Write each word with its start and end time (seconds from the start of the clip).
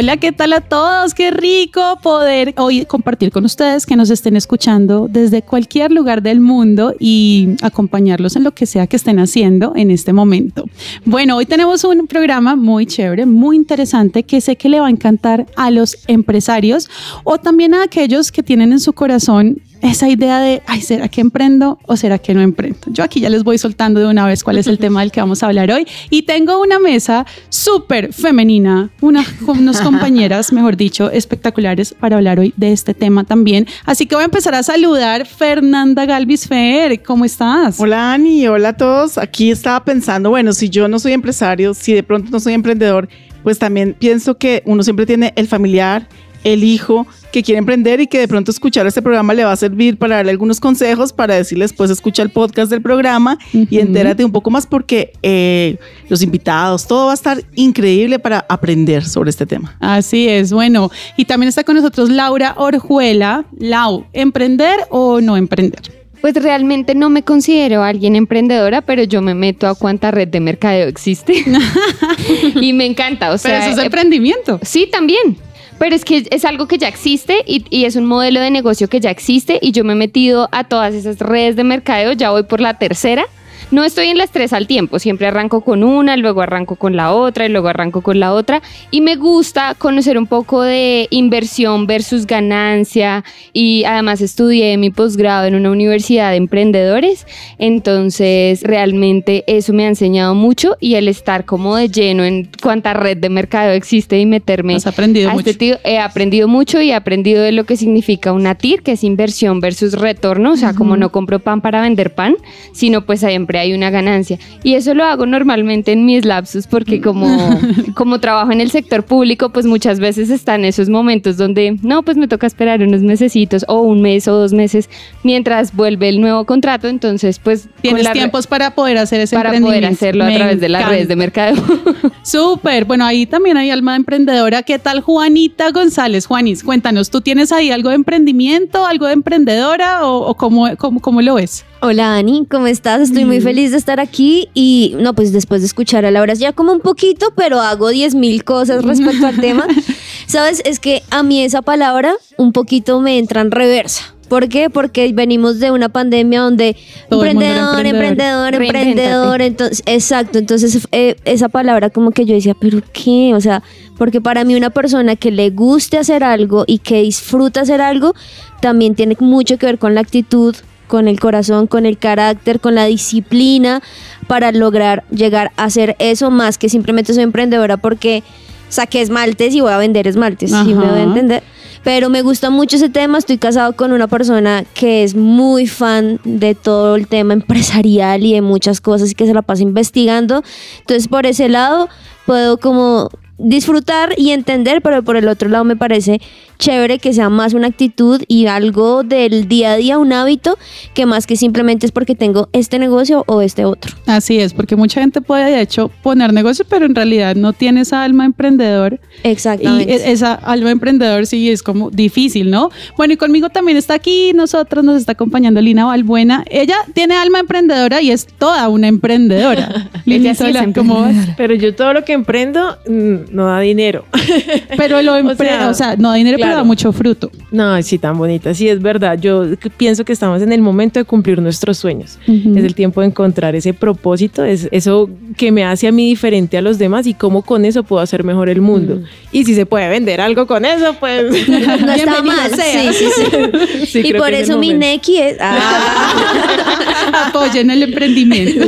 Hola, 0.00 0.16
¿qué 0.16 0.30
tal 0.30 0.52
a 0.52 0.60
todos? 0.60 1.12
Qué 1.12 1.32
rico 1.32 1.80
poder 2.00 2.54
hoy 2.56 2.84
compartir 2.84 3.32
con 3.32 3.44
ustedes 3.44 3.84
que 3.84 3.96
nos 3.96 4.10
estén 4.10 4.36
escuchando 4.36 5.08
desde 5.10 5.42
cualquier 5.42 5.90
lugar 5.90 6.22
del 6.22 6.38
mundo 6.38 6.94
y 7.00 7.56
acompañarlos 7.62 8.36
en 8.36 8.44
lo 8.44 8.52
que 8.52 8.64
sea 8.64 8.86
que 8.86 8.94
estén 8.94 9.18
haciendo 9.18 9.72
en 9.74 9.90
este 9.90 10.12
momento. 10.12 10.66
Bueno, 11.04 11.36
hoy 11.36 11.46
tenemos 11.46 11.82
un 11.82 12.06
programa 12.06 12.54
muy 12.54 12.86
chévere, 12.86 13.26
muy 13.26 13.56
interesante 13.56 14.22
que 14.22 14.40
sé 14.40 14.54
que 14.54 14.68
le 14.68 14.78
va 14.78 14.86
a 14.86 14.90
encantar 14.90 15.46
a 15.56 15.72
los 15.72 15.98
empresarios 16.06 16.88
o 17.24 17.38
también 17.38 17.74
a 17.74 17.82
aquellos 17.82 18.30
que 18.30 18.44
tienen 18.44 18.70
en 18.70 18.78
su 18.78 18.92
corazón 18.92 19.60
esa 19.82 20.08
idea 20.08 20.40
de, 20.40 20.62
ay, 20.66 20.80
¿será 20.80 21.08
que 21.08 21.20
emprendo 21.20 21.78
o 21.86 21.96
será 21.96 22.18
que 22.18 22.34
no 22.34 22.40
emprendo? 22.40 22.78
Yo 22.86 23.04
aquí 23.04 23.20
ya 23.20 23.30
les 23.30 23.44
voy 23.44 23.58
soltando 23.58 24.00
de 24.00 24.06
una 24.06 24.26
vez 24.26 24.42
cuál 24.42 24.58
es 24.58 24.66
el 24.66 24.78
tema 24.78 25.00
del 25.00 25.12
que 25.12 25.20
vamos 25.20 25.42
a 25.42 25.46
hablar 25.46 25.70
hoy. 25.70 25.86
Y 26.10 26.22
tengo 26.22 26.60
una 26.60 26.78
mesa 26.78 27.26
súper 27.48 28.12
femenina, 28.12 28.90
una, 29.00 29.24
unas 29.46 29.80
compañeras, 29.80 30.52
mejor 30.52 30.76
dicho, 30.76 31.10
espectaculares 31.10 31.94
para 31.94 32.16
hablar 32.16 32.38
hoy 32.38 32.52
de 32.56 32.72
este 32.72 32.94
tema 32.94 33.24
también. 33.24 33.66
Así 33.84 34.06
que 34.06 34.14
voy 34.14 34.22
a 34.22 34.26
empezar 34.26 34.54
a 34.54 34.62
saludar 34.62 35.26
Fernanda 35.26 36.06
Galvis 36.06 36.46
Fer, 36.48 37.02
¿cómo 37.02 37.24
estás? 37.24 37.78
Hola 37.80 38.12
Ani, 38.12 38.46
hola 38.48 38.70
a 38.70 38.76
todos. 38.76 39.18
Aquí 39.18 39.50
estaba 39.50 39.84
pensando, 39.84 40.30
bueno, 40.30 40.52
si 40.52 40.68
yo 40.68 40.88
no 40.88 40.98
soy 40.98 41.12
empresario, 41.12 41.74
si 41.74 41.92
de 41.92 42.02
pronto 42.02 42.30
no 42.30 42.40
soy 42.40 42.54
emprendedor, 42.54 43.08
pues 43.42 43.58
también 43.58 43.96
pienso 43.98 44.36
que 44.36 44.62
uno 44.66 44.82
siempre 44.82 45.06
tiene 45.06 45.32
el 45.36 45.48
familiar, 45.48 46.08
el 46.44 46.64
hijo 46.64 47.06
que 47.32 47.42
quiere 47.42 47.58
emprender 47.58 48.00
y 48.00 48.06
que 48.06 48.18
de 48.18 48.28
pronto 48.28 48.50
escuchar 48.50 48.86
este 48.86 49.02
programa 49.02 49.34
le 49.34 49.44
va 49.44 49.52
a 49.52 49.56
servir 49.56 49.98
para 49.98 50.16
darle 50.16 50.30
algunos 50.30 50.60
consejos, 50.60 51.12
para 51.12 51.34
decirles, 51.34 51.72
pues 51.72 51.90
escucha 51.90 52.22
el 52.22 52.30
podcast 52.30 52.70
del 52.70 52.82
programa 52.82 53.38
y 53.52 53.78
entérate 53.78 54.24
un 54.24 54.32
poco 54.32 54.50
más 54.50 54.66
porque 54.66 55.12
eh, 55.22 55.76
los 56.08 56.22
invitados, 56.22 56.86
todo 56.86 57.06
va 57.06 57.12
a 57.12 57.14
estar 57.14 57.42
increíble 57.54 58.18
para 58.18 58.44
aprender 58.48 59.04
sobre 59.04 59.30
este 59.30 59.46
tema. 59.46 59.76
Así 59.80 60.28
es, 60.28 60.52
bueno. 60.52 60.90
Y 61.16 61.24
también 61.26 61.48
está 61.48 61.64
con 61.64 61.76
nosotros 61.76 62.08
Laura 62.08 62.54
Orjuela. 62.56 63.44
Lau, 63.58 64.06
¿emprender 64.12 64.78
o 64.90 65.20
no 65.20 65.36
emprender? 65.36 65.80
Pues 66.20 66.34
realmente 66.34 66.94
no 66.94 67.10
me 67.10 67.22
considero 67.22 67.84
alguien 67.84 68.16
emprendedora, 68.16 68.82
pero 68.82 69.04
yo 69.04 69.22
me 69.22 69.34
meto 69.34 69.68
a 69.68 69.74
cuánta 69.74 70.10
red 70.10 70.28
de 70.28 70.40
mercadeo 70.40 70.88
existe. 70.88 71.44
y 72.60 72.72
me 72.72 72.86
encanta. 72.86 73.30
O 73.32 73.38
sea, 73.38 73.52
Pero 73.52 73.62
eso 73.64 73.72
es 73.72 73.78
eh, 73.78 73.86
emprendimiento. 73.86 74.58
Sí, 74.62 74.88
también. 74.90 75.36
Pero 75.78 75.94
es 75.94 76.04
que 76.04 76.26
es 76.30 76.44
algo 76.44 76.66
que 76.66 76.78
ya 76.78 76.88
existe 76.88 77.44
y, 77.46 77.64
y 77.70 77.84
es 77.84 77.96
un 77.96 78.04
modelo 78.04 78.40
de 78.40 78.50
negocio 78.50 78.88
que 78.88 79.00
ya 79.00 79.10
existe 79.10 79.58
y 79.62 79.72
yo 79.72 79.84
me 79.84 79.92
he 79.92 79.96
metido 79.96 80.48
a 80.52 80.64
todas 80.64 80.94
esas 80.94 81.18
redes 81.18 81.56
de 81.56 81.64
mercadeo, 81.64 82.12
ya 82.12 82.30
voy 82.30 82.42
por 82.42 82.60
la 82.60 82.74
tercera. 82.74 83.24
No 83.70 83.84
estoy 83.84 84.06
en 84.06 84.16
las 84.16 84.30
tres 84.30 84.54
al 84.54 84.66
tiempo, 84.66 84.98
siempre 84.98 85.26
arranco 85.26 85.60
con 85.60 85.84
una, 85.84 86.16
luego 86.16 86.40
arranco 86.40 86.76
con 86.76 86.96
la 86.96 87.12
otra 87.12 87.44
y 87.44 87.50
luego 87.50 87.68
arranco 87.68 88.00
con 88.00 88.18
la 88.18 88.32
otra. 88.32 88.62
Y 88.90 89.02
me 89.02 89.16
gusta 89.16 89.74
conocer 89.74 90.16
un 90.16 90.26
poco 90.26 90.62
de 90.62 91.06
inversión 91.10 91.86
versus 91.86 92.26
ganancia 92.26 93.24
y 93.52 93.84
además 93.84 94.22
estudié 94.22 94.78
mi 94.78 94.88
posgrado 94.88 95.46
en 95.46 95.54
una 95.54 95.70
universidad 95.70 96.30
de 96.30 96.36
emprendedores, 96.36 97.26
entonces 97.58 98.62
realmente 98.62 99.44
eso 99.46 99.74
me 99.74 99.84
ha 99.84 99.88
enseñado 99.88 100.34
mucho 100.34 100.76
y 100.80 100.94
el 100.94 101.06
estar 101.06 101.44
como 101.44 101.76
de 101.76 101.90
lleno 101.90 102.24
en 102.24 102.48
cuánta 102.62 102.94
red 102.94 103.18
de 103.18 103.28
mercado 103.28 103.72
existe 103.72 104.18
y 104.18 104.24
meterme 104.24 104.76
Has 104.76 104.86
aprendido 104.86 105.28
a 105.28 105.34
mucho. 105.34 105.50
este 105.50 105.58
tío, 105.58 105.76
he 105.84 105.98
aprendido 105.98 106.48
mucho 106.48 106.80
y 106.80 106.90
he 106.90 106.94
aprendido 106.94 107.42
de 107.42 107.52
lo 107.52 107.64
que 107.64 107.76
significa 107.76 108.32
una 108.32 108.54
TIR, 108.54 108.82
que 108.82 108.92
es 108.92 109.04
inversión 109.04 109.60
versus 109.60 109.92
retorno, 109.92 110.52
o 110.52 110.56
sea, 110.56 110.72
como 110.72 110.96
no 110.96 111.12
compro 111.12 111.38
pan 111.38 111.60
para 111.60 111.82
vender 111.82 112.14
pan, 112.14 112.34
sino 112.72 113.04
pues 113.04 113.20
siempre 113.20 113.57
hay 113.58 113.72
una 113.74 113.90
ganancia. 113.90 114.38
Y 114.62 114.74
eso 114.74 114.94
lo 114.94 115.04
hago 115.04 115.26
normalmente 115.26 115.92
en 115.92 116.04
mis 116.04 116.24
lapsus 116.24 116.66
porque 116.66 117.00
como, 117.00 117.26
como 117.94 118.20
trabajo 118.20 118.52
en 118.52 118.60
el 118.60 118.70
sector 118.70 119.04
público, 119.04 119.50
pues 119.50 119.66
muchas 119.66 120.00
veces 120.00 120.30
están 120.30 120.64
esos 120.64 120.88
momentos 120.88 121.36
donde, 121.36 121.76
no, 121.82 122.02
pues 122.02 122.16
me 122.16 122.28
toca 122.28 122.46
esperar 122.46 122.82
unos 122.82 123.02
mesecitos 123.02 123.64
o 123.68 123.82
un 123.82 124.02
mes 124.02 124.28
o 124.28 124.34
dos 124.34 124.52
meses 124.52 124.88
mientras 125.22 125.74
vuelve 125.74 126.08
el 126.08 126.20
nuevo 126.20 126.44
contrato, 126.44 126.88
entonces 126.88 127.38
pues... 127.38 127.68
Tienes 127.80 128.10
tiempos 128.12 128.46
para 128.46 128.74
poder 128.74 128.98
hacer 128.98 129.20
ese 129.20 129.36
para 129.36 129.52
poder 129.58 129.84
hacerlo 129.84 130.24
a 130.24 130.32
través 130.32 130.60
de 130.60 130.68
las 130.68 130.88
redes 130.88 131.08
de 131.08 131.16
mercado. 131.16 131.56
Súper, 132.22 132.84
bueno, 132.84 133.04
ahí 133.04 133.26
también 133.26 133.56
hay 133.56 133.70
alma 133.70 133.96
emprendedora. 133.96 134.62
¿Qué 134.62 134.78
tal 134.78 135.00
Juanita 135.00 135.70
González? 135.70 136.26
Juanis, 136.26 136.62
cuéntanos, 136.62 137.10
¿tú 137.10 137.20
tienes 137.20 137.52
ahí 137.52 137.70
algo 137.70 137.90
de 137.90 137.96
emprendimiento, 137.96 138.86
algo 138.86 139.06
de 139.06 139.12
emprendedora 139.14 140.06
o, 140.06 140.26
o 140.26 140.34
cómo, 140.34 140.76
cómo, 140.76 141.00
cómo 141.00 141.22
lo 141.22 141.34
ves? 141.34 141.64
Hola 141.80 142.16
Ani, 142.16 142.44
¿cómo 142.50 142.66
estás? 142.66 143.02
Estoy 143.02 143.24
muy 143.24 143.40
feliz 143.40 143.70
de 143.70 143.76
estar 143.76 144.00
aquí 144.00 144.48
y 144.52 144.96
no, 144.98 145.14
pues 145.14 145.32
después 145.32 145.60
de 145.60 145.68
escuchar 145.68 146.04
a 146.04 146.10
Laura 146.10 146.34
ya 146.34 146.52
como 146.52 146.72
un 146.72 146.80
poquito, 146.80 147.32
pero 147.36 147.60
hago 147.60 147.90
10 147.90 148.16
mil 148.16 148.42
cosas 148.42 148.84
respecto 148.84 149.28
al 149.28 149.36
tema. 149.40 149.64
Sabes, 150.26 150.60
es 150.64 150.80
que 150.80 151.04
a 151.10 151.22
mí 151.22 151.40
esa 151.40 151.62
palabra 151.62 152.14
un 152.36 152.52
poquito 152.52 153.00
me 153.00 153.18
entra 153.18 153.42
en 153.42 153.52
reversa. 153.52 154.12
¿Por 154.28 154.48
qué? 154.48 154.70
Porque 154.70 155.12
venimos 155.12 155.60
de 155.60 155.70
una 155.70 155.88
pandemia 155.88 156.40
donde 156.40 156.76
Todo 157.08 157.24
emprendedor. 157.24 157.86
emprendedor, 157.86 158.54
emprendedor, 158.54 159.40
entonces, 159.40 159.82
exacto, 159.86 160.38
entonces 160.38 160.86
eh, 160.90 161.14
esa 161.24 161.48
palabra 161.48 161.90
como 161.90 162.10
que 162.10 162.26
yo 162.26 162.34
decía, 162.34 162.54
pero 162.60 162.82
¿qué? 162.92 163.34
O 163.34 163.40
sea, 163.40 163.62
porque 163.96 164.20
para 164.20 164.42
mí 164.44 164.56
una 164.56 164.70
persona 164.70 165.14
que 165.14 165.30
le 165.30 165.50
guste 165.50 165.96
hacer 165.96 166.24
algo 166.24 166.64
y 166.66 166.78
que 166.80 167.02
disfruta 167.02 167.60
hacer 167.60 167.80
algo, 167.80 168.14
también 168.60 168.96
tiene 168.96 169.16
mucho 169.20 169.56
que 169.58 169.66
ver 169.66 169.78
con 169.78 169.94
la 169.94 170.00
actitud, 170.00 170.56
con 170.88 171.06
el 171.06 171.20
corazón, 171.20 171.66
con 171.66 171.86
el 171.86 171.98
carácter, 171.98 172.58
con 172.58 172.74
la 172.74 172.86
disciplina 172.86 173.82
para 174.26 174.50
lograr 174.50 175.04
llegar 175.10 175.52
a 175.56 175.64
hacer 175.64 175.94
eso 175.98 176.30
más 176.30 176.58
que 176.58 176.68
simplemente 176.68 177.14
soy 177.14 177.22
emprendedora 177.22 177.76
porque 177.76 178.24
saqué 178.68 179.00
esmaltes 179.00 179.54
y 179.54 179.60
voy 179.60 179.72
a 179.72 179.78
vender 179.78 180.06
esmaltes, 180.06 180.50
¿sí 180.50 180.74
me 180.74 180.86
voy 180.86 180.98
a 180.98 181.02
entender? 181.02 181.42
Pero 181.84 182.10
me 182.10 182.22
gusta 182.22 182.50
mucho 182.50 182.76
ese 182.76 182.88
tema, 182.88 183.18
estoy 183.18 183.38
casado 183.38 183.74
con 183.74 183.92
una 183.92 184.08
persona 184.08 184.64
que 184.74 185.04
es 185.04 185.14
muy 185.14 185.66
fan 185.66 186.20
de 186.24 186.54
todo 186.54 186.96
el 186.96 187.06
tema 187.06 187.32
empresarial 187.32 188.24
y 188.24 188.34
de 188.34 188.42
muchas 188.42 188.80
cosas 188.80 189.12
y 189.12 189.14
que 189.14 189.26
se 189.26 189.34
la 189.34 189.42
pasa 189.42 189.62
investigando. 189.62 190.42
Entonces 190.80 191.08
por 191.08 191.24
ese 191.26 191.48
lado 191.48 191.88
puedo 192.26 192.58
como 192.58 193.10
disfrutar 193.38 194.10
y 194.16 194.30
entender, 194.30 194.82
pero 194.82 195.02
por 195.02 195.16
el 195.16 195.28
otro 195.28 195.48
lado 195.48 195.64
me 195.64 195.76
parece 195.76 196.20
chévere 196.58 196.98
que 196.98 197.12
sea 197.12 197.30
más 197.30 197.54
una 197.54 197.68
actitud 197.68 198.20
y 198.26 198.46
algo 198.46 199.04
del 199.04 199.46
día 199.48 199.72
a 199.72 199.76
día, 199.76 199.98
un 199.98 200.12
hábito, 200.12 200.58
que 200.92 201.06
más 201.06 201.26
que 201.26 201.36
simplemente 201.36 201.86
es 201.86 201.92
porque 201.92 202.14
tengo 202.14 202.48
este 202.52 202.78
negocio 202.78 203.24
o 203.26 203.40
este 203.42 203.64
otro. 203.64 203.94
Así 204.06 204.40
es, 204.40 204.52
porque 204.52 204.74
mucha 204.74 205.00
gente 205.00 205.20
puede 205.20 205.52
de 205.52 205.60
hecho 205.60 205.88
poner 206.02 206.32
negocio, 206.32 206.64
pero 206.68 206.84
en 206.86 206.94
realidad 206.94 207.36
no 207.36 207.52
tiene 207.52 207.82
esa 207.82 208.02
alma 208.02 208.24
emprendedor. 208.24 209.00
Exactamente. 209.22 209.94
e- 209.94 210.10
esa 210.10 210.34
alma 210.34 210.70
emprendedor 210.70 211.26
sí 211.26 211.50
es 211.50 211.62
como 211.62 211.90
difícil, 211.90 212.50
¿no? 212.50 212.70
Bueno, 212.96 213.14
y 213.14 213.16
conmigo 213.16 213.50
también 213.50 213.76
está 213.78 213.94
aquí, 213.94 214.32
nosotros 214.34 214.84
nos 214.84 214.96
está 214.96 215.12
acompañando 215.12 215.60
Lina 215.60 215.84
Valbuena. 215.84 216.44
Ella 216.50 216.76
tiene 216.92 217.14
alma 217.14 217.38
emprendedora 217.38 218.02
y 218.02 218.10
es 218.10 218.26
toda 218.26 218.68
una 218.68 218.88
emprendedora. 218.88 219.88
Lina, 220.04 220.30
Ella 220.40 220.64
sí 220.64 220.72
¿cómo 220.74 221.02
vas? 221.02 221.14
Pero 221.36 221.54
yo 221.54 221.74
todo 221.74 221.92
lo 221.92 222.04
que 222.04 222.12
emprendo 222.14 222.76
mm, 222.88 223.27
no 223.30 223.46
da 223.46 223.60
dinero. 223.60 224.04
Pero 224.76 225.02
lo 225.02 225.16
empre- 225.18 225.68
o 225.68 225.74
sea, 225.74 225.74
sea, 225.74 225.96
no 225.96 226.10
da 226.10 226.14
dinero, 226.16 226.38
pero 226.40 226.54
da 226.54 226.64
mucho 226.64 226.92
fruto. 226.92 227.30
No, 227.50 227.80
sí, 227.82 227.98
tan 227.98 228.16
bonita. 228.18 228.54
Sí, 228.54 228.68
es 228.68 228.80
verdad. 228.80 229.18
Yo 229.20 229.44
pienso 229.76 230.04
que 230.04 230.12
estamos 230.12 230.42
en 230.42 230.52
el 230.52 230.60
momento 230.60 230.98
de 231.00 231.04
cumplir 231.04 231.40
nuestros 231.40 231.78
sueños. 231.78 232.18
Es 232.26 232.64
el 232.64 232.74
tiempo 232.74 233.00
de 233.00 233.08
encontrar 233.08 233.54
ese 233.54 233.72
propósito, 233.74 234.44
es 234.44 234.68
eso 234.70 235.08
que 235.36 235.50
me 235.52 235.64
hace 235.64 235.88
a 235.88 235.92
mí 235.92 236.06
diferente 236.08 236.56
a 236.58 236.62
los 236.62 236.78
demás 236.78 237.06
y 237.06 237.14
cómo 237.14 237.42
con 237.42 237.64
eso 237.64 237.82
puedo 237.82 238.02
hacer 238.02 238.24
mejor 238.24 238.48
el 238.48 238.60
mundo. 238.60 239.02
Y 239.32 239.44
si 239.44 239.54
se 239.54 239.66
puede 239.66 239.88
vender 239.88 240.20
algo 240.20 240.46
con 240.46 240.64
eso, 240.64 240.94
pues... 241.00 241.48
no 241.48 241.92
está 241.92 242.22
mal. 242.22 242.50
sea. 242.54 242.92
Sí, 242.92 242.98
sí, 243.04 243.10
sí. 243.16 243.86
Sí, 243.86 244.02
y 244.08 244.12
por 244.14 244.32
es 244.32 244.42
eso 244.42 244.54
el 244.54 244.58
mi. 244.58 244.74
Neki 244.74 245.18
es. 245.18 245.36
Ah. 245.40 247.26
Apoyen 247.28 247.70
el 247.70 247.82
emprendimiento. 247.82 248.66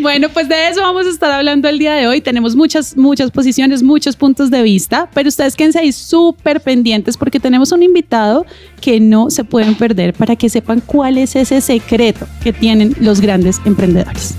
bueno, 0.00 0.28
pues 0.30 0.48
de 0.48 0.68
eso 0.68 0.80
vamos 0.80 1.06
a 1.06 1.10
estar 1.10 1.30
hablando 1.30 1.68
el 1.68 1.78
día 1.78 1.94
de 1.94 2.06
hoy. 2.06 2.20
Tenemos 2.20 2.56
muchas, 2.56 2.96
muchas 2.96 3.30
muchos 3.82 4.16
puntos 4.16 4.50
de 4.50 4.62
vista, 4.62 5.08
pero 5.14 5.28
ustedes 5.28 5.56
quédense 5.56 5.78
ahí 5.78 5.92
súper 5.92 6.60
pendientes 6.60 7.16
porque 7.16 7.40
tenemos 7.40 7.72
un 7.72 7.82
invitado 7.82 8.44
que 8.80 9.00
no 9.00 9.30
se 9.30 9.44
pueden 9.44 9.74
perder 9.74 10.12
para 10.14 10.36
que 10.36 10.48
sepan 10.48 10.80
cuál 10.80 11.18
es 11.18 11.36
ese 11.36 11.60
secreto 11.60 12.26
que 12.42 12.52
tienen 12.52 12.94
los 13.00 13.20
grandes 13.20 13.60
emprendedores. 13.64 14.36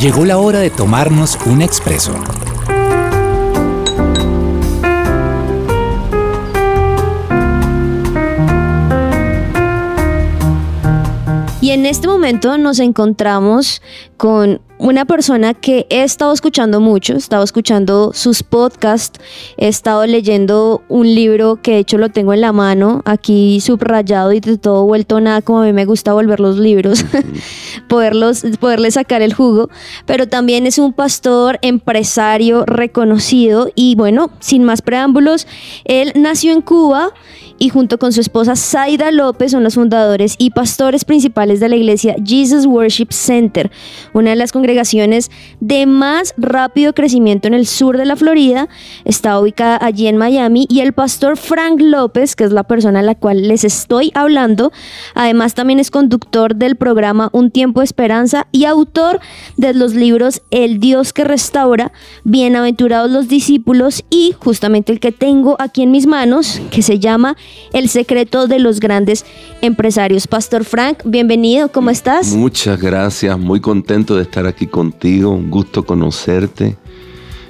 Llegó 0.00 0.24
la 0.24 0.38
hora 0.38 0.60
de 0.60 0.70
tomarnos 0.70 1.38
un 1.44 1.60
expreso. 1.60 2.14
Y 11.60 11.72
en 11.72 11.84
este 11.84 12.08
momento 12.08 12.56
nos 12.56 12.78
encontramos 12.78 13.82
con 14.16 14.62
una 14.80 15.04
persona 15.04 15.52
que 15.52 15.86
he 15.90 16.02
estado 16.02 16.32
escuchando 16.32 16.80
mucho, 16.80 17.12
he 17.12 17.18
estado 17.18 17.44
escuchando 17.44 18.12
sus 18.14 18.42
podcasts, 18.42 19.20
he 19.58 19.68
estado 19.68 20.06
leyendo 20.06 20.82
un 20.88 21.14
libro 21.14 21.56
que 21.56 21.72
de 21.72 21.78
hecho 21.80 21.98
lo 21.98 22.08
tengo 22.08 22.32
en 22.32 22.40
la 22.40 22.52
mano, 22.52 23.02
aquí 23.04 23.60
subrayado 23.60 24.32
y 24.32 24.40
de 24.40 24.56
todo 24.56 24.86
vuelto 24.86 25.20
nada, 25.20 25.42
como 25.42 25.60
a 25.60 25.66
mí 25.66 25.74
me 25.74 25.84
gusta 25.84 26.14
volver 26.14 26.40
los 26.40 26.56
libros, 26.56 27.04
poderlos, 27.88 28.42
poderle 28.58 28.90
sacar 28.90 29.20
el 29.20 29.34
jugo, 29.34 29.68
pero 30.06 30.26
también 30.28 30.66
es 30.66 30.78
un 30.78 30.94
pastor 30.94 31.58
empresario 31.60 32.64
reconocido 32.64 33.70
y 33.74 33.96
bueno, 33.96 34.30
sin 34.40 34.64
más 34.64 34.80
preámbulos, 34.80 35.46
él 35.84 36.12
nació 36.16 36.52
en 36.52 36.62
Cuba 36.62 37.12
y 37.58 37.68
junto 37.68 37.98
con 37.98 38.14
su 38.14 38.22
esposa 38.22 38.56
Zaida 38.56 39.12
López 39.12 39.52
son 39.52 39.62
los 39.62 39.74
fundadores 39.74 40.36
y 40.38 40.50
pastores 40.50 41.04
principales 41.04 41.60
de 41.60 41.68
la 41.68 41.76
iglesia 41.76 42.16
Jesus 42.24 42.64
Worship 42.64 43.08
Center, 43.10 43.70
una 44.14 44.30
de 44.30 44.36
las 44.36 44.52
congregaciones 44.52 44.69
de 45.60 45.86
más 45.86 46.34
rápido 46.36 46.94
crecimiento 46.94 47.48
en 47.48 47.54
el 47.54 47.66
sur 47.66 47.96
de 47.96 48.04
la 48.04 48.16
Florida. 48.16 48.68
Está 49.04 49.38
ubicada 49.38 49.78
allí 49.80 50.06
en 50.06 50.16
Miami 50.16 50.66
y 50.68 50.80
el 50.80 50.92
pastor 50.92 51.36
Frank 51.36 51.80
López, 51.80 52.36
que 52.36 52.44
es 52.44 52.52
la 52.52 52.64
persona 52.64 53.00
a 53.00 53.02
la 53.02 53.14
cual 53.14 53.48
les 53.48 53.64
estoy 53.64 54.10
hablando, 54.14 54.72
además 55.14 55.54
también 55.54 55.80
es 55.80 55.90
conductor 55.90 56.54
del 56.56 56.76
programa 56.76 57.30
Un 57.32 57.50
Tiempo 57.50 57.80
de 57.80 57.84
Esperanza 57.84 58.46
y 58.52 58.64
autor 58.64 59.20
de 59.56 59.74
los 59.74 59.94
libros 59.94 60.42
El 60.50 60.80
Dios 60.80 61.12
que 61.12 61.24
restaura, 61.24 61.92
Bienaventurados 62.24 63.10
los 63.10 63.28
discípulos 63.28 64.04
y 64.10 64.34
justamente 64.38 64.92
el 64.92 65.00
que 65.00 65.12
tengo 65.12 65.56
aquí 65.58 65.82
en 65.82 65.90
mis 65.90 66.06
manos, 66.06 66.60
que 66.70 66.82
se 66.82 66.98
llama 66.98 67.36
el 67.72 67.88
secreto 67.88 68.46
de 68.46 68.58
los 68.58 68.80
grandes 68.80 69.24
empresarios. 69.62 70.26
Pastor 70.26 70.64
Frank, 70.64 70.98
bienvenido, 71.04 71.70
¿cómo 71.70 71.90
estás? 71.90 72.32
Muchas 72.34 72.80
gracias, 72.80 73.38
muy 73.38 73.60
contento 73.60 74.16
de 74.16 74.22
estar 74.22 74.46
aquí 74.46 74.59
contigo, 74.66 75.30
un 75.30 75.50
gusto 75.50 75.84
conocerte 75.84 76.76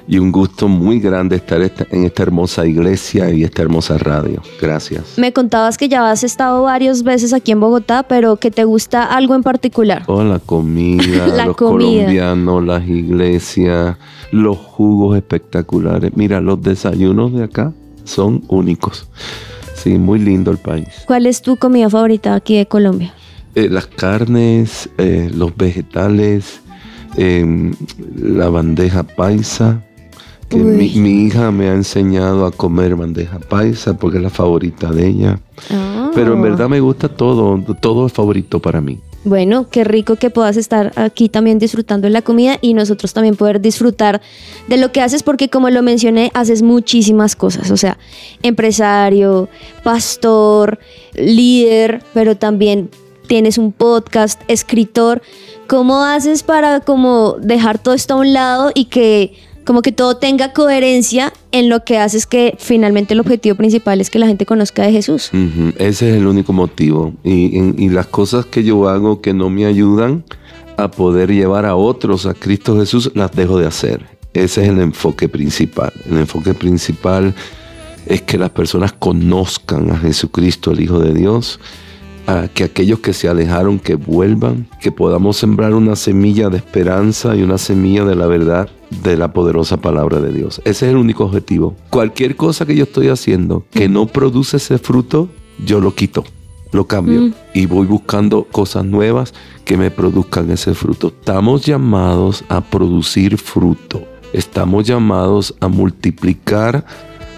y 0.07 0.17
un 0.17 0.31
gusto 0.31 0.67
muy 0.67 0.99
grande 0.99 1.37
estar 1.37 1.61
esta- 1.61 1.87
en 1.91 2.03
esta 2.03 2.23
hermosa 2.23 2.65
iglesia 2.65 3.29
y 3.31 3.43
esta 3.43 3.61
hermosa 3.61 3.97
radio. 3.97 4.41
Gracias. 4.59 5.13
Me 5.17 5.31
contabas 5.31 5.77
que 5.77 5.87
ya 5.87 6.09
has 6.11 6.23
estado 6.23 6.63
varias 6.63 7.03
veces 7.03 7.33
aquí 7.33 7.51
en 7.51 7.59
Bogotá, 7.61 8.03
pero 8.03 8.35
que 8.35 8.51
te 8.51 8.63
gusta 8.65 9.03
algo 9.05 9.35
en 9.35 9.43
particular. 9.43 10.03
Oh, 10.07 10.23
la 10.23 10.39
comida, 10.39 11.27
La 11.37 11.45
los 11.45 11.55
comida. 11.55 12.01
colombianos, 12.01 12.65
las 12.65 12.87
iglesias, 12.87 13.97
los 14.31 14.57
jugos 14.57 15.15
espectaculares. 15.17 16.11
Mira, 16.15 16.41
los 16.41 16.61
desayunos 16.61 17.31
de 17.33 17.43
acá 17.43 17.71
son 18.03 18.43
únicos. 18.49 19.07
Sí, 19.75 19.97
muy 19.97 20.19
lindo 20.19 20.51
el 20.51 20.57
país. 20.57 20.87
¿Cuál 21.05 21.25
es 21.25 21.41
tu 21.41 21.55
comida 21.57 21.89
favorita 21.89 22.35
aquí 22.35 22.57
de 22.57 22.65
Colombia? 22.67 23.13
Eh, 23.55 23.67
las 23.69 23.85
carnes, 23.87 24.89
eh, 24.97 25.29
los 25.33 25.55
vegetales, 25.57 26.60
em, 27.17 27.73
la 28.15 28.49
bandeja 28.49 29.03
paisa, 29.03 29.81
que 30.49 30.57
mi, 30.57 30.85
hija 31.25 31.49
me 31.51 31.69
ha 31.69 31.73
enseñado 31.73 32.45
a 32.45 32.51
comer 32.51 32.95
bandeja 32.95 33.39
paisa 33.39 33.97
porque 33.97 34.17
es 34.17 34.23
la 34.23 34.29
favorita 34.29 34.91
de 34.91 35.07
ella. 35.07 35.39
Pero 36.13 36.33
en 36.33 36.39
Ah. 36.39 36.41
verdad 36.41 36.69
me 36.69 36.81
gusta 36.81 37.07
todo, 37.07 37.57
todo 37.79 38.07
es 38.07 38.11
favorito 38.13 38.59
para 38.59 38.81
mí. 38.81 38.99
Bueno, 39.23 39.69
qué 39.69 39.83
rico 39.83 40.15
que 40.15 40.31
puedas 40.31 40.57
estar 40.57 40.91
aquí 40.95 41.29
también 41.29 41.59
disfrutando 41.59 42.07
de 42.07 42.09
la 42.11 42.23
comida 42.23 42.57
y 42.59 42.73
nosotros 42.73 43.13
también 43.13 43.35
poder 43.35 43.61
disfrutar 43.61 44.19
de 44.67 44.77
lo 44.77 44.91
que 44.91 44.99
haces 45.01 45.21
porque 45.21 45.47
como 45.47 45.69
lo 45.69 45.83
mencioné, 45.83 46.31
haces 46.33 46.63
muchísimas 46.63 47.35
cosas, 47.35 47.69
o 47.69 47.77
sea, 47.77 47.99
empresario, 48.41 49.47
pastor, 49.83 50.79
líder, 51.13 52.01
pero 52.15 52.35
también 52.35 52.89
tienes 53.27 53.57
un 53.59 53.71
podcast, 53.71 54.41
escritor. 54.47 55.21
¿Cómo 55.71 56.03
haces 56.03 56.43
para 56.43 56.81
como 56.81 57.37
dejar 57.39 57.79
todo 57.79 57.93
esto 57.93 58.15
a 58.15 58.17
un 58.17 58.33
lado 58.33 58.71
y 58.75 58.85
que 58.85 59.35
como 59.63 59.81
que 59.81 59.93
todo 59.93 60.17
tenga 60.17 60.51
coherencia 60.51 61.31
en 61.53 61.69
lo 61.69 61.85
que 61.85 61.97
haces 61.97 62.25
que 62.25 62.57
finalmente 62.59 63.13
el 63.13 63.21
objetivo 63.21 63.55
principal 63.55 64.01
es 64.01 64.09
que 64.09 64.19
la 64.19 64.27
gente 64.27 64.45
conozca 64.45 64.83
de 64.83 64.91
Jesús? 64.91 65.31
Ese 65.77 66.09
es 66.09 66.17
el 66.17 66.27
único 66.27 66.51
motivo. 66.51 67.13
Y 67.23 67.87
las 67.87 68.07
cosas 68.07 68.45
que 68.45 68.65
yo 68.65 68.89
hago 68.89 69.21
que 69.21 69.33
no 69.33 69.49
me 69.49 69.65
ayudan 69.65 70.25
a 70.75 70.91
poder 70.91 71.31
llevar 71.31 71.65
a 71.65 71.77
otros 71.77 72.25
a 72.25 72.33
Cristo 72.33 72.77
Jesús, 72.77 73.09
las 73.15 73.31
dejo 73.31 73.57
de 73.57 73.67
hacer. 73.67 74.05
Ese 74.33 74.63
es 74.63 74.67
el 74.67 74.81
enfoque 74.81 75.29
principal. 75.29 75.93
El 76.05 76.17
enfoque 76.17 76.53
principal 76.53 77.33
es 78.07 78.21
que 78.23 78.37
las 78.37 78.49
personas 78.49 78.91
conozcan 78.91 79.89
a 79.89 79.97
Jesucristo, 79.97 80.71
el 80.71 80.81
Hijo 80.81 80.99
de 80.99 81.13
Dios, 81.13 81.61
a 82.27 82.47
que 82.53 82.63
aquellos 82.63 82.99
que 82.99 83.13
se 83.13 83.27
alejaron, 83.27 83.79
que 83.79 83.95
vuelvan, 83.95 84.67
que 84.79 84.91
podamos 84.91 85.37
sembrar 85.37 85.73
una 85.73 85.95
semilla 85.95 86.49
de 86.49 86.57
esperanza 86.57 87.35
y 87.35 87.43
una 87.43 87.57
semilla 87.57 88.05
de 88.05 88.15
la 88.15 88.27
verdad 88.27 88.69
de 89.03 89.17
la 89.17 89.31
poderosa 89.33 89.77
palabra 89.77 90.19
de 90.19 90.33
Dios. 90.33 90.59
Ese 90.65 90.85
es 90.85 90.91
el 90.91 90.97
único 90.97 91.25
objetivo. 91.25 91.75
Cualquier 91.89 92.35
cosa 92.35 92.65
que 92.65 92.75
yo 92.75 92.83
estoy 92.83 93.07
haciendo 93.07 93.65
que 93.71 93.87
no 93.89 94.05
produce 94.07 94.57
ese 94.57 94.77
fruto, 94.77 95.29
yo 95.65 95.79
lo 95.79 95.95
quito, 95.95 96.23
lo 96.71 96.85
cambio 96.87 97.21
Mm. 97.21 97.33
y 97.53 97.65
voy 97.65 97.85
buscando 97.87 98.43
cosas 98.51 98.85
nuevas 98.85 99.33
que 99.65 99.77
me 99.77 99.91
produzcan 99.91 100.51
ese 100.51 100.73
fruto. 100.73 101.07
Estamos 101.07 101.65
llamados 101.65 102.43
a 102.49 102.61
producir 102.61 103.37
fruto. 103.37 104.03
Estamos 104.33 104.85
llamados 104.87 105.55
a 105.59 105.67
multiplicar 105.67 106.85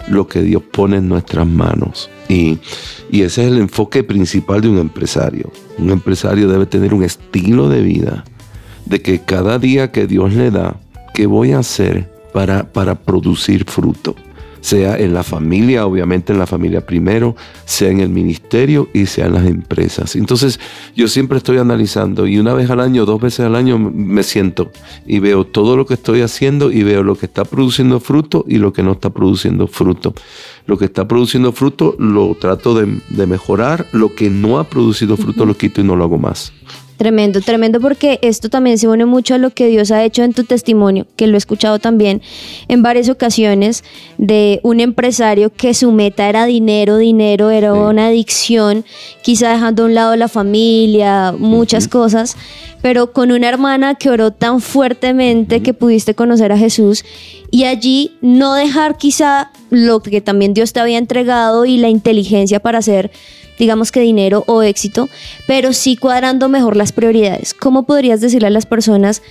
lo 0.07 0.27
que 0.27 0.41
Dios 0.41 0.63
pone 0.63 0.97
en 0.97 1.07
nuestras 1.07 1.47
manos. 1.47 2.09
Y, 2.29 2.59
y 3.11 3.21
ese 3.21 3.43
es 3.43 3.51
el 3.51 3.57
enfoque 3.57 4.03
principal 4.03 4.61
de 4.61 4.69
un 4.69 4.77
empresario. 4.77 5.51
Un 5.77 5.89
empresario 5.89 6.47
debe 6.47 6.65
tener 6.65 6.93
un 6.93 7.03
estilo 7.03 7.69
de 7.69 7.81
vida 7.81 8.23
de 8.85 9.01
que 9.01 9.19
cada 9.19 9.59
día 9.59 9.91
que 9.91 10.07
Dios 10.07 10.33
le 10.33 10.51
da, 10.51 10.75
¿qué 11.13 11.25
voy 11.25 11.51
a 11.51 11.59
hacer 11.59 12.11
para, 12.33 12.71
para 12.71 12.95
producir 12.95 13.65
fruto? 13.65 14.15
Sea 14.63 14.97
en 14.97 15.13
la 15.13 15.23
familia, 15.23 15.85
obviamente 15.85 16.31
en 16.31 16.39
la 16.39 16.47
familia 16.47 16.85
primero, 16.85 17.35
sea 17.65 17.89
en 17.89 17.99
el 17.99 18.07
ministerio 18.07 18.87
y 18.93 19.07
sea 19.07 19.25
en 19.25 19.33
las 19.33 19.45
empresas. 19.45 20.15
Entonces 20.15 20.57
yo 20.95 21.09
siempre 21.09 21.37
estoy 21.37 21.57
analizando 21.57 22.27
y 22.27 22.39
una 22.39 22.53
vez 22.53 22.69
al 22.69 22.79
año, 22.79 23.05
dos 23.05 23.19
veces 23.19 23.41
al 23.41 23.55
año 23.55 23.77
me 23.77 24.23
siento 24.23 24.71
y 25.05 25.19
veo 25.19 25.45
todo 25.45 25.75
lo 25.75 25.85
que 25.85 25.95
estoy 25.95 26.21
haciendo 26.21 26.71
y 26.71 26.83
veo 26.83 27.03
lo 27.03 27.15
que 27.15 27.25
está 27.25 27.43
produciendo 27.43 27.99
fruto 27.99 28.45
y 28.47 28.57
lo 28.57 28.71
que 28.71 28.83
no 28.83 28.93
está 28.93 29.09
produciendo 29.09 29.67
fruto. 29.67 30.13
Lo 30.65 30.77
que 30.77 30.85
está 30.85 31.09
produciendo 31.09 31.51
fruto 31.51 31.97
lo 31.99 32.33
trato 32.39 32.73
de, 32.73 33.01
de 33.09 33.27
mejorar, 33.27 33.85
lo 33.91 34.15
que 34.15 34.29
no 34.29 34.59
ha 34.59 34.63
producido 34.69 35.17
fruto 35.17 35.45
lo 35.45 35.57
quito 35.57 35.81
y 35.81 35.83
no 35.83 35.97
lo 35.97 36.05
hago 36.05 36.17
más. 36.17 36.53
Tremendo, 36.97 37.41
tremendo 37.41 37.79
porque 37.81 38.19
esto 38.21 38.49
también 38.49 38.77
se 38.77 38.87
une 38.87 39.05
mucho 39.05 39.33
a 39.33 39.37
lo 39.39 39.49
que 39.49 39.67
Dios 39.67 39.89
ha 39.91 40.03
hecho 40.03 40.23
en 40.23 40.33
tu 40.33 40.43
testimonio, 40.43 41.07
que 41.15 41.27
lo 41.27 41.33
he 41.33 41.37
escuchado 41.37 41.79
también 41.79 42.21
en 42.67 42.83
varias 42.83 43.09
ocasiones 43.09 43.83
de 44.17 44.59
un 44.63 44.79
empresario 44.79 45.51
que 45.51 45.73
su 45.73 45.91
meta 45.91 46.29
era 46.29 46.45
dinero, 46.45 46.97
dinero, 46.97 47.49
era 47.49 47.73
Sí. 47.73 47.79
una 47.79 48.07
adicción, 48.07 48.85
quizá 49.23 49.51
dejando 49.51 49.83
a 49.83 49.85
un 49.87 49.95
lado 49.95 50.15
la 50.15 50.27
familia, 50.27 51.33
muchas 51.37 51.87
cosas, 51.87 52.37
pero 52.83 53.11
con 53.11 53.31
una 53.31 53.49
hermana 53.49 53.95
que 53.95 54.09
oró 54.09 54.31
tan 54.31 54.61
fuertemente 54.61 55.61
que 55.61 55.73
pudiste 55.73 56.13
conocer 56.13 56.51
a 56.51 56.57
Jesús 56.57 57.03
y 57.49 57.63
allí 57.63 58.11
no 58.21 58.53
dejar 58.53 58.97
quizá 58.97 59.51
lo 59.71 60.01
que 60.01 60.21
también 60.21 60.53
Dios 60.53 60.73
te 60.73 60.79
había 60.79 60.99
entregado 60.99 61.65
y 61.65 61.77
la 61.77 61.89
inteligencia 61.89 62.59
para 62.59 62.79
hacer 62.79 63.11
digamos 63.57 63.91
que 63.91 63.99
dinero 63.99 64.43
o 64.47 64.61
éxito, 64.61 65.09
pero 65.47 65.73
sí 65.73 65.95
cuadrando 65.95 66.49
mejor 66.49 66.75
las 66.75 66.91
prioridades. 66.91 67.53
¿Cómo 67.53 67.85
podrías 67.85 68.21
decirle 68.21 68.47
a 68.47 68.51
las 68.51 68.65
personas 68.65 69.21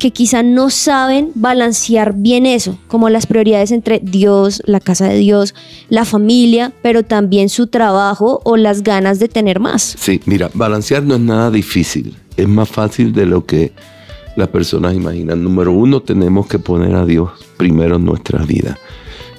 que 0.00 0.12
quizá 0.12 0.42
no 0.42 0.70
saben 0.70 1.30
balancear 1.34 2.14
bien 2.16 2.46
eso, 2.46 2.78
como 2.88 3.10
las 3.10 3.26
prioridades 3.26 3.70
entre 3.70 4.00
Dios, 4.02 4.62
la 4.64 4.80
casa 4.80 5.06
de 5.06 5.18
Dios, 5.18 5.54
la 5.90 6.06
familia, 6.06 6.72
pero 6.82 7.04
también 7.04 7.50
su 7.50 7.66
trabajo 7.66 8.40
o 8.44 8.56
las 8.56 8.82
ganas 8.82 9.18
de 9.18 9.28
tener 9.28 9.60
más? 9.60 9.96
Sí, 9.98 10.20
mira, 10.24 10.50
balancear 10.54 11.02
no 11.02 11.16
es 11.16 11.20
nada 11.20 11.50
difícil. 11.50 12.16
Es 12.36 12.48
más 12.48 12.68
fácil 12.68 13.12
de 13.12 13.26
lo 13.26 13.44
que 13.44 13.72
las 14.36 14.48
personas 14.48 14.94
imaginan. 14.94 15.44
Número 15.44 15.70
uno, 15.70 16.00
tenemos 16.00 16.46
que 16.46 16.58
poner 16.58 16.94
a 16.94 17.04
Dios 17.04 17.30
primero 17.58 17.96
en 17.96 18.06
nuestra 18.06 18.42
vida. 18.44 18.78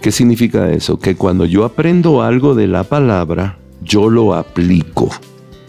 ¿Qué 0.01 0.11
significa 0.11 0.71
eso? 0.71 0.99
Que 0.99 1.15
cuando 1.15 1.45
yo 1.45 1.65
aprendo 1.65 2.21
algo 2.21 2.53
de 2.53 2.67
la 2.67 2.83
palabra, 2.83 3.57
yo 3.81 4.09
lo 4.09 4.33
aplico. 4.33 5.09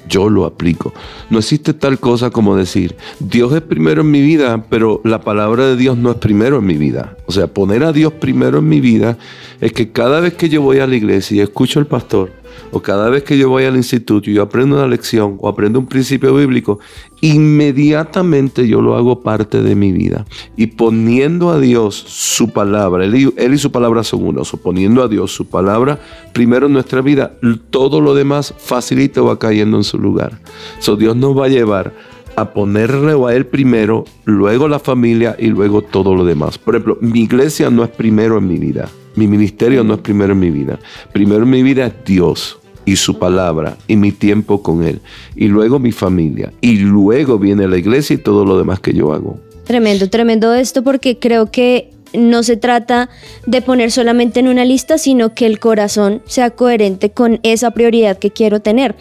Yo 0.09 0.29
lo 0.29 0.45
aplico. 0.45 0.93
No 1.31 1.39
existe 1.39 1.73
tal 1.73 1.99
cosa 1.99 2.31
como 2.31 2.55
decir, 2.55 2.97
Dios 3.19 3.53
es 3.55 3.63
primero 3.63 4.03
en 4.03 4.11
mi 4.11 4.21
vida, 4.21 4.67
pero 4.69 5.01
la 5.05 5.23
palabra 5.23 5.67
de 5.67 5.77
Dios 5.77 5.97
no 5.97 6.11
es 6.11 6.17
primero 6.17 6.59
en 6.59 6.67
mi 6.67 6.77
vida. 6.77 7.17
O 7.27 7.33
sea, 7.33 7.47
poner 7.47 7.83
a 7.83 7.93
Dios 7.93 8.13
primero 8.13 8.59
en 8.59 8.69
mi 8.69 8.81
vida 8.81 9.17
es 9.61 9.73
que 9.73 9.91
cada 9.91 10.21
vez 10.21 10.35
que 10.35 10.51
yo 10.51 10.61
voy 10.61 10.81
a 10.81 10.87
la 10.87 10.97
iglesia 10.97 11.37
y 11.37 11.41
escucho 11.41 11.79
al 11.79 11.87
pastor 11.87 12.42
o 12.71 12.81
cada 12.81 13.11
vez 13.11 13.23
que 13.23 13.37
yo 13.37 13.49
voy 13.49 13.65
al 13.65 13.77
instituto 13.77 14.31
y 14.31 14.35
yo 14.35 14.43
aprendo 14.43 14.77
una 14.77 14.87
lección 14.87 15.37
o 15.41 15.49
aprendo 15.49 15.79
un 15.79 15.87
principio 15.87 16.35
bíblico, 16.35 16.79
inmediatamente 17.21 18.67
yo 18.67 18.81
lo 18.81 18.97
hago 18.97 19.21
parte 19.21 19.63
de 19.63 19.75
mi 19.75 19.93
vida. 19.93 20.25
Y 20.57 20.69
poniendo 20.69 21.51
a 21.51 21.61
Dios 21.61 21.95
su 21.95 22.51
palabra, 22.51 23.05
él 23.05 23.15
y, 23.15 23.33
él 23.37 23.55
y 23.55 23.59
su 23.59 23.71
palabra 23.71 24.05
son 24.05 24.25
uno, 24.25 24.43
o 24.43 24.57
poniendo 24.57 25.03
a 25.03 25.09
Dios 25.09 25.33
su 25.33 25.47
palabra 25.47 25.99
primero 26.33 26.67
en 26.67 26.73
nuestra 26.73 27.03
vida, 27.03 27.35
todo 27.71 28.01
lo 28.01 28.15
demás 28.15 28.55
facilita 28.59 29.21
va 29.23 29.39
cayendo 29.39 29.77
en 29.77 29.85
su 29.85 29.99
lugar. 29.99 30.41
So 30.79 30.97
Dios 30.97 31.17
nos 31.17 31.39
va 31.39 31.47
a 31.47 31.49
llevar 31.49 31.93
a 32.37 32.53
ponerle 32.53 33.13
a 33.13 33.35
Él 33.35 33.47
primero, 33.47 34.05
luego 34.25 34.69
la 34.69 34.79
familia 34.79 35.37
y 35.39 35.49
luego 35.49 35.83
todo 35.83 36.15
lo 36.15 36.25
demás. 36.25 36.59
Por 36.59 36.75
ejemplo, 36.75 36.99
mi 37.01 37.21
iglesia 37.21 37.71
no 37.71 37.85
es 37.85 37.91
primero 37.91 38.39
en 38.39 38.49
mi 38.49 38.59
vida. 38.59 38.89
Mi 39.15 39.27
ministerio 39.27 39.85
no 39.85 39.95
es 39.95 40.01
primero 40.01 40.33
en 40.33 40.41
mi 40.41 40.51
vida. 40.51 40.79
Primero 41.13 41.43
en 41.43 41.51
mi 41.51 41.63
vida 41.63 41.87
es 41.87 41.93
Dios 42.05 42.59
y 42.85 42.97
su 42.97 43.19
palabra 43.19 43.77
y 43.87 43.97
mi 43.97 44.13
tiempo 44.13 44.63
con 44.63 44.83
Él. 44.83 45.01
Y 45.37 45.49
luego 45.49 45.79
mi 45.79 45.93
familia. 45.93 46.53
Y 46.61 46.79
luego 46.79 47.39
viene 47.39 47.69
la 47.69 47.79
iglesia 47.79 48.15
y 48.15 48.19
todo 48.19 48.45
lo 48.45 48.59
demás 48.59 48.81
que 48.81 48.93
yo 48.93 49.13
hago. 49.13 49.39
Tremendo, 49.65 50.09
tremendo 50.09 50.53
esto 50.55 50.83
porque 50.83 51.19
creo 51.19 51.51
que 51.51 51.91
no 52.15 52.43
se 52.43 52.57
trata 52.57 53.09
de 53.47 53.63
poner 53.63 53.91
solamente 53.91 54.41
en 54.41 54.49
una 54.49 54.65
lista, 54.65 54.99
sino 54.99 55.35
que 55.35 55.47
el 55.47 55.59
corazón 55.59 56.23
sea 56.27 56.51
coherente 56.51 57.11
con 57.11 57.41
esa 57.43 57.71
prioridad 57.71 58.19
que 58.19 58.31
quiero 58.31 58.61
tener. 58.61 58.95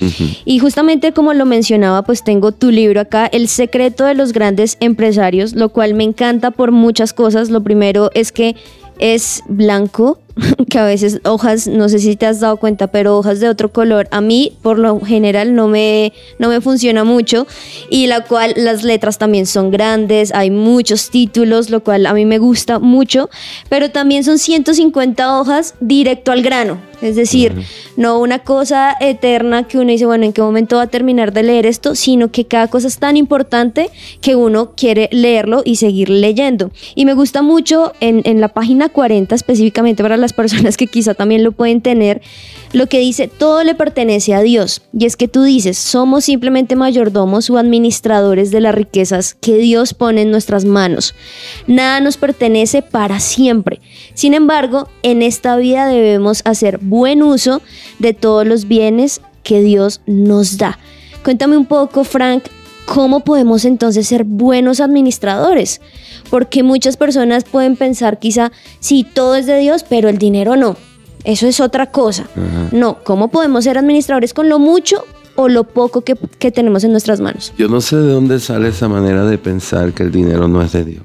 Y 0.46 0.60
justamente 0.60 1.12
como 1.12 1.34
lo 1.34 1.46
mencionaba, 1.46 2.04
pues 2.04 2.24
tengo 2.24 2.52
tu 2.52 2.72
libro 2.72 3.02
acá, 3.02 3.26
El 3.26 3.48
secreto 3.48 4.06
de 4.06 4.14
los 4.14 4.34
grandes 4.34 4.78
empresarios, 4.80 5.54
lo 5.54 5.70
cual 5.70 5.94
me 5.94 6.04
encanta 6.04 6.52
por 6.52 6.72
muchas 6.72 7.14
cosas. 7.14 7.50
Lo 7.50 7.62
primero 7.62 8.12
es 8.14 8.32
que 8.32 8.56
es 9.02 9.44
blanco, 9.48 10.20
que 10.70 10.80
a 10.80 10.86
veces 10.86 11.20
hojas, 11.26 11.68
no 11.68 11.90
sé 11.90 12.00
si 12.00 12.16
te 12.16 12.26
has 12.26 12.40
dado 12.40 12.58
cuenta, 12.58 12.88
pero 12.88 13.18
hojas 13.18 13.40
de 13.40 13.50
otro 13.50 13.74
color, 13.74 14.08
a 14.12 14.22
mí 14.22 14.58
por 14.62 14.80
lo 14.80 15.00
general 15.02 15.54
no 15.56 15.68
me, 15.68 16.14
no 16.40 16.48
me 16.48 16.62
funciona 16.62 17.04
mucho 17.04 17.48
y 17.90 18.08
la 18.08 18.24
cual 18.24 18.54
las 18.56 18.84
letras 18.84 19.18
también 19.18 19.46
son 19.46 19.72
grandes, 19.72 20.34
hay 20.34 20.52
muchos 20.52 21.10
títulos, 21.10 21.70
lo 21.70 21.84
cual 21.84 22.06
a 22.06 22.14
mí 22.14 22.26
me 22.26 22.38
gusta 22.38 22.80
mucho, 22.80 23.30
pero 23.70 23.92
también 23.92 24.24
son 24.24 24.40
150 24.40 25.40
hojas 25.40 25.76
directo 25.82 26.32
al 26.32 26.44
grano, 26.44 26.80
es 27.02 27.16
decir, 27.16 27.54
no 27.98 28.20
una 28.20 28.40
cosa 28.40 28.96
eterna 29.00 29.68
que 29.68 29.78
uno 29.78 29.92
dice, 29.92 30.06
bueno, 30.06 30.26
¿en 30.26 30.34
qué 30.34 30.42
momento 30.42 30.78
va 30.78 30.84
a 30.84 30.88
terminar 30.88 31.34
de 31.34 31.44
leer 31.44 31.66
esto? 31.66 31.96
Sino 31.96 32.32
que 32.32 32.46
cada 32.46 32.68
cosa 32.68 32.88
es 32.88 32.98
tan 32.98 33.18
importante 33.18 33.90
que 34.22 34.36
uno 34.36 34.74
quiere 34.76 35.10
leerlo 35.12 35.62
y 35.66 35.78
seguir 35.78 36.10
leyendo. 36.10 36.72
Y 36.96 37.06
me 37.06 37.14
gusta 37.14 37.42
mucho 37.42 37.94
en, 38.00 38.22
en 38.26 38.42
la 38.42 38.50
página 38.50 38.90
40 38.90 39.34
específicamente 39.34 40.04
para 40.04 40.18
las 40.18 40.34
personas 40.34 40.78
que 40.78 40.88
quizá 40.88 41.14
también 41.14 41.44
lo 41.44 41.52
pueden 41.52 41.82
tener, 41.82 42.22
lo 42.74 42.88
que 42.88 43.00
dice, 43.00 43.28
todo 43.28 43.64
le 43.64 43.76
pertenece 43.76 44.34
a 44.34 44.42
Dios. 44.42 44.82
Y 44.98 45.06
es 45.06 45.16
que 45.16 45.28
tú 45.28 45.44
dices, 45.44 45.78
somos 45.78 46.26
simplemente 46.26 46.76
mayordomos 46.76 47.50
o 47.50 47.58
administradores 47.58 48.52
de 48.52 48.62
las 48.62 48.76
riquezas 48.76 49.34
que 49.34 49.58
Dios 49.58 49.94
pone 49.94 50.22
en 50.22 50.32
nuestras 50.32 50.66
manos. 50.66 51.16
Nada 51.68 52.00
nos 52.00 52.18
pertenece 52.18 52.82
para 52.82 53.20
siempre. 53.20 53.82
Sin 54.14 54.34
embargo, 54.34 54.88
en 55.04 55.22
esta 55.22 55.56
vida 55.58 55.88
debemos 55.88 56.42
hacer 56.46 56.80
buen 56.92 57.24
uso 57.24 57.64
de 57.98 58.14
todos 58.14 58.46
los 58.46 58.68
bienes 58.68 59.22
que 59.42 59.64
Dios 59.64 60.02
nos 60.06 60.58
da. 60.58 60.78
Cuéntame 61.24 61.58
un 61.58 61.66
poco, 61.66 62.04
Frank, 62.04 62.44
¿cómo 62.86 63.22
podemos 63.22 63.66
entonces 63.66 64.08
ser 64.08 64.26
buenos 64.26 64.80
administradores? 64.80 65.82
Porque 66.30 66.62
muchas 66.62 66.98
personas 66.98 67.46
pueden 67.46 67.76
pensar 67.78 68.20
quizá, 68.20 68.52
sí, 68.80 69.04
todo 69.04 69.36
es 69.36 69.46
de 69.46 69.58
Dios, 69.58 69.86
pero 69.88 70.10
el 70.10 70.18
dinero 70.18 70.56
no. 70.56 70.76
Eso 71.24 71.48
es 71.48 71.60
otra 71.60 71.92
cosa. 71.92 72.26
No, 72.72 72.98
¿cómo 73.04 73.30
podemos 73.30 73.64
ser 73.64 73.78
administradores 73.78 74.34
con 74.34 74.50
lo 74.50 74.60
mucho 74.60 75.06
o 75.36 75.48
lo 75.48 75.64
poco 75.64 76.02
que, 76.02 76.16
que 76.40 76.52
tenemos 76.52 76.84
en 76.84 76.92
nuestras 76.92 77.22
manos? 77.22 77.54
Yo 77.58 77.68
no 77.68 77.80
sé 77.80 77.96
de 77.96 78.12
dónde 78.12 78.40
sale 78.40 78.70
esa 78.70 78.90
manera 78.90 79.24
de 79.26 79.38
pensar 79.38 79.94
que 79.94 80.04
el 80.04 80.12
dinero 80.12 80.48
no 80.48 80.62
es 80.62 80.72
de 80.74 80.84
Dios. 80.84 81.04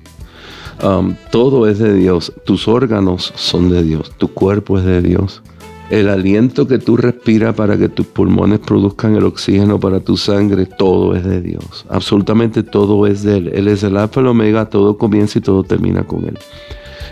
Um, 0.83 1.17
todo 1.31 1.67
es 1.69 1.79
de 1.79 1.95
Dios. 1.95 2.33
Tus 2.45 2.67
órganos 2.67 3.33
son 3.37 3.71
de 3.71 3.83
Dios. 3.83 4.13
Tu 4.19 4.29
cuerpo 4.29 4.79
es 4.79 4.85
de 4.85 5.03
Dios. 5.03 5.43
El 5.89 6.09
aliento 6.09 6.67
que 6.67 6.79
tú 6.79 6.97
respiras 6.97 7.55
para 7.55 7.79
que 7.79 7.89
tus 7.89 8.07
pulmones 8.07 8.59
produzcan 8.59 9.15
el 9.15 9.25
oxígeno 9.25 9.79
para 9.79 10.01
tu 10.01 10.17
sangre, 10.17 10.67
todo 10.67 11.15
es 11.15 11.25
de 11.25 11.41
Dios. 11.41 11.87
Absolutamente 11.89 12.65
todo 12.65 13.07
es 13.07 13.23
de 13.23 13.37
Él. 13.37 13.51
Él 13.55 13.69
es 13.69 13.85
el 13.85 13.97
alfa 13.97 14.21
y 14.21 14.25
el 14.25 14.29
omega, 14.29 14.69
todo 14.69 14.99
comienza 14.99 15.39
y 15.39 15.43
todo 15.43 15.63
termina 15.63 16.05
con 16.05 16.25
Él. 16.25 16.39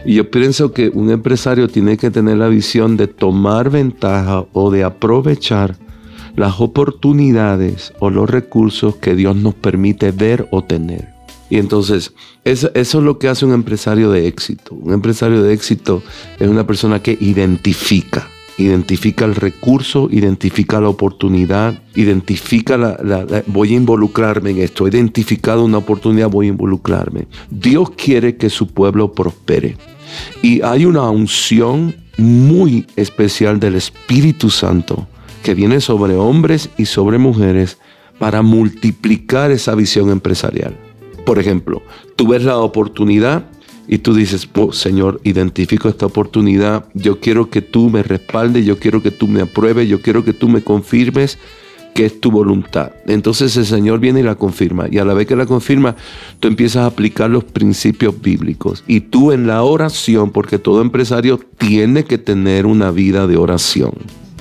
Y 0.04 0.14
yo 0.14 0.30
pienso 0.30 0.72
que 0.72 0.88
un 0.88 1.10
empresario 1.10 1.68
tiene 1.68 1.96
que 1.96 2.10
tener 2.10 2.36
la 2.36 2.48
visión 2.48 2.96
de 2.96 3.06
tomar 3.06 3.70
ventaja 3.70 4.44
o 4.52 4.70
de 4.70 4.82
aprovechar 4.82 5.76
las 6.36 6.60
oportunidades 6.60 7.92
o 8.00 8.10
los 8.10 8.28
recursos 8.28 8.96
que 8.96 9.14
Dios 9.14 9.36
nos 9.36 9.54
permite 9.54 10.10
ver 10.10 10.48
o 10.50 10.62
tener. 10.62 11.14
Y 11.48 11.58
entonces, 11.58 12.12
eso, 12.44 12.70
eso, 12.74 12.98
es 12.98 13.04
lo 13.04 13.18
que 13.18 13.28
hace 13.28 13.46
un 13.46 13.52
empresario 13.52 14.10
de 14.10 14.26
éxito. 14.26 14.74
Un 14.74 14.92
empresario 14.92 15.42
de 15.42 15.52
éxito 15.52 16.02
es 16.40 16.48
una 16.48 16.66
persona 16.66 17.00
que 17.00 17.16
identifica, 17.20 18.28
identifica 18.58 19.24
el 19.24 19.34
recurso, 19.34 20.08
identifica 20.10 20.80
la 20.80 20.88
oportunidad, 20.88 21.82
identifica 21.94 22.76
la, 22.76 22.98
la, 23.02 23.42
voy 23.46 23.72
a 23.72 23.76
involucrarme 23.76 24.50
en 24.50 24.58
esto, 24.58 24.86
he 24.86 24.90
identificado 24.90 25.64
una 25.64 25.78
oportunidad, 25.78 26.30
voy 26.30 26.46
a 26.46 26.50
involucrarme. 26.50 27.26
Dios 27.50 27.90
quiere 27.90 28.36
que 28.36 28.50
su 28.50 28.68
pueblo 28.68 29.12
prospere. 29.12 29.76
Y 30.42 30.62
hay 30.62 30.86
una 30.86 31.08
unción 31.10 31.94
muy 32.16 32.86
especial 32.96 33.58
del 33.58 33.74
Espíritu 33.74 34.50
Santo 34.50 35.08
que 35.42 35.54
viene 35.54 35.80
sobre 35.80 36.16
hombres 36.16 36.70
y 36.78 36.86
sobre 36.86 37.18
mujeres 37.18 37.78
para 38.18 38.42
multiplicar 38.42 39.50
esa 39.50 39.74
visión 39.74 40.10
empresarial. 40.10 40.76
Por 41.26 41.38
ejemplo, 41.38 41.82
tú 42.16 42.28
ves 42.28 42.44
la 42.44 42.58
oportunidad 42.58 43.46
y 43.86 43.98
tú 43.98 44.14
dices, 44.14 44.48
oh, 44.54 44.72
Señor, 44.72 45.20
identifico 45.24 45.88
esta 45.88 46.06
oportunidad, 46.06 46.86
yo 46.94 47.20
quiero 47.20 47.50
que 47.50 47.60
tú 47.60 47.90
me 47.90 48.02
respaldes, 48.02 48.64
yo 48.64 48.78
quiero 48.78 49.02
que 49.02 49.10
tú 49.10 49.28
me 49.28 49.42
apruebes, 49.42 49.88
yo 49.88 50.00
quiero 50.00 50.24
que 50.24 50.32
tú 50.32 50.48
me 50.48 50.62
confirmes 50.62 51.38
que 51.94 52.06
es 52.06 52.20
tu 52.20 52.30
voluntad. 52.30 52.92
Entonces 53.06 53.56
el 53.56 53.66
Señor 53.66 54.00
viene 54.00 54.20
y 54.20 54.24
la 54.24 54.34
confirma. 54.34 54.86
Y 54.90 54.98
a 54.98 55.04
la 55.04 55.14
vez 55.14 55.28
que 55.28 55.36
la 55.36 55.46
confirma, 55.46 55.94
tú 56.40 56.48
empiezas 56.48 56.82
a 56.82 56.86
aplicar 56.86 57.30
los 57.30 57.44
principios 57.44 58.20
bíblicos. 58.20 58.82
Y 58.88 59.00
tú 59.00 59.30
en 59.30 59.46
la 59.46 59.62
oración, 59.62 60.32
porque 60.32 60.58
todo 60.58 60.82
empresario 60.82 61.38
tiene 61.56 62.04
que 62.04 62.18
tener 62.18 62.66
una 62.66 62.90
vida 62.90 63.28
de 63.28 63.36
oración. 63.36 63.92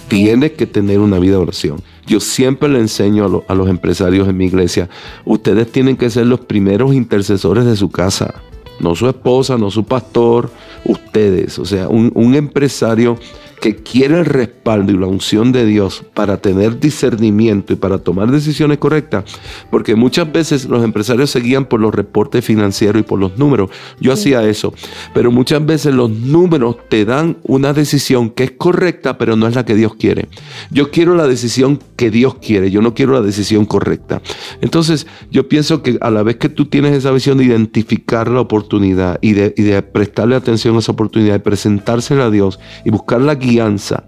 Tiene 0.08 0.54
que 0.54 0.66
tener 0.66 1.00
una 1.00 1.20
vida 1.20 1.34
de 1.34 1.42
oración. 1.44 1.82
Yo 2.08 2.20
siempre 2.20 2.70
le 2.70 2.80
enseño 2.80 3.44
a, 3.48 3.52
a 3.52 3.56
los 3.56 3.70
empresarios 3.70 4.28
en 4.28 4.36
mi 4.36 4.46
iglesia, 4.46 4.90
ustedes 5.24 5.72
tienen 5.72 5.96
que 5.96 6.10
ser 6.10 6.26
los 6.26 6.42
primeros 6.42 6.94
intercesores 6.94 7.66
de 7.66 7.76
su 7.76 7.90
casa 7.90 8.34
no 8.80 8.96
su 8.96 9.08
esposa, 9.08 9.58
no 9.58 9.72
su 9.72 9.84
pastor, 9.84 10.50
ustedes. 10.86 11.60
O 11.60 11.66
sea, 11.66 11.88
un, 11.88 12.36
empresario 12.36 13.18
que 13.64 13.78
quiere 13.78 14.20
el 14.20 14.26
respaldo 14.26 14.92
y 14.92 14.98
la 14.98 15.08
unción 15.08 15.54
de 15.54 15.66
Dios 15.66 16.04
para 16.14 16.36
tener 16.36 16.82
discernimiento 16.82 17.72
y 17.72 17.78
para 17.78 17.98
tomar 17.98 18.30
decisiones 18.30 18.78
correctas, 18.78 19.24
porque 19.72 19.96
muchas 19.96 20.30
veces 20.30 20.66
los 20.66 20.84
empresarios 20.84 21.32
se 21.32 21.40
guían 21.40 21.64
por 21.64 21.80
los 21.80 21.96
reportes 21.96 22.44
financieros 22.44 23.00
y 23.00 23.04
por 23.04 23.20
los 23.20 23.38
números. 23.38 23.70
Yo 24.02 24.14
sí. 24.18 24.34
hacía 24.34 24.50
eso, 24.50 24.74
pero 25.14 25.32
muchas 25.32 25.66
veces 25.66 25.96
los 25.96 26.10
números 26.10 26.76
te 26.90 27.06
dan 27.06 27.38
una 27.44 27.72
decisión 27.72 28.32
que 28.32 28.44
es 28.44 28.52
correcta, 28.52 29.18
pero 29.18 29.38
no 29.38 29.48
es 29.48 29.56
la 29.56 29.64
que 29.64 29.76
Dios 29.76 29.96
quiere. 29.96 30.28
Yo 30.70 30.92
quiero 30.92 31.16
la 31.16 31.26
decisión 31.26 31.80
que 31.96 32.12
Dios 32.12 32.36
quiere, 32.42 32.70
yo 32.70 32.82
no 32.82 32.94
quiero 32.94 33.14
la 33.14 33.22
decisión 33.22 33.66
correcta. 33.66 34.22
Entonces, 34.60 35.08
yo 35.32 35.48
pienso 35.48 35.82
que 35.84 35.98
a 36.02 36.12
la 36.12 36.24
vez 36.24 36.36
que 36.36 36.50
tú 36.50 36.66
tienes 36.66 36.98
esa 36.98 37.12
visión 37.12 37.38
de 37.38 37.46
identificar 37.46 38.28
la 38.28 38.42
oportunidad 38.42 39.20
y 39.22 39.32
de, 39.32 39.54
y 39.56 39.62
de 39.62 39.82
prestarle 39.84 40.36
atención 40.36 40.76
a 40.76 40.80
esa 40.80 40.92
oportunidad, 40.92 41.36
de 41.36 41.40
presentársela 41.40 42.26
a 42.26 42.30
Dios 42.30 42.60
y 42.84 42.90
buscar 42.90 43.22
la 43.22 43.36
guía, 43.36 43.53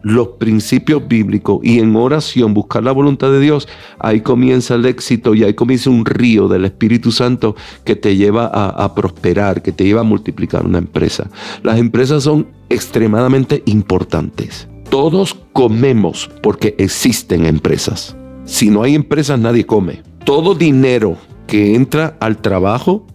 los 0.04 0.30
principios 0.40 1.08
bíblicos 1.08 1.60
y 1.64 1.80
en 1.80 1.96
oración 1.96 2.54
buscar 2.54 2.84
la 2.84 2.92
voluntad 2.92 3.32
de 3.32 3.40
Dios, 3.40 3.68
ahí 4.00 4.22
comienza 4.22 4.76
el 4.76 4.86
éxito 4.86 5.36
y 5.36 5.44
ahí 5.44 5.54
comienza 5.54 5.90
un 5.90 6.06
río 6.06 6.48
del 6.48 6.66
Espíritu 6.66 7.12
Santo 7.12 7.56
que 7.84 7.96
te 7.96 8.16
lleva 8.16 8.46
a, 8.46 8.70
a 8.70 8.96
prosperar, 8.96 9.62
que 9.62 9.72
te 9.72 9.84
lleva 9.84 10.02
a 10.02 10.04
multiplicar 10.04 10.66
una 10.66 10.78
empresa. 10.78 11.30
Las 11.64 11.78
empresas 11.78 12.24
son 12.24 12.48
extremadamente 12.70 13.64
importantes. 13.66 14.68
Todos 14.90 15.36
comemos 15.54 16.30
porque 16.42 16.76
existen 16.78 17.46
empresas. 17.46 18.16
Si 18.46 18.70
no 18.70 18.84
hay 18.84 18.96
empresas, 18.96 19.40
nadie 19.40 19.66
come. 19.66 20.04
Todo 20.24 20.56
dinero 20.56 21.18
que 21.48 21.76
entra 21.76 22.18
al 22.20 22.38
trabajo 22.38 23.06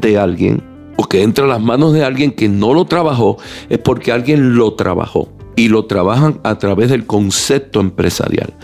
de 0.00 0.18
alguien 0.18 0.62
o 0.96 1.04
que 1.04 1.22
entra 1.22 1.44
a 1.44 1.48
las 1.48 1.60
manos 1.60 1.92
de 1.92 2.04
alguien 2.04 2.32
que 2.32 2.48
no 2.48 2.74
lo 2.74 2.84
trabajó 2.84 3.38
es 3.68 3.78
porque 3.78 4.10
alguien 4.10 4.56
lo 4.56 4.74
trabajó. 4.74 5.28
Y 5.58 5.66
lo 5.66 5.86
trabajan 5.86 6.38
a 6.44 6.56
través 6.56 6.88
del 6.88 7.04
concepto 7.04 7.80
empresarial. 7.80 8.54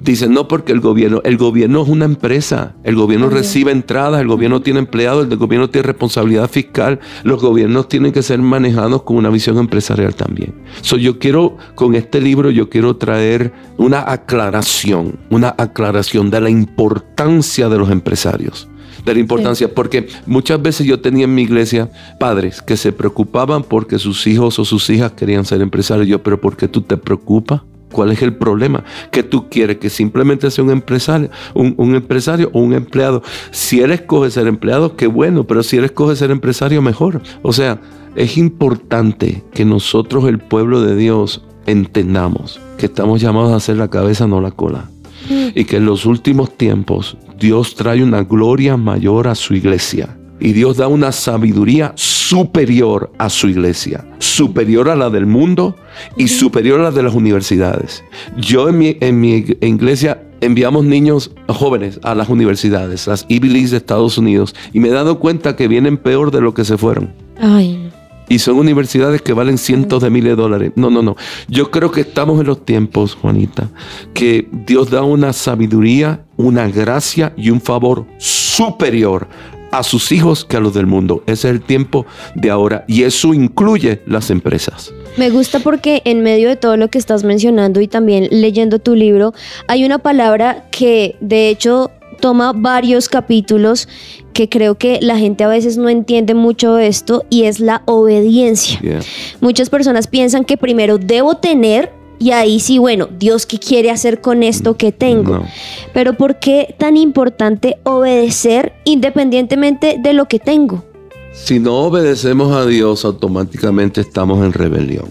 Dicen, 0.00 0.32
no 0.32 0.48
porque 0.48 0.72
el 0.72 0.80
gobierno, 0.80 1.20
el 1.22 1.36
gobierno 1.36 1.82
es 1.82 1.88
una 1.90 2.06
empresa, 2.06 2.74
el 2.84 2.96
gobierno 2.96 3.28
recibe 3.28 3.70
entradas, 3.70 4.22
el 4.22 4.28
gobierno 4.28 4.62
tiene 4.62 4.78
empleados, 4.78 5.28
el 5.30 5.36
gobierno 5.36 5.68
tiene 5.68 5.88
responsabilidad 5.88 6.48
fiscal, 6.48 7.00
los 7.22 7.42
gobiernos 7.42 7.90
tienen 7.90 8.12
que 8.12 8.22
ser 8.22 8.38
manejados 8.38 9.02
con 9.02 9.18
una 9.18 9.28
visión 9.28 9.58
empresarial 9.58 10.14
también. 10.14 10.54
So, 10.80 10.96
yo 10.96 11.18
quiero, 11.18 11.58
con 11.74 11.94
este 11.94 12.18
libro, 12.18 12.48
yo 12.48 12.70
quiero 12.70 12.96
traer 12.96 13.52
una 13.76 14.10
aclaración, 14.10 15.18
una 15.28 15.54
aclaración 15.58 16.30
de 16.30 16.40
la 16.40 16.48
importancia 16.48 17.68
de 17.68 17.76
los 17.76 17.90
empresarios 17.90 18.68
de 19.04 19.14
la 19.14 19.20
importancia, 19.20 19.72
porque 19.72 20.08
muchas 20.26 20.60
veces 20.60 20.86
yo 20.86 21.00
tenía 21.00 21.24
en 21.24 21.34
mi 21.34 21.42
iglesia 21.42 21.90
padres 22.18 22.62
que 22.62 22.76
se 22.76 22.92
preocupaban 22.92 23.62
porque 23.62 23.98
sus 23.98 24.26
hijos 24.26 24.58
o 24.58 24.64
sus 24.64 24.88
hijas 24.90 25.12
querían 25.12 25.44
ser 25.44 25.60
empresarios. 25.60 26.06
Yo, 26.06 26.22
pero 26.22 26.40
¿por 26.40 26.56
qué 26.56 26.68
tú 26.68 26.82
te 26.82 26.96
preocupas? 26.96 27.62
¿Cuál 27.90 28.12
es 28.12 28.20
el 28.20 28.36
problema? 28.36 28.84
¿Que 29.10 29.22
tú 29.22 29.48
quieres 29.48 29.78
que 29.78 29.88
simplemente 29.88 30.50
sea 30.50 30.62
un 30.62 30.70
empresario, 30.70 31.30
un, 31.54 31.74
un 31.78 31.94
empresario 31.94 32.50
o 32.52 32.60
un 32.60 32.74
empleado? 32.74 33.22
Si 33.50 33.80
él 33.80 33.92
escoge 33.92 34.30
ser 34.30 34.46
empleado, 34.46 34.94
qué 34.94 35.06
bueno, 35.06 35.44
pero 35.44 35.62
si 35.62 35.78
él 35.78 35.84
escoge 35.84 36.14
ser 36.14 36.30
empresario, 36.30 36.82
mejor. 36.82 37.22
O 37.42 37.52
sea, 37.52 37.80
es 38.14 38.36
importante 38.36 39.42
que 39.54 39.64
nosotros, 39.64 40.26
el 40.28 40.38
pueblo 40.38 40.82
de 40.82 40.96
Dios, 40.96 41.42
entendamos 41.66 42.60
que 42.76 42.86
estamos 42.86 43.20
llamados 43.20 43.52
a 43.52 43.60
ser 43.60 43.76
la 43.76 43.88
cabeza, 43.88 44.26
no 44.26 44.40
la 44.40 44.50
cola 44.50 44.90
y 45.28 45.64
que 45.64 45.76
en 45.76 45.86
los 45.86 46.06
últimos 46.06 46.56
tiempos 46.56 47.16
Dios 47.38 47.74
trae 47.74 48.02
una 48.02 48.22
gloria 48.22 48.76
mayor 48.76 49.28
a 49.28 49.34
su 49.34 49.54
iglesia. 49.54 50.16
Y 50.40 50.52
Dios 50.52 50.76
da 50.76 50.86
una 50.86 51.10
sabiduría 51.10 51.92
superior 51.96 53.10
a 53.18 53.28
su 53.28 53.48
iglesia, 53.48 54.06
superior 54.18 54.88
a 54.88 54.94
la 54.94 55.10
del 55.10 55.26
mundo 55.26 55.74
y 56.16 56.28
superior 56.28 56.78
a 56.80 56.84
la 56.84 56.90
de 56.92 57.02
las 57.02 57.14
universidades. 57.14 58.04
Yo 58.36 58.68
en 58.68 58.78
mi, 58.78 58.96
en 59.00 59.20
mi 59.20 59.44
iglesia 59.60 60.22
enviamos 60.40 60.84
niños 60.84 61.32
jóvenes 61.48 61.98
a 62.02 62.14
las 62.14 62.28
universidades, 62.28 63.06
las 63.06 63.26
Ivy 63.28 63.66
de 63.66 63.76
Estados 63.76 64.18
Unidos, 64.18 64.54
y 64.72 64.80
me 64.80 64.88
he 64.88 64.92
dado 64.92 65.18
cuenta 65.18 65.56
que 65.56 65.66
vienen 65.66 65.96
peor 65.96 66.30
de 66.30 66.40
lo 66.40 66.54
que 66.54 66.64
se 66.64 66.78
fueron. 66.78 67.12
Ay, 67.40 67.76
no. 67.76 67.87
Y 68.28 68.38
son 68.38 68.56
universidades 68.56 69.22
que 69.22 69.32
valen 69.32 69.58
cientos 69.58 70.02
de 70.02 70.10
miles 70.10 70.32
de 70.32 70.36
dólares. 70.42 70.72
No, 70.76 70.90
no, 70.90 71.02
no. 71.02 71.16
Yo 71.48 71.70
creo 71.70 71.90
que 71.90 72.02
estamos 72.02 72.40
en 72.40 72.46
los 72.46 72.64
tiempos, 72.64 73.14
Juanita, 73.14 73.68
que 74.14 74.48
Dios 74.66 74.90
da 74.90 75.02
una 75.02 75.32
sabiduría, 75.32 76.24
una 76.36 76.68
gracia 76.68 77.32
y 77.36 77.50
un 77.50 77.60
favor 77.60 78.04
superior 78.18 79.28
a 79.70 79.82
sus 79.82 80.12
hijos 80.12 80.44
que 80.44 80.56
a 80.56 80.60
los 80.60 80.74
del 80.74 80.86
mundo. 80.86 81.22
Ese 81.26 81.48
es 81.48 81.54
el 81.54 81.60
tiempo 81.60 82.06
de 82.34 82.50
ahora 82.50 82.84
y 82.88 83.02
eso 83.02 83.34
incluye 83.34 84.02
las 84.06 84.30
empresas. 84.30 84.92
Me 85.16 85.30
gusta 85.30 85.58
porque 85.58 86.02
en 86.04 86.22
medio 86.22 86.48
de 86.48 86.56
todo 86.56 86.76
lo 86.76 86.88
que 86.88 86.98
estás 86.98 87.24
mencionando 87.24 87.80
y 87.80 87.88
también 87.88 88.28
leyendo 88.30 88.78
tu 88.78 88.94
libro, 88.94 89.34
hay 89.66 89.84
una 89.84 89.98
palabra 89.98 90.66
que 90.70 91.16
de 91.20 91.48
hecho 91.48 91.90
toma 92.18 92.52
varios 92.52 93.08
capítulos 93.08 93.88
que 94.32 94.48
creo 94.48 94.76
que 94.76 94.98
la 95.00 95.18
gente 95.18 95.44
a 95.44 95.48
veces 95.48 95.78
no 95.78 95.88
entiende 95.88 96.34
mucho 96.34 96.74
de 96.74 96.86
esto 96.86 97.24
y 97.30 97.44
es 97.44 97.60
la 97.60 97.82
obediencia. 97.86 98.78
Yeah. 98.80 99.00
Muchas 99.40 99.70
personas 99.70 100.06
piensan 100.06 100.44
que 100.44 100.56
primero 100.56 100.98
debo 100.98 101.36
tener 101.36 101.92
y 102.18 102.32
ahí 102.32 102.58
sí, 102.60 102.78
bueno, 102.78 103.08
Dios, 103.18 103.46
¿qué 103.46 103.58
quiere 103.58 103.90
hacer 103.90 104.20
con 104.20 104.42
esto 104.42 104.76
que 104.76 104.92
tengo? 104.92 105.38
No. 105.38 105.46
Pero 105.94 106.14
¿por 106.14 106.38
qué 106.38 106.74
tan 106.78 106.96
importante 106.96 107.78
obedecer 107.84 108.72
independientemente 108.84 109.96
de 110.02 110.12
lo 110.12 110.26
que 110.26 110.38
tengo? 110.38 110.84
Si 111.32 111.60
no 111.60 111.76
obedecemos 111.76 112.52
a 112.52 112.66
Dios, 112.66 113.04
automáticamente 113.04 114.00
estamos 114.00 114.44
en 114.44 114.52
rebelión. 114.52 115.06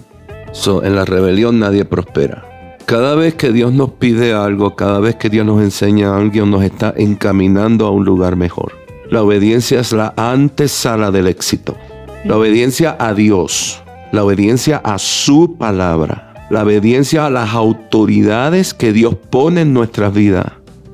So, 0.52 0.84
en 0.84 0.96
la 0.96 1.06
rebelión 1.06 1.60
nadie 1.60 1.86
prospera. 1.86 2.47
Cada 2.88 3.15
vez 3.15 3.36
que 3.36 3.51
Dios 3.51 3.74
nos 3.74 3.89
pide 3.89 4.32
algo, 4.32 4.77
cada 4.77 5.01
vez 5.01 5.17
que 5.17 5.29
Dios 5.29 5.46
nos 5.46 5.62
enseña 5.62 6.15
algo, 6.15 6.46
nos 6.46 6.63
está 6.63 6.94
encaminando 6.96 7.86
a 7.86 7.91
un 7.91 8.06
lugar 8.06 8.38
mejor. 8.38 8.77
La 9.12 9.24
obediencia 9.24 9.82
es 9.82 9.91
la 9.91 10.13
antesala 10.15 11.12
del 11.12 11.27
éxito. 11.27 11.75
La 12.24 12.38
obediencia 12.38 12.96
a 12.98 13.13
Dios, 13.13 13.84
la 14.13 14.24
obediencia 14.24 14.77
a 14.77 15.00
su 15.00 15.58
palabra, 15.58 16.48
la 16.50 16.63
obediencia 16.63 17.26
a 17.26 17.30
las 17.30 17.54
autoridades 17.54 18.73
que 18.73 18.93
Dios 18.93 19.15
pone 19.15 19.62
en 19.63 19.73
nuestras 19.73 20.13
vidas. 20.13 20.45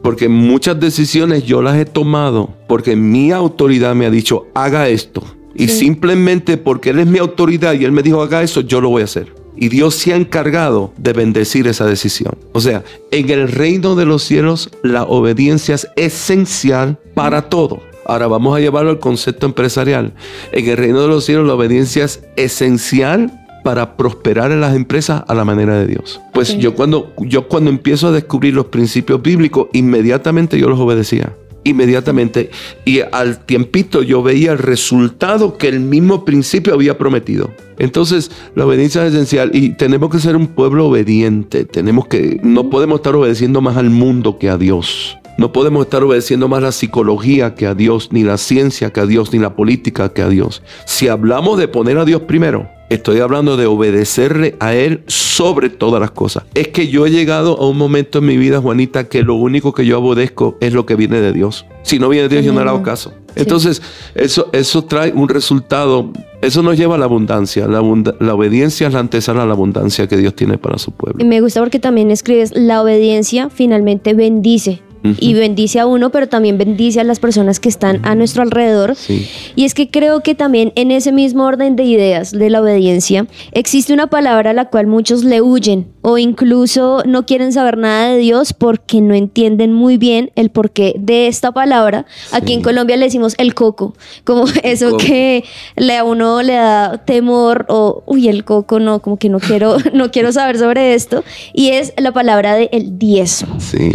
Porque 0.02 0.30
muchas 0.30 0.80
decisiones 0.80 1.44
yo 1.44 1.62
las 1.62 1.78
he 1.78 1.86
tomado 1.86 2.56
porque 2.68 2.96
mi 2.96 3.32
autoridad 3.32 3.94
me 3.94 4.08
ha 4.08 4.10
dicho, 4.10 4.48
haga 4.56 4.88
esto. 4.88 5.24
Y 5.54 5.68
simplemente 5.68 6.58
porque 6.58 6.90
Él 6.90 6.98
es 6.98 7.06
mi 7.06 7.20
autoridad 7.20 7.74
y 7.74 7.86
Él 7.86 7.92
me 7.92 8.02
dijo, 8.02 8.20
haga 8.20 8.42
eso, 8.42 8.62
yo 8.62 8.82
lo 8.82 8.90
voy 8.90 9.04
a 9.04 9.06
hacer. 9.06 9.43
Y 9.56 9.70
Dios 9.70 9.96
se 9.96 10.14
ha 10.14 10.16
encargado 10.16 10.94
de 10.98 11.14
bendecir 11.14 11.68
esa 11.68 11.86
decisión. 11.86 12.36
O 12.54 12.62
sea, 12.62 12.84
en 13.12 13.30
el 13.30 13.48
reino 13.48 13.96
de 13.96 14.06
los 14.06 14.24
cielos 14.24 14.70
la 14.82 15.04
obediencia 15.04 15.76
es 15.76 15.88
esencial 15.96 17.00
para 17.14 17.50
todo. 17.50 17.82
Ahora 18.06 18.28
vamos 18.28 18.56
a 18.56 18.60
llevarlo 18.60 18.90
al 18.90 19.00
concepto 19.00 19.46
empresarial. 19.46 20.14
En 20.52 20.68
el 20.68 20.78
reino 20.78 21.02
de 21.02 21.08
los 21.08 21.26
cielos 21.26 21.48
la 21.48 21.54
obediencia 21.54 22.04
es 22.04 22.24
esencial 22.36 23.32
para 23.64 23.96
prosperar 23.96 24.52
en 24.52 24.62
las 24.62 24.76
empresas 24.76 25.24
a 25.28 25.34
la 25.34 25.46
manera 25.46 25.78
de 25.78 25.88
Dios. 25.88 26.20
Pues 26.34 26.58
yo 26.58 26.76
cuando 26.76 27.14
yo 27.20 27.48
cuando 27.48 27.70
empiezo 27.70 28.10
a 28.10 28.12
descubrir 28.12 28.54
los 28.54 28.66
principios 28.66 29.22
bíblicos, 29.22 29.68
inmediatamente 29.74 30.60
yo 30.60 30.70
los 30.70 30.80
obedecía. 30.80 31.34
Inmediatamente. 31.64 32.50
Y 32.86 33.00
al 33.00 33.46
tiempito 33.46 34.04
yo 34.04 34.22
veía 34.22 34.52
el 34.52 34.58
resultado 34.58 35.58
que 35.58 35.68
el 35.68 35.80
mismo 35.80 36.26
principio 36.26 36.74
había 36.74 36.98
prometido. 36.98 37.52
Entonces, 37.80 38.32
la 38.56 38.66
obediencia 38.66 39.06
es 39.06 39.14
esencial 39.14 39.52
y 39.54 39.70
tenemos 39.70 40.10
que 40.10 40.20
ser 40.20 40.36
un 40.36 40.48
pueblo 40.48 40.88
obediente. 40.88 41.66
Tenemos 41.66 42.08
que, 42.08 42.40
no 42.44 42.70
podemos 42.70 43.00
estar 43.00 43.16
obedeciendo 43.16 43.62
más 43.62 43.78
al 43.78 43.90
mundo 43.90 44.38
que 44.38 44.50
a 44.50 44.58
Dios. 44.58 45.18
No 45.36 45.52
podemos 45.52 45.86
estar 45.86 46.04
obedeciendo 46.04 46.48
más 46.48 46.62
la 46.62 46.72
psicología 46.72 47.56
que 47.56 47.66
a 47.66 47.74
Dios, 47.74 48.10
ni 48.12 48.24
la 48.24 48.38
ciencia 48.38 48.92
que 48.92 49.00
a 49.00 49.08
Dios, 49.08 49.34
ni 49.34 49.40
la 49.40 49.56
política 49.56 50.10
que 50.10 50.22
a 50.22 50.30
Dios. 50.30 50.62
Si 50.86 51.08
hablamos 51.08 51.58
de 51.58 51.68
poner 51.68 51.98
a 51.98 52.06
Dios 52.06 52.22
primero, 52.22 52.70
estoy 52.94 53.20
hablando 53.20 53.58
de 53.58 53.66
obedecerle 53.66 54.56
a 54.60 54.74
Él 54.74 55.04
sobre 55.08 55.70
todas 55.70 56.00
las 56.00 56.12
cosas. 56.12 56.44
Es 56.54 56.70
que 56.70 56.88
yo 56.88 57.06
he 57.06 57.12
llegado 57.12 57.58
a 57.58 57.68
un 57.68 57.78
momento 57.78 58.20
en 58.20 58.26
mi 58.26 58.38
vida, 58.38 58.62
Juanita, 58.62 59.08
que 59.10 59.24
lo 59.24 59.36
único 59.36 59.74
que 59.74 59.86
yo 59.86 60.00
obedezco 60.00 60.58
es 60.60 60.74
lo 60.74 60.86
que 60.86 60.96
viene 60.96 61.22
de 61.22 61.34
Dios. 61.34 61.66
Si 61.84 62.00
no 62.00 62.10
viene 62.10 62.28
de 62.28 62.36
Dios, 62.36 62.46
yo 62.46 62.54
no 62.54 62.64
le 62.64 62.70
hago 62.70 62.84
caso. 62.84 63.14
Entonces, 63.36 63.82
eso, 64.16 64.50
eso 64.54 64.84
trae 64.84 65.12
un 65.12 65.28
resultado, 65.28 66.12
eso 66.42 66.62
nos 66.62 66.78
lleva 66.78 66.96
a 66.96 66.98
la 66.98 67.06
abundancia. 67.06 67.68
La, 67.68 67.82
obediencia 67.82 68.88
es 68.88 68.94
la 68.94 69.00
antesala 69.00 69.44
a 69.44 69.46
la 69.46 69.54
abundancia 69.54 70.08
que 70.08 70.18
Dios 70.18 70.36
tiene 70.36 70.58
para 70.58 70.78
su 70.78 70.92
pueblo. 70.92 71.24
Y 71.24 71.28
me 71.28 71.42
gusta 71.42 71.60
porque 71.60 71.80
también 71.80 72.12
escribes, 72.12 72.52
la 72.56 72.82
obediencia 72.82 73.50
finalmente 73.50 74.14
bendice. 74.14 74.82
Y 75.20 75.34
bendice 75.34 75.80
a 75.80 75.86
uno, 75.86 76.12
pero 76.12 76.28
también 76.28 76.58
bendice 76.58 77.02
a 77.02 77.04
las 77.04 77.20
personas 77.20 77.60
que 77.60 77.70
están 77.70 78.00
a 78.06 78.16
nuestro 78.16 78.42
alrededor. 78.42 78.96
Sí. 78.96 79.28
Y 79.56 79.66
es 79.66 79.74
que 79.74 79.90
creo 79.90 80.22
que 80.22 80.34
también 80.34 80.72
en 80.76 80.92
ese 80.92 81.12
mismo 81.12 81.44
orden 81.46 81.76
de 81.76 81.84
ideas 81.84 82.32
de 82.32 82.50
la 82.50 82.62
obediencia 82.62 83.28
existe 83.52 83.94
una 83.94 84.08
palabra 84.08 84.52
a 84.52 84.54
la 84.54 84.66
cual 84.66 84.88
muchos 84.88 85.24
le 85.24 85.42
huyen 85.42 85.88
o 86.02 86.18
incluso 86.18 87.02
no 87.06 87.26
quieren 87.26 87.54
saber 87.54 87.78
nada 87.78 88.10
de 88.10 88.18
Dios 88.18 88.54
porque 88.54 89.02
no 89.02 89.14
entienden 89.14 89.74
muy 89.74 89.98
bien 89.98 90.32
el 90.36 90.50
porqué 90.50 90.96
de 90.98 91.28
esta 91.28 91.52
palabra. 91.52 92.06
Aquí 92.32 92.54
en 92.54 92.62
Colombia 92.62 92.98
le 92.98 93.06
decimos 93.06 93.36
el 93.38 93.54
coco, 93.54 93.96
como 94.24 94.46
eso 94.64 94.92
coco. 94.92 95.04
que 95.06 95.44
le 95.76 95.98
a 95.98 96.04
uno 96.04 96.42
le 96.42 96.54
da 96.54 97.04
temor 97.06 97.66
o 97.70 98.04
uy, 98.06 98.28
el 98.28 98.44
coco 98.44 98.80
no, 98.80 99.02
como 99.02 99.18
que 99.18 99.30
no 99.30 99.40
quiero 99.40 99.78
no 99.94 100.12
quiero 100.12 100.32
saber 100.32 100.58
sobre 100.58 100.94
esto 100.94 101.24
y 101.54 101.70
es 101.70 101.94
la 101.98 102.12
palabra 102.12 102.56
de 102.56 102.70
el 102.72 103.00
diezmo. 103.00 103.60
Sí. 103.60 103.92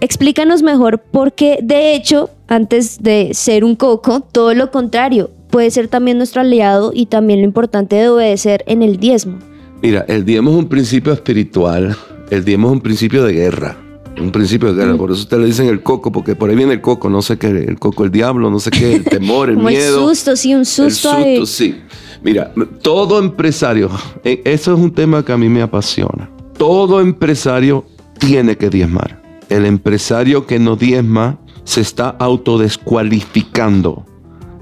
Explícanos 0.00 0.62
mejor 0.62 0.98
porque 1.10 1.58
de 1.62 1.94
hecho, 1.94 2.30
antes 2.48 3.02
de 3.02 3.30
ser 3.34 3.64
un 3.64 3.76
coco, 3.76 4.20
todo 4.32 4.54
lo 4.54 4.70
contrario, 4.70 5.30
puede 5.50 5.70
ser 5.70 5.88
también 5.88 6.16
nuestro 6.16 6.40
aliado 6.40 6.92
y 6.94 7.06
también 7.06 7.40
lo 7.40 7.44
importante 7.44 7.96
de 7.96 8.08
obedecer 8.08 8.64
en 8.66 8.82
el 8.82 8.98
diezmo. 8.98 9.38
Mira, 9.82 10.04
el 10.08 10.24
diezmo 10.24 10.50
es 10.50 10.56
un 10.56 10.68
principio 10.68 11.12
espiritual. 11.12 11.96
El 12.30 12.44
diezmo 12.44 12.68
es 12.68 12.72
un 12.72 12.80
principio 12.80 13.24
de 13.24 13.32
guerra. 13.32 13.76
Un 14.18 14.30
principio 14.32 14.72
de 14.72 14.82
guerra. 14.82 14.96
Por 14.96 15.10
eso 15.10 15.20
ustedes 15.20 15.42
le 15.42 15.46
dicen 15.48 15.68
el 15.68 15.82
coco, 15.82 16.10
porque 16.12 16.34
por 16.34 16.48
ahí 16.50 16.56
viene 16.56 16.72
el 16.74 16.80
coco. 16.80 17.10
No 17.10 17.20
sé 17.22 17.38
qué, 17.38 17.48
el 17.48 17.78
coco, 17.78 18.04
el 18.04 18.10
diablo, 18.10 18.50
no 18.50 18.58
sé 18.58 18.70
qué, 18.70 18.96
el 18.96 19.04
temor, 19.10 19.50
el 19.50 19.56
Como 19.56 19.68
miedo. 19.68 20.00
el 20.00 20.08
susto, 20.08 20.36
sí, 20.36 20.54
un 20.54 20.64
susto. 20.64 21.16
El 21.18 21.38
susto, 21.38 21.46
sí. 21.46 21.76
Mira, 22.22 22.52
todo 22.82 23.18
empresario, 23.18 23.90
eh, 24.24 24.42
eso 24.44 24.74
es 24.74 24.78
un 24.80 24.92
tema 24.92 25.24
que 25.24 25.32
a 25.32 25.38
mí 25.38 25.48
me 25.48 25.62
apasiona. 25.62 26.30
Todo 26.58 27.00
empresario 27.00 27.84
tiene 28.18 28.56
que 28.56 28.68
diezmar. 28.68 29.19
El 29.50 29.66
empresario 29.66 30.46
que 30.46 30.58
no 30.58 30.76
diezma 30.76 31.38
se 31.64 31.80
está 31.80 32.08
autodescualificando 32.08 34.06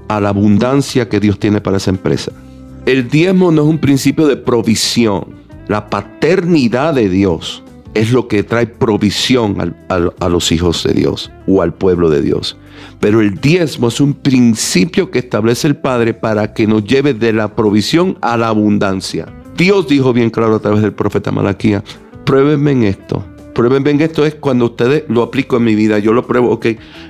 a 0.07 0.19
la 0.19 0.29
abundancia 0.29 1.07
que 1.07 1.19
Dios 1.19 1.39
tiene 1.39 1.61
para 1.61 1.77
esa 1.77 1.91
empresa. 1.91 2.31
El 2.85 3.07
diezmo 3.07 3.51
no 3.51 3.61
es 3.61 3.67
un 3.67 3.77
principio 3.77 4.25
de 4.27 4.35
provisión. 4.35 5.35
La 5.67 5.89
paternidad 5.89 6.95
de 6.95 7.07
Dios 7.07 7.63
es 7.93 8.11
lo 8.11 8.27
que 8.27 8.43
trae 8.43 8.65
provisión 8.65 9.75
a 9.89 10.29
los 10.29 10.51
hijos 10.51 10.83
de 10.83 10.93
Dios 10.93 11.31
o 11.47 11.61
al 11.61 11.73
pueblo 11.73 12.09
de 12.09 12.23
Dios. 12.23 12.57
Pero 12.99 13.21
el 13.21 13.35
diezmo 13.35 13.89
es 13.89 14.01
un 14.01 14.13
principio 14.13 15.11
que 15.11 15.19
establece 15.19 15.67
el 15.67 15.75
Padre 15.75 16.15
para 16.15 16.53
que 16.53 16.65
nos 16.65 16.83
lleve 16.83 17.13
de 17.13 17.33
la 17.33 17.55
provisión 17.55 18.17
a 18.21 18.37
la 18.37 18.47
abundancia. 18.47 19.27
Dios 19.55 19.87
dijo 19.87 20.13
bien 20.13 20.31
claro 20.31 20.55
a 20.55 20.59
través 20.59 20.81
del 20.81 20.93
profeta 20.93 21.31
Malaquía, 21.31 21.83
pruébenme 22.25 22.71
en 22.71 22.83
esto. 22.83 23.23
Pruébenme 23.59 23.89
en 23.91 23.99
esto 23.99 24.25
es 24.25 24.35
cuando 24.35 24.67
ustedes 24.67 25.03
lo 25.09 25.21
aplico 25.21 25.57
en 25.57 25.65
mi 25.65 25.75
vida, 25.75 25.99
yo 25.99 26.13
lo 26.13 26.25
pruebo, 26.25 26.49
ok. 26.49 26.67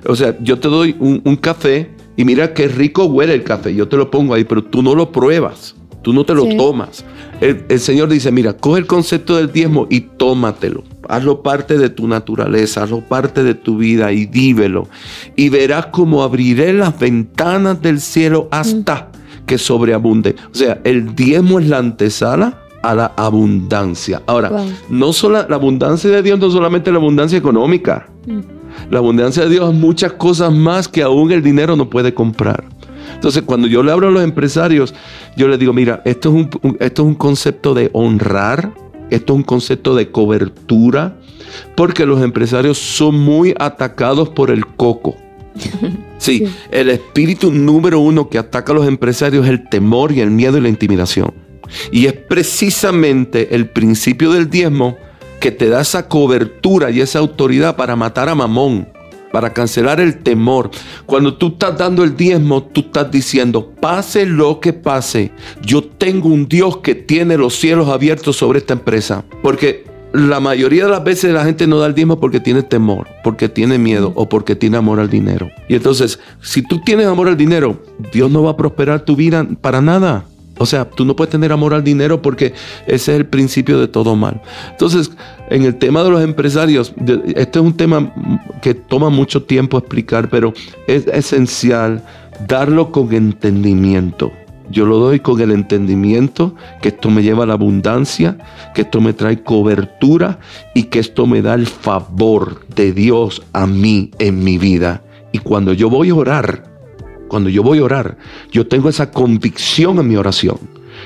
O 0.08 0.16
sea, 0.16 0.36
yo 0.42 0.58
te 0.58 0.68
doy 0.68 0.96
un, 0.98 1.22
un 1.24 1.36
café 1.36 1.92
y 2.18 2.26
mira 2.26 2.56
qué 2.56 2.68
rico 2.68 3.06
huele 3.06 3.36
el 3.36 3.44
café, 3.44 3.76
yo 3.76 3.88
te 3.88 3.98
lo 3.98 4.10
pongo 4.10 4.34
ahí, 4.34 4.46
pero 4.46 4.64
tú 4.64 4.82
no 4.82 4.96
lo 4.96 5.12
pruebas, 5.12 5.76
tú 6.02 6.12
no 6.12 6.26
te 6.26 6.34
lo 6.34 6.46
Sí. 6.46 6.58
tomas. 6.58 7.06
El, 7.40 7.66
el 7.70 7.80
Señor 7.80 8.10
dice, 8.10 8.32
mira, 8.32 8.54
coge 8.58 8.80
el 8.80 8.88
concepto 8.88 9.36
del 9.38 9.52
diezmo 9.52 9.86
y 9.92 10.00
tómatelo. 10.02 10.84
Hazlo 11.08 11.44
parte 11.44 11.78
de 11.78 11.92
tu 11.92 12.08
naturaleza, 12.08 12.82
hazlo 12.82 13.02
parte 13.02 13.44
de 13.44 13.54
tu 13.54 13.78
vida 13.78 14.12
y 14.12 14.26
dívelo. 14.26 14.88
Y 15.36 15.50
verás 15.50 15.86
cómo 15.92 16.24
abriré 16.24 16.74
las 16.74 16.98
ventanas 17.00 17.80
del 17.80 18.02
cielo 18.02 18.48
hasta 18.50 19.12
que 19.46 19.60
sobreabunde. 19.60 20.36
O 20.52 20.56
sea, 20.56 20.82
el 20.84 21.14
diezmo 21.14 21.60
es 21.60 21.68
la 21.68 21.78
antesala 21.78 22.58
a 22.82 22.96
la 22.96 23.12
abundancia. 23.18 24.22
Ahora, 24.26 24.50
Wow. 24.50 24.66
no 24.90 25.14
solo 25.14 25.46
la 25.48 25.56
abundancia 25.56 26.10
de 26.10 26.22
Dios, 26.22 26.40
no 26.40 26.50
solamente 26.50 26.92
la 26.92 26.98
abundancia 26.98 27.38
económica. 27.38 28.08
La 28.92 29.00
abundancia 29.00 29.44
de 29.44 29.50
Dios 29.50 29.74
es 29.74 29.80
muchas 29.80 30.14
cosas 30.14 30.54
más 30.54 30.88
que 30.88 31.02
aún 31.04 31.32
el 31.32 31.42
dinero 31.42 31.76
no 31.76 31.90
puede 31.90 32.14
comprar. 32.14 32.64
Entonces, 33.16 33.44
cuando 33.44 33.68
yo 33.68 33.84
le 33.84 33.92
hablo 33.92 34.08
a 34.08 34.12
los 34.12 34.24
empresarios, 34.24 34.94
yo 35.36 35.48
les 35.48 35.60
digo, 35.60 35.74
mira, 35.74 36.02
esto 36.06 36.30
es 36.30 36.36
un, 36.36 36.50
un- 36.62 36.78
esto 36.80 37.02
es 37.02 37.08
un 37.08 37.16
concepto 37.16 37.74
de 37.74 37.90
honrar, 37.94 38.72
esto 39.10 39.34
es 39.34 39.38
un 39.38 39.44
concepto 39.44 39.96
de 39.96 40.10
cobertura, 40.12 41.18
porque 41.76 42.06
los 42.06 42.22
empresarios 42.22 42.78
son 42.78 43.20
muy 43.20 43.54
atacados 43.60 44.30
por 44.30 44.52
el 44.52 44.66
coco. 44.66 45.16
Sí, 46.20 46.44
el 46.70 46.90
espíritu 46.90 47.50
número 47.50 48.02
uno 48.02 48.28
que 48.28 48.38
ataca 48.38 48.74
a 48.74 48.76
los 48.76 48.86
empresarios 48.88 49.46
es 49.46 49.52
el 49.52 49.70
temor 49.70 50.12
y 50.12 50.20
el 50.20 50.32
miedo 50.32 50.58
y 50.58 50.62
la 50.62 50.68
intimidación. 50.68 51.34
Y 51.92 52.06
es 52.06 52.14
precisamente 52.14 53.56
el 53.56 53.70
principio 53.70 54.32
del 54.32 54.50
diezmo 54.50 54.98
que 55.40 55.52
te 55.52 55.70
da 55.70 55.82
esa 55.82 56.08
cobertura 56.08 56.92
y 56.92 57.02
esa 57.02 57.20
autoridad 57.20 57.76
para 57.76 57.96
matar 57.96 58.30
a 58.30 58.36
Mamón, 58.36 58.90
para 59.32 59.54
cancelar 59.54 60.00
el 60.00 60.18
temor. 60.18 60.70
Cuando 61.06 61.36
tú 61.36 61.48
estás 61.50 61.78
dando 61.78 62.04
el 62.04 62.16
diezmo, 62.16 62.64
tú 62.64 62.82
estás 62.82 63.10
diciendo, 63.10 63.74
pase 63.80 64.26
lo 64.26 64.60
que 64.60 64.74
pase, 64.74 65.32
yo 65.62 65.84
tengo 65.84 66.30
un 66.30 66.48
Dios 66.48 66.78
que 66.78 66.96
tiene 66.96 67.38
los 67.38 67.56
cielos 67.56 67.90
abiertos 67.90 68.36
sobre 68.36 68.60
esta 68.60 68.74
empresa. 68.74 69.24
Porque 69.42 69.86
la 70.14 70.40
mayoría 70.40 70.86
de 70.86 70.92
las 70.92 71.04
veces 71.04 71.34
la 71.34 71.46
gente 71.46 71.68
no 71.68 71.78
da 71.78 71.88
el 71.88 71.94
diezmo 71.94 72.20
porque 72.20 72.40
tiene 72.40 72.64
temor, 72.64 73.08
porque 73.24 73.48
tiene 73.48 73.78
miedo 73.78 74.12
o 74.16 74.28
porque 74.28 74.56
tiene 74.56 74.78
amor 74.78 75.00
al 75.00 75.10
dinero. 75.10 75.50
Y 75.68 75.76
entonces, 75.76 76.20
si 76.42 76.64
tú 76.64 76.82
tienes 76.82 77.06
amor 77.06 77.28
al 77.28 77.38
dinero, 77.38 77.82
Dios 78.12 78.32
no 78.32 78.44
va 78.44 78.52
a 78.52 78.58
prosperar 78.58 79.06
tu 79.06 79.16
vida 79.16 79.48
para 79.62 79.82
nada. 79.82 80.26
O 80.60 80.66
sea, 80.66 80.86
tú 80.86 81.06
no 81.06 81.16
puedes 81.16 81.32
tener 81.32 81.52
amor 81.52 81.74
al 81.74 81.84
dinero 81.84 82.22
porque 82.22 82.54
ese 82.86 83.14
es 83.14 83.18
el 83.20 83.26
principio 83.26 83.80
de 83.80 83.88
todo 83.88 84.16
mal. 84.16 84.42
Entonces, 84.70 85.12
en 85.50 85.64
el 85.64 85.76
tema 85.76 86.04
de 86.04 86.12
los 86.12 86.22
empresarios, 86.22 86.94
este 87.36 87.60
es 87.60 87.66
un 87.66 87.76
tema 87.76 88.14
que 88.62 88.74
toma 88.74 89.10
mucho 89.10 89.44
tiempo 89.44 89.78
explicar, 89.78 90.30
pero 90.30 90.54
es 90.86 91.08
esencial 91.08 92.04
darlo 92.48 92.92
con 92.92 93.14
entendimiento. 93.14 94.32
Yo 94.70 94.86
lo 94.86 95.00
doy 95.00 95.20
con 95.20 95.42
el 95.42 95.52
entendimiento 95.52 96.54
que 96.82 96.90
esto 96.90 97.10
me 97.10 97.24
lleva 97.24 97.44
a 97.44 97.48
la 97.48 97.54
abundancia, 97.54 98.38
que 98.76 98.82
esto 98.82 99.02
me 99.02 99.14
trae 99.14 99.42
cobertura 99.42 100.40
y 100.76 100.84
que 100.84 101.00
esto 101.00 101.26
me 101.26 101.42
da 101.42 101.56
el 101.56 101.66
favor 101.66 102.68
de 102.76 102.92
Dios 102.92 103.42
a 103.54 103.66
mí 103.66 104.12
en 104.20 104.44
mi 104.44 104.58
vida. 104.60 105.02
Y 105.32 105.40
cuando 105.40 105.74
yo 105.74 105.90
voy 105.90 106.10
a 106.10 106.16
orar, 106.16 106.69
cuando 107.30 107.50
yo 107.50 107.64
voy 107.64 107.80
a 107.80 107.84
orar, 107.84 108.18
yo 108.52 108.68
tengo 108.68 108.90
esa 108.90 109.12
convicción 109.12 110.00
en 110.00 110.08
mi 110.10 110.18
oración. 110.18 110.58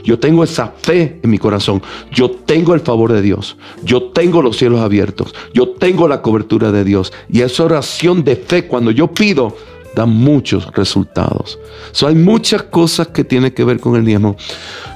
Yo 0.04 0.18
tengo 0.18 0.44
esa 0.44 0.74
fe 0.82 1.20
en 1.22 1.30
mi 1.30 1.38
corazón. 1.38 1.82
Yo 2.12 2.32
tengo 2.32 2.74
el 2.74 2.80
favor 2.80 3.14
de 3.14 3.22
Dios. 3.22 3.58
Yo 3.84 4.06
tengo 4.06 4.42
los 4.42 4.58
cielos 4.58 4.82
abiertos. 4.82 5.36
Yo 5.54 5.70
tengo 5.70 6.08
la 6.08 6.22
cobertura 6.22 6.72
de 6.72 6.84
Dios. 6.84 7.14
Y 7.30 7.42
esa 7.42 7.66
oración 7.66 8.24
de 8.24 8.36
fe, 8.36 8.68
cuando 8.68 8.90
yo 8.90 9.14
pido, 9.14 9.56
da 9.96 10.06
muchos 10.06 10.72
resultados. 10.74 11.60
So, 11.92 12.08
hay 12.08 12.16
muchas 12.16 12.64
cosas 12.64 13.08
que 13.10 13.24
tienen 13.24 13.52
que 13.52 13.64
ver 13.64 13.80
con 13.80 13.96
el 13.96 14.04
diezmo. 14.04 14.36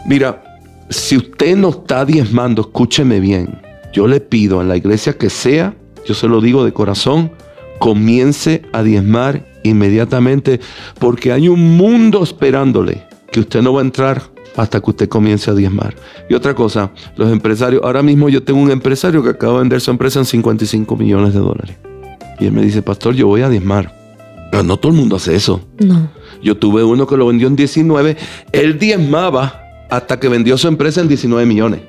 Mira, 0.08 0.44
si 0.90 1.18
usted 1.18 1.56
no 1.56 1.70
está 1.70 2.06
diezmando, 2.06 2.64
escúcheme 2.64 3.20
bien. 3.20 3.62
Yo 3.94 4.08
le 4.08 4.20
pido 4.20 4.62
en 4.62 4.68
la 4.68 4.78
iglesia 4.78 5.18
que 5.18 5.30
sea, 5.30 5.76
yo 6.06 6.14
se 6.14 6.28
lo 6.28 6.42
digo 6.42 6.66
de 6.66 6.74
corazón, 6.74 7.32
comience 7.80 8.64
a 8.74 8.84
diezmar 8.84 9.46
inmediatamente 9.68 10.60
porque 11.00 11.32
hay 11.32 11.48
un 11.50 11.78
mundo 11.78 12.24
esperándole 12.24 13.04
que 13.32 13.42
usted 13.42 13.62
no 13.62 13.74
va 13.74 13.82
a 13.82 13.86
entrar 13.86 14.22
hasta 14.56 14.82
que 14.82 14.90
usted 14.90 15.10
comience 15.10 15.50
a 15.52 15.54
diezmar. 15.54 15.96
Y 16.30 16.34
otra 16.34 16.56
cosa, 16.56 16.92
los 17.16 17.32
empresarios, 17.32 17.82
ahora 17.84 18.02
mismo 18.02 18.28
yo 18.28 18.44
tengo 18.44 18.60
un 18.60 18.72
empresario 18.72 19.24
que 19.24 19.30
acaba 19.30 19.54
de 19.54 19.60
vender 19.60 19.82
su 19.82 19.92
empresa 19.92 20.20
en 20.20 20.26
55 20.26 20.96
millones 20.98 21.34
de 21.34 21.40
dólares. 21.40 21.78
Y 22.40 22.46
él 22.46 22.52
me 22.52 22.62
dice, 22.62 22.82
pastor, 22.82 23.16
yo 23.16 23.28
voy 23.28 23.42
a 23.42 23.50
diezmar. 23.50 23.96
Pero 24.52 24.64
no 24.64 24.78
todo 24.78 24.92
el 24.92 24.98
mundo 24.98 25.18
hace 25.18 25.36
eso. 25.36 25.62
No. 25.80 26.10
Yo 26.42 26.58
tuve 26.58 26.84
uno 26.84 27.06
que 27.08 27.18
lo 27.18 27.28
vendió 27.28 27.48
en 27.48 27.56
19. 27.56 28.18
Él 28.52 28.80
diezmaba 28.80 29.62
hasta 29.90 30.20
que 30.20 30.30
vendió 30.30 30.58
su 30.58 30.68
empresa 30.68 31.02
en 31.02 31.08
19 31.08 31.46
millones. 31.46 31.82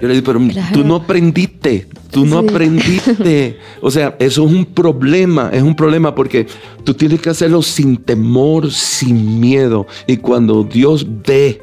Yo 0.00 0.08
le 0.08 0.14
dije, 0.14 0.22
pero 0.24 0.40
Claro. 0.48 0.72
tú 0.72 0.84
no 0.84 0.94
aprendiste, 0.96 1.86
tú 2.10 2.24
no 2.24 2.40
Sí. 2.40 2.48
aprendiste. 2.48 3.58
O 3.82 3.90
sea, 3.90 4.16
eso 4.18 4.46
es 4.46 4.52
un 4.52 4.64
problema, 4.64 5.50
es 5.52 5.62
un 5.62 5.74
problema 5.74 6.14
porque 6.14 6.46
tú 6.84 6.94
tienes 6.94 7.20
que 7.20 7.30
hacerlo 7.30 7.60
sin 7.62 7.96
temor, 7.98 8.70
sin 8.70 9.38
miedo. 9.40 9.86
Y 10.06 10.16
cuando 10.18 10.64
Dios 10.64 11.06
ve, 11.26 11.60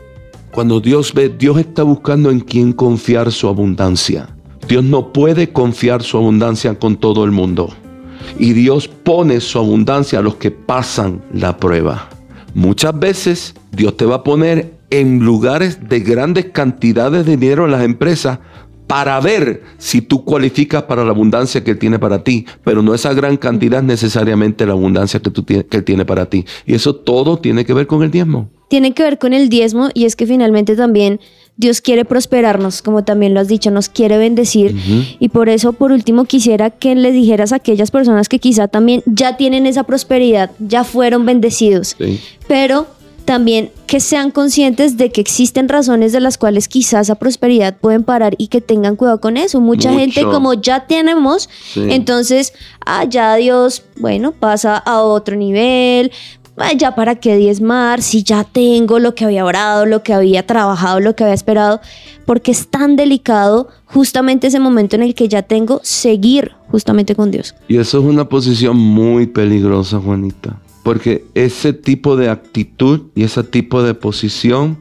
cuando 0.51 0.79
Dios 0.79 1.13
ve, 1.13 1.29
Dios 1.29 1.57
está 1.59 1.83
buscando 1.83 2.29
en 2.31 2.39
quién 2.39 2.73
confiar 2.73 3.31
su 3.31 3.47
abundancia. 3.47 4.29
Dios 4.67 4.83
no 4.83 5.13
puede 5.13 5.49
confiar 5.51 6.03
su 6.03 6.17
abundancia 6.17 6.77
con 6.77 6.95
todo 6.97 7.23
el 7.23 7.31
mundo. 7.31 7.69
Y 8.39 8.53
Dios 8.53 8.87
pone 8.87 9.39
su 9.39 9.57
abundancia 9.57 10.19
a 10.19 10.21
los 10.21 10.35
que 10.35 10.51
pasan 10.51 11.21
la 11.33 11.57
prueba. 11.57 12.09
Muchas 12.53 12.97
veces 12.99 13.55
Dios 13.71 13.95
te 13.95 14.05
va 14.05 14.15
a 14.17 14.23
poner 14.23 14.73
en 14.89 15.19
lugares 15.19 15.87
de 15.89 15.99
grandes 15.99 16.45
cantidades 16.45 17.25
de 17.25 17.35
dinero 17.37 17.65
en 17.65 17.71
las 17.71 17.83
empresas 17.83 18.39
para 18.87 19.19
ver 19.19 19.63
si 19.77 20.01
tú 20.01 20.23
cualificas 20.23 20.83
para 20.83 21.03
la 21.03 21.09
abundancia 21.11 21.61
que 21.61 21.71
Él 21.71 21.77
tiene 21.77 21.99
para 21.99 22.23
ti, 22.23 22.45
pero 22.63 22.81
no 22.81 22.93
esa 22.93 23.13
gran 23.13 23.35
cantidad 23.35 23.79
es 23.79 23.85
necesariamente 23.85 24.65
la 24.65 24.71
abundancia 24.71 25.19
que, 25.19 25.29
tú 25.29 25.43
tienes- 25.43 25.65
que 25.65 25.75
Él 25.77 25.83
tiene 25.83 26.05
para 26.05 26.27
ti. 26.27 26.45
Y 26.65 26.73
eso 26.73 26.95
todo 26.95 27.37
tiene 27.37 27.65
que 27.65 27.73
ver 27.73 27.85
con 27.85 28.01
el 28.01 28.11
diezmo. 28.11 28.49
Tiene 28.69 28.93
que 28.93 29.03
ver 29.03 29.17
con 29.17 29.33
el 29.33 29.49
diezmo 29.49 29.89
y 29.93 30.05
es 30.05 30.15
que 30.15 30.25
finalmente 30.25 30.77
también 30.77 31.19
Dios 31.57 31.81
quiere 31.81 32.05
prosperarnos, 32.05 32.81
como 32.81 33.03
también 33.03 33.33
lo 33.33 33.41
has 33.41 33.47
dicho, 33.49 33.71
nos 33.71 33.89
quiere 33.89 34.17
bendecir. 34.17 34.73
Y 35.19 35.29
por 35.29 35.49
eso, 35.49 35.73
por 35.73 35.91
último, 35.91 36.23
quisiera 36.25 36.69
que 36.69 36.95
le 36.95 37.11
dijeras 37.11 37.51
a 37.51 37.57
aquellas 37.57 37.91
personas 37.91 38.29
que 38.29 38.39
quizá 38.39 38.67
también 38.69 39.03
ya 39.05 39.35
tienen 39.35 39.65
esa 39.65 39.83
prosperidad, 39.83 40.51
ya 40.59 40.83
fueron 40.85 41.25
bendecidos, 41.25 41.95
¿sí? 41.97 42.19
pero 42.47 42.87
también 43.27 43.71
que 43.87 43.99
sean 43.99 44.31
conscientes 44.31 44.95
de 44.95 45.11
que 45.11 45.19
existen 45.19 45.67
razones 45.67 46.13
de 46.13 46.21
las 46.21 46.37
cuales 46.37 46.67
quizás 46.69 47.07
esa 47.07 47.15
prosperidad 47.15 47.75
pueden 47.77 48.03
parar 48.05 48.35
y 48.37 48.47
que 48.47 48.61
tengan 48.61 48.95
cuidado 48.95 49.19
con 49.19 49.35
eso. 49.35 49.59
Mucha 49.59 49.89
Mucho. 49.91 49.99
gente 49.99 50.23
como 50.23 50.53
ya 50.53 50.87
tenemos, 50.87 51.49
Sí. 51.73 51.83
entonces, 51.89 52.53
ah, 52.85 53.03
ya 53.03 53.35
Dios, 53.35 53.83
bueno, 53.99 54.31
pasa 54.31 54.77
a 54.77 55.01
otro 55.01 55.35
nivel. 55.35 56.11
ah, 56.57 56.71
Ya 56.73 56.95
para 56.95 57.15
qué 57.15 57.35
diezmar, 57.35 58.01
si 58.01 58.23
ya 58.23 58.45
tengo 58.45 58.97
lo 58.97 59.13
que 59.13 59.25
había 59.25 59.43
orado, 59.45 59.85
lo 59.85 60.01
que 60.03 60.13
había 60.13 60.47
trabajado, 60.47 60.99
lo 61.01 61.13
que 61.15 61.23
había 61.25 61.35
esperado, 61.35 61.81
porque 62.25 62.51
es 62.51 62.69
tan 62.69 62.95
delicado 62.95 63.67
justamente 63.85 64.47
ese 64.47 64.59
momento 64.59 64.95
en 64.95 65.03
el 65.03 65.13
que 65.15 65.27
ya 65.27 65.41
tengo 65.43 65.81
seguir 65.83 66.53
justamente 66.71 67.13
con 67.13 67.29
Dios. 67.29 67.55
Y 67.67 67.77
eso 67.77 67.99
es 67.99 68.05
una 68.05 68.27
posición 68.29 68.77
muy 68.77 69.27
peligrosa, 69.27 69.99
Juanita. 69.99 70.59
Porque 70.87 71.25
ese 71.33 71.73
tipo 71.73 72.15
de 72.15 72.29
actitud 72.29 73.07
y 73.13 73.23
ese 73.23 73.43
tipo 73.43 73.83
de 73.83 73.93
posición, 73.93 74.77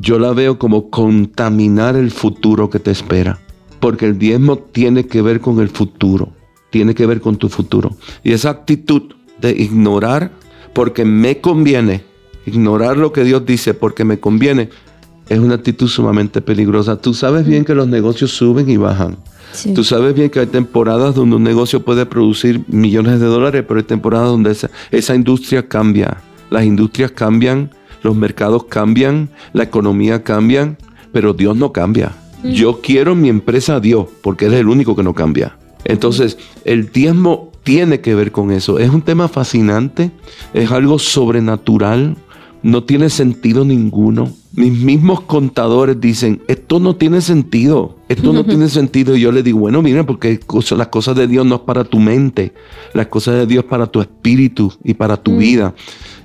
yo 0.00 0.18
la 0.18 0.32
veo 0.32 0.58
como 0.58 0.88
contaminar 0.88 1.96
el 1.96 2.10
futuro 2.12 2.70
que 2.70 2.78
te 2.78 2.90
espera. 2.90 3.38
Porque 3.78 4.06
el 4.06 4.18
diezmo 4.18 4.56
tiene 4.56 5.04
que 5.04 5.20
ver 5.20 5.42
con 5.42 5.60
el 5.60 5.68
futuro, 5.68 6.32
tiene 6.70 6.94
que 6.94 7.04
ver 7.04 7.20
con 7.20 7.36
tu 7.36 7.50
futuro. 7.50 7.94
Y 8.24 8.32
esa 8.32 8.48
actitud 8.48 9.02
de 9.38 9.50
ignorar 9.50 10.32
porque 10.72 11.04
me 11.04 11.42
conviene, 11.42 12.04
ignorar 12.46 12.96
lo 12.96 13.12
que 13.12 13.24
Dios 13.24 13.44
dice 13.44 13.74
porque 13.74 14.06
me 14.06 14.18
conviene, 14.18 14.70
es 15.30 15.38
una 15.38 15.54
actitud 15.54 15.86
sumamente 15.88 16.40
peligrosa. 16.40 17.00
Tú 17.00 17.14
sabes 17.14 17.46
bien 17.46 17.64
que 17.64 17.74
los 17.74 17.86
negocios 17.86 18.32
suben 18.32 18.68
y 18.68 18.76
bajan. 18.76 19.16
Sí. 19.52 19.72
Tú 19.72 19.84
sabes 19.84 20.12
bien 20.12 20.28
que 20.28 20.40
hay 20.40 20.46
temporadas 20.46 21.14
donde 21.14 21.36
un 21.36 21.44
negocio 21.44 21.84
puede 21.84 22.04
producir 22.04 22.64
millones 22.66 23.20
de 23.20 23.26
dólares, 23.26 23.64
pero 23.66 23.78
hay 23.78 23.86
temporadas 23.86 24.26
donde 24.26 24.50
esa, 24.50 24.70
esa 24.90 25.14
industria 25.14 25.68
cambia. 25.68 26.16
Las 26.50 26.64
industrias 26.64 27.12
cambian, 27.12 27.70
los 28.02 28.16
mercados 28.16 28.64
cambian, 28.64 29.30
la 29.52 29.62
economía 29.62 30.24
cambia, 30.24 30.76
pero 31.12 31.32
Dios 31.32 31.56
no 31.56 31.72
cambia. 31.72 32.12
Yo 32.42 32.80
quiero 32.80 33.14
mi 33.14 33.28
empresa 33.28 33.76
a 33.76 33.80
Dios, 33.80 34.06
porque 34.22 34.46
Él 34.46 34.54
es 34.54 34.60
el 34.60 34.68
único 34.68 34.96
que 34.96 35.04
no 35.04 35.14
cambia. 35.14 35.56
Entonces, 35.84 36.38
el 36.64 36.90
diezmo 36.90 37.52
tiene 37.62 38.00
que 38.00 38.16
ver 38.16 38.32
con 38.32 38.50
eso. 38.50 38.80
Es 38.80 38.90
un 38.90 39.02
tema 39.02 39.28
fascinante, 39.28 40.10
es 40.54 40.72
algo 40.72 40.98
sobrenatural, 40.98 42.16
no 42.62 42.84
tiene 42.84 43.10
sentido 43.10 43.64
ninguno. 43.64 44.32
Mis 44.52 44.72
mismos 44.72 45.22
contadores 45.22 46.00
dicen, 46.00 46.42
esto 46.48 46.80
no 46.80 46.96
tiene 46.96 47.20
sentido, 47.20 47.96
esto 48.08 48.32
no 48.32 48.44
tiene 48.44 48.68
sentido. 48.68 49.16
Y 49.16 49.20
yo 49.20 49.32
le 49.32 49.42
digo, 49.42 49.60
bueno, 49.60 49.80
mira, 49.80 50.04
porque 50.04 50.40
las 50.76 50.88
cosas 50.88 51.16
de 51.16 51.26
Dios 51.26 51.46
no 51.46 51.56
es 51.56 51.60
para 51.62 51.84
tu 51.84 51.98
mente, 51.98 52.52
las 52.92 53.06
cosas 53.06 53.36
de 53.36 53.46
Dios 53.46 53.64
es 53.64 53.70
para 53.70 53.86
tu 53.86 54.00
espíritu 54.00 54.72
y 54.82 54.94
para 54.94 55.16
tu 55.16 55.36
vida. 55.36 55.74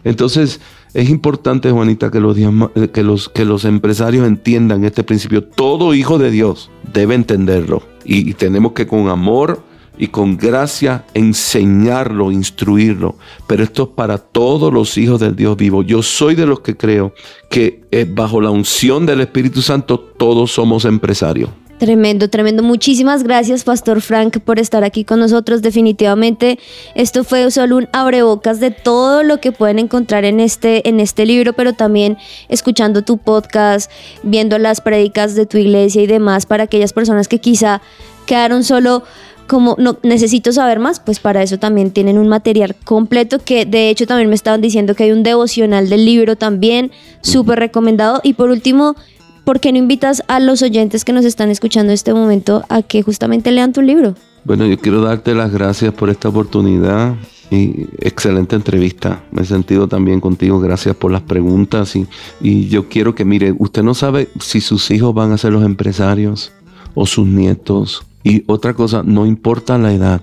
Entonces, 0.03 0.59
es 0.93 1.09
importante, 1.09 1.71
Juanita, 1.71 2.09
que 2.09 2.19
los, 2.19 2.37
eh, 2.37 2.89
que, 2.91 3.03
los, 3.03 3.29
que 3.29 3.45
los 3.45 3.65
empresarios 3.65 4.25
entiendan 4.25 4.85
este 4.85 5.03
principio. 5.03 5.43
Todo 5.43 5.93
hijo 5.93 6.17
de 6.17 6.31
Dios 6.31 6.71
debe 6.93 7.15
entenderlo. 7.15 7.83
Y, 8.05 8.29
y 8.29 8.33
tenemos 8.33 8.73
que 8.73 8.87
con 8.87 9.09
amor 9.09 9.61
y 9.97 10.07
con 10.07 10.37
gracia 10.37 11.05
enseñarlo, 11.13 12.31
instruirlo. 12.31 13.15
Pero 13.47 13.63
esto 13.63 13.83
es 13.83 13.89
para 13.89 14.17
todos 14.17 14.73
los 14.73 14.97
hijos 14.97 15.19
del 15.19 15.35
Dios 15.35 15.57
vivo. 15.57 15.83
Yo 15.83 16.03
soy 16.03 16.35
de 16.35 16.45
los 16.45 16.61
que 16.61 16.75
creo 16.75 17.13
que 17.49 17.83
eh, 17.91 18.05
bajo 18.09 18.41
la 18.41 18.49
unción 18.49 19.05
del 19.05 19.21
Espíritu 19.21 19.61
Santo 19.61 19.99
todos 19.99 20.51
somos 20.51 20.85
empresarios. 20.85 21.49
Tremendo, 21.77 22.29
tremendo. 22.29 22.63
Muchísimas 22.63 23.23
gracias, 23.23 23.65
Pastor 23.65 23.99
Frank, 23.99 24.39
por 24.39 24.59
estar 24.59 24.85
aquí 24.85 25.03
con 25.03 25.19
nosotros. 25.19 25.61
Definitivamente, 25.61 26.57
esto 26.95 27.25
fue 27.25 27.51
solo 27.51 27.75
un 27.75 27.89
abrebocas 27.91 28.61
de 28.61 28.71
todo 28.71 29.23
lo 29.23 29.41
que 29.41 29.51
pueden 29.51 29.79
encontrar 29.79 30.23
en 30.23 30.39
este, 30.39 30.87
en 30.87 31.01
este 31.01 31.25
libro, 31.25 31.51
pero 31.51 31.73
también 31.73 32.17
escuchando 32.47 33.01
tu 33.01 33.17
podcast, 33.17 33.91
viendo 34.23 34.57
las 34.57 34.79
prédicas 34.79 35.35
de 35.35 35.45
tu 35.45 35.57
iglesia 35.57 36.01
y 36.01 36.07
demás, 36.07 36.45
para 36.45 36.63
aquellas 36.63 36.93
personas 36.93 37.27
que 37.27 37.39
quizá 37.39 37.81
quedaron 38.25 38.63
solo 38.63 39.03
como 39.47 39.75
no 39.77 39.97
necesito 40.03 40.51
saber 40.51 40.79
más, 40.79 40.99
pues 40.99 41.19
para 41.19 41.43
eso 41.43 41.57
también 41.57 41.91
tienen 41.91 42.17
un 42.17 42.27
material 42.27 42.75
completo 42.83 43.39
que 43.43 43.65
de 43.65 43.89
hecho 43.89 44.07
también 44.07 44.29
me 44.29 44.35
estaban 44.35 44.61
diciendo 44.61 44.95
que 44.95 45.03
hay 45.03 45.11
un 45.11 45.23
devocional 45.23 45.89
del 45.89 46.05
libro 46.05 46.35
también, 46.35 46.91
súper 47.21 47.59
recomendado. 47.59 48.21
Y 48.23 48.33
por 48.33 48.49
último, 48.49 48.95
¿por 49.43 49.59
qué 49.59 49.71
no 49.71 49.77
invitas 49.77 50.23
a 50.27 50.39
los 50.39 50.61
oyentes 50.61 51.05
que 51.05 51.13
nos 51.13 51.25
están 51.25 51.49
escuchando 51.49 51.91
en 51.91 51.95
este 51.95 52.13
momento 52.13 52.63
a 52.69 52.81
que 52.81 53.03
justamente 53.03 53.51
lean 53.51 53.73
tu 53.73 53.81
libro? 53.81 54.15
Bueno, 54.43 54.65
yo 54.65 54.77
quiero 54.77 55.01
darte 55.01 55.33
las 55.33 55.51
gracias 55.51 55.93
por 55.93 56.09
esta 56.09 56.29
oportunidad 56.29 57.15
y 57.51 57.87
excelente 57.99 58.55
entrevista. 58.55 59.23
Me 59.31 59.43
he 59.43 59.45
sentido 59.45 59.87
también 59.87 60.19
contigo. 60.19 60.59
Gracias 60.59 60.95
por 60.95 61.11
las 61.11 61.21
preguntas 61.21 61.95
y, 61.95 62.07
y 62.41 62.67
yo 62.67 62.89
quiero 62.89 63.15
que 63.15 63.25
mire, 63.25 63.55
usted 63.57 63.83
no 63.83 63.93
sabe 63.93 64.29
si 64.39 64.61
sus 64.61 64.89
hijos 64.91 65.13
van 65.13 65.31
a 65.31 65.37
ser 65.37 65.53
los 65.53 65.63
empresarios 65.63 66.51
o 66.95 67.05
sus 67.05 67.27
nietos. 67.27 68.05
Y 68.25 68.43
otra 68.47 68.73
cosa, 68.73 69.03
no 69.03 69.27
importa 69.27 69.77
la 69.77 69.93
edad. 69.93 70.19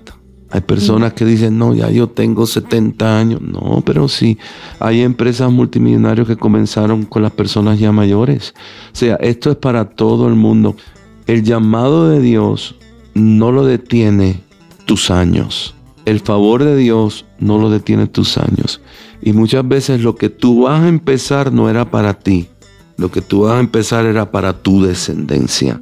Hay 0.51 0.59
personas 0.59 1.13
que 1.13 1.23
dicen, 1.23 1.57
no, 1.57 1.73
ya 1.73 1.89
yo 1.89 2.09
tengo 2.09 2.45
70 2.45 3.17
años. 3.17 3.41
No, 3.41 3.81
pero 3.85 4.09
sí, 4.09 4.37
hay 4.81 5.01
empresas 5.01 5.49
multimillonarias 5.49 6.27
que 6.27 6.35
comenzaron 6.35 7.05
con 7.05 7.23
las 7.23 7.31
personas 7.31 7.79
ya 7.79 7.93
mayores. 7.93 8.53
O 8.91 8.95
sea, 8.95 9.15
esto 9.15 9.51
es 9.51 9.55
para 9.55 9.91
todo 9.91 10.27
el 10.27 10.35
mundo. 10.35 10.75
El 11.27 11.43
llamado 11.43 12.09
de 12.09 12.19
Dios 12.19 12.75
no 13.13 13.53
lo 13.53 13.65
detiene 13.65 14.41
tus 14.85 15.09
años. 15.09 15.73
El 16.03 16.19
favor 16.19 16.65
de 16.65 16.75
Dios 16.75 17.25
no 17.39 17.57
lo 17.57 17.69
detiene 17.69 18.07
tus 18.07 18.37
años. 18.37 18.81
Y 19.21 19.31
muchas 19.31 19.65
veces 19.65 20.01
lo 20.01 20.15
que 20.15 20.29
tú 20.29 20.63
vas 20.63 20.81
a 20.81 20.89
empezar 20.89 21.53
no 21.53 21.69
era 21.69 21.89
para 21.89 22.15
ti. 22.15 22.47
Lo 22.97 23.09
que 23.09 23.21
tú 23.21 23.43
vas 23.43 23.55
a 23.55 23.61
empezar 23.61 24.05
era 24.05 24.29
para 24.29 24.61
tu 24.61 24.83
descendencia. 24.83 25.81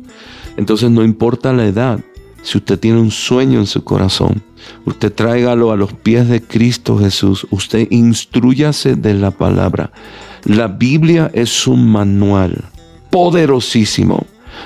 Entonces 0.56 0.92
no 0.92 1.04
importa 1.04 1.52
la 1.52 1.66
edad. 1.66 2.00
Si 2.44 2.58
usted 2.58 2.80
tiene 2.80 3.00
un 3.00 3.12
sueño 3.12 3.60
en 3.60 3.68
su 3.68 3.84
corazón, 3.84 4.44
usted 4.86 5.14
tráigalo 5.14 5.72
a 5.72 5.78
los 5.78 5.94
pies 5.94 6.28
de 6.28 6.42
Cristo 6.42 6.98
Jesús. 6.98 7.48
Usted 7.52 7.88
instruyase 7.92 8.96
de 8.96 9.14
la 9.14 9.32
palabra. 9.32 9.92
La 10.46 10.68
Biblia 10.68 11.30
es 11.34 11.68
un 11.68 11.92
manual 11.92 12.64
poderosísimo 13.10 14.26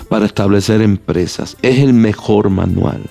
para 0.10 0.26
establecer 0.26 0.82
empresas. 0.82 1.58
Es 1.62 1.80
el 1.80 1.94
mejor 1.94 2.50
manual. 2.50 3.02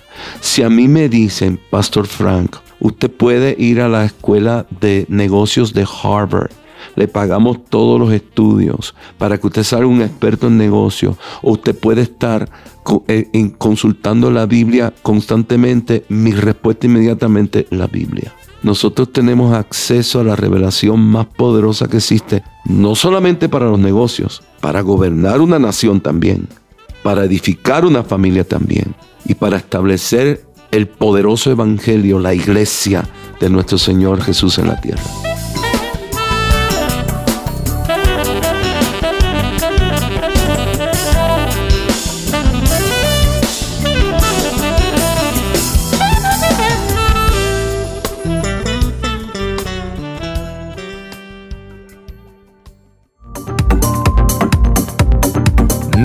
Si 0.40 0.62
a 0.62 0.70
mí 0.70 0.88
me 0.88 1.08
dicen, 1.08 1.60
Pastor 1.70 2.06
Frank, 2.06 2.56
usted 2.80 3.10
puede 3.10 3.54
ir 3.58 3.80
a 3.80 3.88
la 3.88 4.04
escuela 4.04 4.66
de 4.80 5.06
negocios 5.08 5.74
de 5.74 5.86
Harvard. 6.02 6.50
Le 6.96 7.08
pagamos 7.08 7.64
todos 7.68 7.98
los 7.98 8.12
estudios 8.12 8.94
para 9.18 9.38
que 9.38 9.46
usted 9.46 9.62
salga 9.62 9.86
un 9.86 10.02
experto 10.02 10.46
en 10.46 10.58
negocios. 10.58 11.16
O 11.42 11.52
usted 11.52 11.76
puede 11.78 12.02
estar 12.02 12.50
eh, 13.08 13.52
consultando 13.58 14.30
la 14.30 14.46
Biblia 14.46 14.92
constantemente. 15.02 16.04
Mi 16.08 16.32
respuesta 16.32 16.86
inmediatamente, 16.86 17.66
la 17.70 17.86
Biblia. 17.86 18.32
Nosotros 18.62 19.12
tenemos 19.12 19.54
acceso 19.54 20.20
a 20.20 20.24
la 20.24 20.36
revelación 20.36 20.98
más 20.98 21.26
poderosa 21.26 21.86
que 21.86 21.98
existe, 21.98 22.42
no 22.64 22.94
solamente 22.94 23.50
para 23.50 23.66
los 23.66 23.78
negocios, 23.78 24.42
para 24.60 24.80
gobernar 24.80 25.42
una 25.42 25.58
nación 25.58 26.00
también, 26.00 26.48
para 27.02 27.24
edificar 27.24 27.84
una 27.84 28.04
familia 28.04 28.42
también 28.44 28.94
y 29.26 29.34
para 29.34 29.58
establecer 29.58 30.46
el 30.70 30.88
poderoso 30.88 31.50
evangelio, 31.50 32.18
la 32.18 32.32
iglesia 32.32 33.04
de 33.38 33.50
nuestro 33.50 33.76
Señor 33.76 34.22
Jesús 34.22 34.58
en 34.58 34.68
la 34.68 34.80
tierra. 34.80 35.02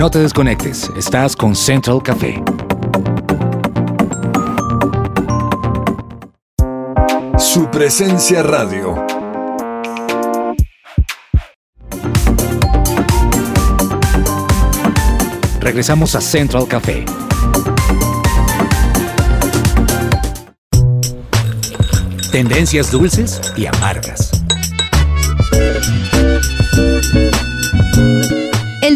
No 0.00 0.10
te 0.10 0.18
desconectes, 0.18 0.90
estás 0.96 1.36
con 1.36 1.54
Central 1.54 2.02
Café. 2.02 2.42
Su 7.36 7.70
presencia 7.70 8.42
radio. 8.42 9.04
Regresamos 15.60 16.14
a 16.14 16.22
Central 16.22 16.66
Café. 16.66 17.04
Tendencias 22.32 22.90
dulces 22.90 23.38
y 23.54 23.66
amargas. 23.66 24.30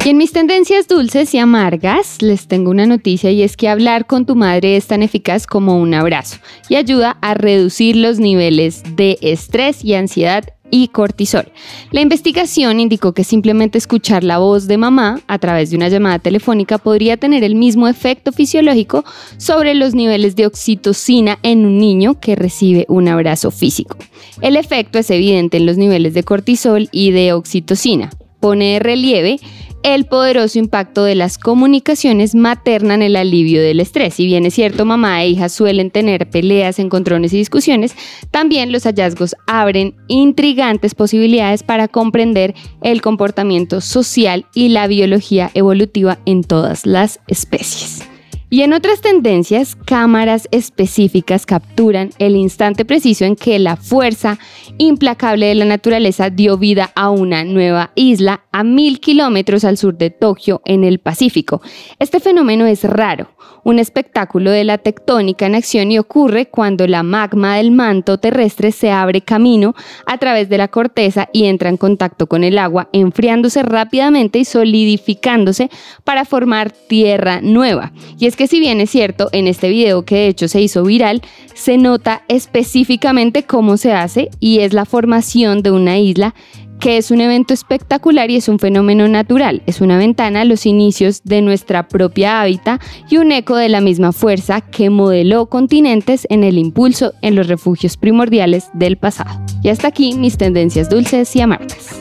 En 0.09 0.17
mis 0.17 0.31
tendencias 0.31 0.87
dulces 0.87 1.35
y 1.35 1.37
amargas 1.37 2.23
les 2.23 2.47
tengo 2.47 2.71
una 2.71 2.87
noticia 2.87 3.29
y 3.29 3.43
es 3.43 3.55
que 3.55 3.69
hablar 3.69 4.07
con 4.07 4.25
tu 4.25 4.35
madre 4.35 4.75
es 4.75 4.87
tan 4.87 5.03
eficaz 5.03 5.45
como 5.45 5.79
un 5.79 5.93
abrazo 5.93 6.37
y 6.67 6.77
ayuda 6.77 7.19
a 7.21 7.35
reducir 7.35 7.95
los 7.95 8.17
niveles 8.17 8.81
de 8.95 9.19
estrés 9.21 9.85
y 9.85 9.93
ansiedad 9.93 10.45
y 10.71 10.87
cortisol. 10.87 11.51
La 11.91 12.01
investigación 12.01 12.79
indicó 12.79 13.13
que 13.13 13.23
simplemente 13.23 13.77
escuchar 13.77 14.23
la 14.23 14.39
voz 14.39 14.65
de 14.65 14.79
mamá 14.79 15.21
a 15.27 15.37
través 15.37 15.69
de 15.69 15.77
una 15.77 15.89
llamada 15.89 16.17
telefónica 16.17 16.79
podría 16.79 17.17
tener 17.17 17.43
el 17.43 17.53
mismo 17.53 17.87
efecto 17.87 18.31
fisiológico 18.31 19.05
sobre 19.37 19.75
los 19.75 19.93
niveles 19.93 20.35
de 20.35 20.47
oxitocina 20.47 21.37
en 21.43 21.67
un 21.67 21.77
niño 21.77 22.19
que 22.19 22.35
recibe 22.35 22.87
un 22.89 23.09
abrazo 23.09 23.51
físico. 23.51 23.95
El 24.41 24.55
efecto 24.55 24.97
es 24.97 25.11
evidente 25.11 25.57
en 25.57 25.67
los 25.67 25.77
niveles 25.77 26.15
de 26.15 26.23
cortisol 26.23 26.89
y 26.91 27.11
de 27.11 27.33
oxitocina. 27.33 28.09
Pone 28.39 28.73
de 28.73 28.79
relieve 28.79 29.39
el 29.83 30.05
poderoso 30.05 30.59
impacto 30.59 31.03
de 31.03 31.15
las 31.15 31.37
comunicaciones 31.37 32.35
materna 32.35 32.95
en 32.95 33.01
el 33.01 33.15
alivio 33.15 33.61
del 33.61 33.79
estrés. 33.79 34.15
Si 34.15 34.25
bien 34.25 34.45
es 34.45 34.53
cierto, 34.53 34.85
mamá 34.85 35.23
e 35.23 35.29
hija 35.29 35.49
suelen 35.49 35.91
tener 35.91 36.29
peleas, 36.29 36.79
encontrones 36.79 37.33
y 37.33 37.37
discusiones, 37.37 37.95
también 38.31 38.71
los 38.71 38.83
hallazgos 38.83 39.35
abren 39.47 39.95
intrigantes 40.07 40.95
posibilidades 40.95 41.63
para 41.63 41.87
comprender 41.87 42.55
el 42.81 43.01
comportamiento 43.01 43.81
social 43.81 44.45
y 44.53 44.69
la 44.69 44.87
biología 44.87 45.51
evolutiva 45.53 46.19
en 46.25 46.43
todas 46.43 46.85
las 46.85 47.19
especies. 47.27 48.08
Y 48.51 48.63
en 48.63 48.73
otras 48.73 49.01
tendencias, 49.01 49.75
cámaras 49.75 50.47
específicas 50.51 51.45
capturan 51.45 52.09
el 52.17 52.35
instante 52.35 52.83
preciso 52.83 53.25
en 53.25 53.35
que 53.35 53.59
la 53.59 53.75
fuerza 53.75 54.39
implacable 54.79 55.45
de 55.45 55.55
la 55.55 55.65
naturaleza 55.65 56.31
dio 56.31 56.57
vida 56.57 56.91
a 56.95 57.11
una 57.11 57.43
nueva 57.43 57.91
isla 57.93 58.41
a 58.51 58.63
mil 58.63 58.99
kilómetros 58.99 59.65
al 59.65 59.77
sur 59.77 59.95
de 59.97 60.09
Tokio, 60.09 60.61
en 60.65 60.83
el 60.83 60.97
Pacífico. 60.97 61.61
Este 61.99 62.19
fenómeno 62.19 62.65
es 62.65 62.83
raro, 62.83 63.29
un 63.63 63.77
espectáculo 63.77 64.51
de 64.51 64.63
la 64.63 64.77
tectónica 64.79 65.45
en 65.45 65.55
acción 65.55 65.91
y 65.91 65.99
ocurre 65.99 66.47
cuando 66.47 66.87
la 66.87 67.03
magma 67.03 67.57
del 67.57 67.71
manto 67.71 68.17
terrestre 68.17 68.71
se 68.71 68.91
abre 68.91 69.21
camino 69.21 69.75
a 70.05 70.17
través 70.17 70.49
de 70.49 70.57
la 70.57 70.69
corteza 70.69 71.29
y 71.33 71.45
entra 71.45 71.69
en 71.69 71.77
contacto 71.77 72.27
con 72.27 72.43
el 72.43 72.57
agua, 72.57 72.89
enfriándose 72.93 73.61
rápidamente 73.61 74.39
y 74.39 74.45
solidificándose 74.45 75.69
para 76.03 76.25
formar 76.25 76.71
tierra 76.71 77.41
nueva. 77.41 77.91
Y 78.17 78.25
es 78.25 78.35
que 78.39 78.47
si 78.47 78.61
bien 78.61 78.79
es 78.79 78.89
cierto, 78.89 79.27
en 79.33 79.47
este 79.47 79.67
video 79.67 80.05
que 80.05 80.15
de 80.15 80.27
hecho 80.29 80.47
se 80.47 80.61
hizo 80.61 80.85
viral, 80.85 81.21
se 81.55 81.77
nota 81.77 82.23
específicamente 82.29 83.43
cómo 83.43 83.75
se 83.75 83.91
hace 83.91 84.29
y 84.39 84.59
es 84.59 84.71
la 84.71 84.85
formación 84.85 85.61
de 85.61 85.71
una 85.71 85.99
isla 85.99 86.33
que 86.79 86.95
es 86.95 87.11
un 87.11 87.19
evento 87.19 87.53
espectacular 87.53 88.31
y 88.31 88.37
es 88.37 88.47
un 88.47 88.57
fenómeno 88.57 89.09
natural, 89.09 89.61
es 89.65 89.81
una 89.81 89.97
ventana 89.97 90.39
a 90.39 90.45
los 90.45 90.65
inicios 90.65 91.21
de 91.25 91.41
nuestra 91.41 91.89
propia 91.89 92.39
hábitat 92.39 92.81
y 93.09 93.17
un 93.17 93.33
eco 93.33 93.57
de 93.57 93.67
la 93.67 93.81
misma 93.81 94.13
fuerza 94.13 94.61
que 94.61 94.89
modeló 94.89 95.47
continentes 95.47 96.25
en 96.29 96.45
el 96.45 96.57
impulso 96.57 97.11
en 97.21 97.35
los 97.35 97.47
refugios 97.47 97.97
primordiales 97.97 98.69
del 98.73 98.95
pasado. 98.95 99.37
Y 99.61 99.67
hasta 99.67 99.89
aquí 99.89 100.13
mis 100.13 100.37
tendencias 100.37 100.89
dulces 100.89 101.35
y 101.35 101.41
amargas. 101.41 101.97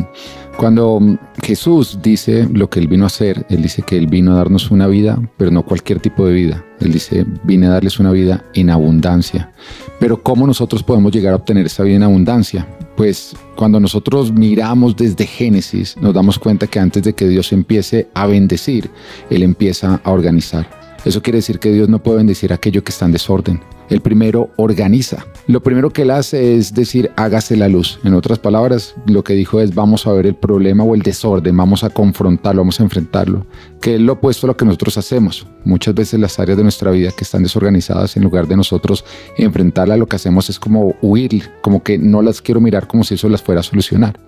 Cuando 0.58 1.00
Jesús 1.42 2.00
dice 2.02 2.48
lo 2.52 2.70
que 2.70 2.80
Él 2.80 2.88
vino 2.88 3.06
a 3.06 3.08
hacer, 3.08 3.46
Él 3.50 3.64
dice 3.64 3.82
que 3.82 3.98
Él 3.98 4.08
vino 4.08 4.34
a 4.34 4.36
darnos 4.36 4.70
una 4.70 4.88
vida, 4.88 5.20
pero 5.38 5.50
no 5.50 5.64
cualquier 5.64 6.00
tipo 6.00 6.28
de 6.28 6.34
vida. 6.34 6.66
Él 6.80 6.92
dice, 6.92 7.26
vine 7.44 7.68
a 7.68 7.72
darles 7.72 8.00
una 8.00 8.12
vida 8.12 8.44
en 8.54 8.70
abundancia. 8.70 9.52
Pero 10.00 10.22
¿cómo 10.22 10.46
nosotros 10.46 10.84
podemos 10.84 11.12
llegar 11.12 11.34
a 11.34 11.38
obtener 11.38 11.66
esa 11.66 11.84
vida 11.84 11.96
en 11.96 12.04
abundancia? 12.04 12.68
Pues 12.96 13.36
cuando 13.56 13.80
nosotros 13.80 14.32
miramos 14.32 14.96
desde 14.96 15.26
Génesis, 15.26 15.98
nos 15.98 16.14
damos 16.14 16.38
cuenta 16.38 16.68
que 16.68 16.80
antes 16.80 17.04
de 17.04 17.14
que 17.14 17.28
Dios 17.28 17.52
empiece 17.52 18.08
a 18.14 18.28
bendecir, 18.28 18.92
Él 19.30 19.42
empieza 19.42 20.00
a 20.04 20.12
organizar. 20.12 20.70
Eso 21.04 21.22
quiere 21.22 21.38
decir 21.38 21.60
que 21.60 21.72
Dios 21.72 21.90
no 21.90 22.02
puede 22.02 22.18
bendecir 22.18 22.54
aquello 22.54 22.84
que 22.84 22.92
está 22.92 23.06
en 23.06 23.12
desorden. 23.12 23.62
El 23.94 24.02
primero 24.02 24.50
organiza. 24.56 25.28
Lo 25.46 25.62
primero 25.62 25.92
que 25.92 26.02
él 26.02 26.10
hace 26.10 26.58
es 26.58 26.74
decir, 26.74 27.12
hágase 27.16 27.56
la 27.56 27.68
luz. 27.68 28.00
En 28.04 28.16
otras 28.16 28.40
palabras, 28.40 28.96
lo 29.06 29.24
que 29.24 29.36
dijo 29.36 29.60
es, 29.60 29.76
vamos 29.76 30.08
a 30.08 30.14
ver 30.14 30.26
el 30.26 30.34
problema 30.34 30.84
o 30.84 30.96
el 30.96 31.04
desorden, 31.04 31.56
vamos 31.56 31.84
a 31.84 31.92
confrontarlo, 31.92 32.62
vamos 32.62 32.80
a 32.80 32.84
enfrentarlo. 32.84 33.46
Que 33.80 33.94
es 33.94 34.02
lo 34.02 34.14
opuesto 34.14 34.48
a 34.48 34.50
lo 34.50 34.58
que 34.58 34.66
nosotros 34.66 34.98
hacemos. 34.98 35.46
Muchas 35.64 35.94
veces 35.94 36.20
las 36.20 36.40
áreas 36.40 36.58
de 36.58 36.64
nuestra 36.64 36.90
vida 36.90 37.12
que 37.16 37.24
están 37.24 37.44
desorganizadas, 37.44 38.18
en 38.18 38.24
lugar 38.24 38.48
de 38.48 38.58
nosotros 38.58 39.06
enfrentarlas, 39.38 40.00
lo 40.00 40.08
que 40.08 40.16
hacemos 40.16 40.50
es 40.50 40.58
como 40.58 40.96
huir, 41.04 41.52
como 41.62 41.84
que 41.84 42.00
no 42.00 42.24
las 42.24 42.42
quiero 42.42 42.62
mirar 42.62 42.88
como 42.88 43.04
si 43.04 43.14
eso 43.14 43.30
las 43.30 43.44
fuera 43.44 43.60
a 43.60 43.64
solucionar. 43.64 44.20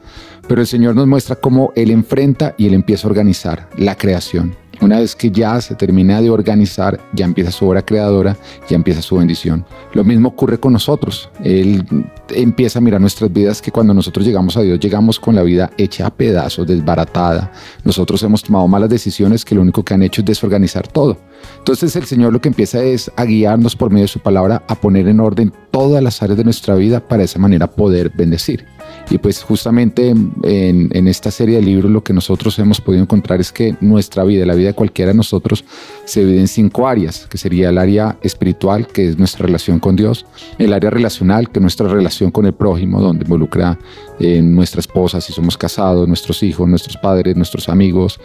Pero 0.47 0.61
el 0.61 0.67
Señor 0.67 0.93
nos 0.93 1.07
muestra 1.07 1.37
cómo 1.37 1.73
Él 1.75 1.89
enfrenta 1.89 2.53
y 2.55 2.67
Él 2.67 2.75
empieza 2.75 3.07
a 3.07 3.09
organizar 3.09 3.67
la 3.77 3.97
creación. 3.97 4.55
Una 4.81 4.99
vez 4.99 5.15
que 5.15 5.31
ya 5.31 5.59
se 5.61 5.75
termina 5.75 6.21
de 6.21 6.29
organizar, 6.29 6.99
ya 7.13 7.25
empieza 7.25 7.51
su 7.51 7.67
obra 7.67 7.83
creadora, 7.83 8.37
ya 8.69 8.75
empieza 8.75 9.01
su 9.01 9.15
bendición. 9.17 9.65
Lo 9.93 10.03
mismo 10.03 10.29
ocurre 10.29 10.59
con 10.59 10.73
nosotros. 10.73 11.29
Él 11.43 11.85
empieza 12.29 12.79
a 12.79 12.81
mirar 12.81 12.99
nuestras 12.99 13.31
vidas 13.31 13.61
que 13.61 13.71
cuando 13.71 13.93
nosotros 13.93 14.25
llegamos 14.25 14.57
a 14.57 14.61
Dios, 14.61 14.79
llegamos 14.79 15.19
con 15.19 15.35
la 15.35 15.43
vida 15.43 15.71
hecha 15.77 16.07
a 16.07 16.13
pedazos, 16.13 16.67
desbaratada. 16.67 17.51
Nosotros 17.83 18.21
hemos 18.23 18.43
tomado 18.43 18.67
malas 18.67 18.89
decisiones 18.89 19.45
que 19.45 19.55
lo 19.55 19.61
único 19.61 19.83
que 19.83 19.93
han 19.93 20.03
hecho 20.03 20.21
es 20.21 20.25
desorganizar 20.25 20.87
todo. 20.87 21.17
Entonces 21.57 21.95
el 21.95 22.05
Señor 22.05 22.33
lo 22.33 22.41
que 22.41 22.49
empieza 22.49 22.83
es 22.83 23.11
a 23.15 23.25
guiarnos 23.25 23.75
por 23.75 23.91
medio 23.91 24.03
de 24.03 24.09
su 24.09 24.19
palabra, 24.19 24.63
a 24.67 24.75
poner 24.75 25.07
en 25.07 25.19
orden 25.19 25.53
todas 25.71 26.03
las 26.03 26.21
áreas 26.21 26.37
de 26.37 26.43
nuestra 26.43 26.75
vida 26.75 26.99
para 26.99 27.19
de 27.19 27.25
esa 27.25 27.39
manera 27.39 27.67
poder 27.67 28.09
bendecir. 28.09 28.65
Y 29.09 29.17
pues 29.17 29.43
justamente 29.43 30.09
en, 30.09 31.07
esta 31.07 31.29
serie 31.31 31.57
de 31.57 31.61
libros 31.61 31.91
lo 31.91 32.03
que 32.03 32.13
nosotros 32.13 32.57
hemos 32.59 32.81
podido 32.81 33.03
encontrar 33.03 33.39
es 33.39 33.51
que 33.51 33.75
nuestra 33.81 34.23
vida, 34.23 34.45
la 34.45 34.55
vida 34.55 34.69
de 34.69 34.73
cualquiera 34.73 35.11
de 35.11 35.17
nosotros, 35.17 35.63
se 36.05 36.21
divide 36.21 36.41
en 36.41 36.47
cinco 36.47 36.87
áreas, 36.87 37.27
que 37.29 37.37
sería 37.37 37.69
el 37.69 37.77
área 37.77 38.17
espiritual, 38.21 38.87
que 38.87 39.09
es 39.09 39.17
nuestra 39.17 39.45
relación 39.45 39.79
con 39.79 39.95
Dios, 39.95 40.25
el 40.57 40.73
área 40.73 40.89
relacional, 40.89 41.49
que 41.49 41.59
es 41.59 41.61
nuestra 41.61 41.87
relación 41.87 42.31
con 42.31 42.45
el 42.45 42.53
prójimo, 42.53 42.99
donde 42.99 43.23
involucra 43.25 43.77
eh, 44.19 44.41
nuestra 44.41 44.79
esposa, 44.79 45.21
si 45.21 45.33
somos 45.33 45.57
casados, 45.57 46.07
nuestros 46.07 46.41
hijos, 46.41 46.67
nuestros 46.67 46.97
padres, 46.97 47.35
nuestros 47.35 47.69
amigos, 47.69 48.19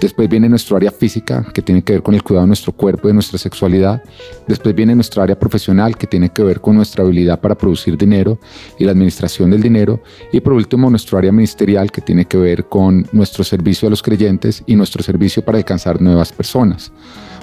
Después 0.00 0.28
viene 0.30 0.48
nuestro 0.48 0.76
área 0.76 0.90
física, 0.90 1.46
que 1.52 1.60
tiene 1.60 1.82
que 1.82 1.92
ver 1.92 2.02
con 2.02 2.14
el 2.14 2.22
cuidado 2.22 2.44
de 2.44 2.48
nuestro 2.48 2.72
cuerpo 2.72 3.06
y 3.06 3.10
de 3.10 3.14
nuestra 3.14 3.38
sexualidad. 3.38 4.02
Después 4.48 4.74
viene 4.74 4.94
nuestra 4.94 5.22
área 5.24 5.38
profesional, 5.38 5.96
que 5.96 6.06
tiene 6.06 6.30
que 6.30 6.42
ver 6.42 6.60
con 6.60 6.76
nuestra 6.76 7.04
habilidad 7.04 7.40
para 7.40 7.54
producir 7.54 7.98
dinero 7.98 8.38
y 8.78 8.84
la 8.84 8.92
administración 8.92 9.50
del 9.50 9.60
dinero. 9.60 10.02
Y 10.32 10.40
por 10.40 10.54
último, 10.54 10.88
nuestro 10.88 11.18
área 11.18 11.32
ministerial, 11.32 11.92
que 11.92 12.00
tiene 12.00 12.24
que 12.24 12.38
ver 12.38 12.64
con 12.64 13.06
nuestro 13.12 13.44
servicio 13.44 13.88
a 13.88 13.90
los 13.90 14.02
creyentes 14.02 14.62
y 14.66 14.74
nuestro 14.74 15.02
servicio 15.02 15.44
para 15.44 15.58
alcanzar 15.58 16.00
nuevas 16.00 16.32
personas. 16.32 16.90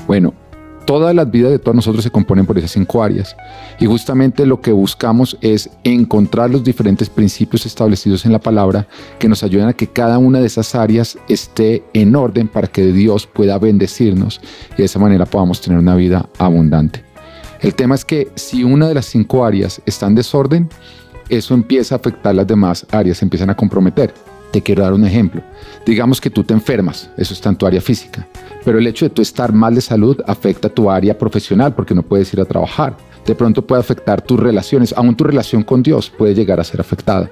Bueno, 0.08 0.34
todas 0.88 1.14
las 1.14 1.30
vidas 1.30 1.52
de 1.52 1.60
todos 1.60 1.76
nosotros 1.76 2.02
se 2.02 2.10
componen 2.10 2.46
por 2.46 2.58
esas 2.58 2.72
cinco 2.72 3.04
áreas. 3.04 3.36
Y 3.78 3.86
justamente 3.86 4.46
lo 4.46 4.62
que 4.62 4.72
buscamos 4.72 5.38
es 5.42 5.70
encontrar 5.84 6.50
los 6.50 6.64
diferentes 6.64 7.10
principios 7.10 7.66
establecidos 7.66 8.26
en 8.26 8.32
la 8.32 8.40
palabra 8.40 8.88
que 9.20 9.28
nos 9.28 9.44
ayuden 9.44 9.68
a 9.68 9.74
que 9.74 9.88
cada 9.88 10.18
una 10.18 10.40
de 10.40 10.48
esas 10.48 10.74
áreas 10.76 11.18
esté 11.28 11.84
en 11.94 12.16
orden 12.16 12.48
para 12.48 12.68
que 12.68 12.86
Dios 12.94 13.28
pueda 13.28 13.60
bendecirnos 13.60 14.40
y 14.76 14.78
de 14.78 14.86
esa 14.86 14.98
manera 14.98 15.26
podamos 15.26 15.60
tener 15.60 15.78
una 15.78 15.96
vida 15.96 16.28
abundante. 16.40 17.04
El 17.60 17.76
tema 17.76 17.96
es 17.96 18.06
que 18.06 18.30
si 18.36 18.64
una 18.64 18.88
de 18.88 18.94
las 18.94 19.08
cinco 19.08 19.46
áreas 19.46 19.82
está 19.86 20.08
en 20.08 20.16
desorden, 20.16 20.70
eso 21.28 21.54
empieza 21.54 21.96
a 21.96 21.98
afectar 21.98 22.34
las 22.34 22.48
demás 22.48 22.88
áreas, 22.92 23.18
se 23.18 23.26
empiezan 23.26 23.50
a 23.50 23.58
comprometer. 23.58 24.14
Te 24.52 24.62
quiero 24.62 24.84
dar 24.84 24.94
un 24.94 25.06
ejemplo. 25.06 25.42
Digamos 25.86 26.22
que 26.22 26.30
tú 26.30 26.44
te 26.44 26.54
enfermas, 26.54 27.10
eso 27.18 27.34
está 27.34 27.50
en 27.50 27.56
tu 27.56 27.66
área 27.66 27.82
física, 27.82 28.28
pero 28.64 28.80
el 28.80 28.88
hecho 28.88 29.06
de 29.06 29.10
tú 29.10 29.22
estar 29.22 29.54
mal 29.54 29.76
de 29.76 29.82
salud 29.82 30.20
afecta 30.26 30.70
tu 30.70 30.90
área 30.90 31.18
profesional 31.18 31.74
porque 31.74 31.96
no 31.96 32.04
puedes 32.04 32.34
ir 32.34 32.42
a 32.42 32.46
trabajar. 32.46 32.96
De 33.26 33.36
pronto 33.36 33.66
puede 33.66 33.82
afectar 33.82 34.22
tus 34.22 34.40
relaciones, 34.40 34.94
aún 34.96 35.16
tu 35.16 35.24
relación 35.24 35.64
con 35.64 35.84
Dios 35.84 36.10
puede 36.10 36.34
llegar 36.34 36.60
a 36.60 36.64
ser 36.64 36.80
afectada. 36.80 37.30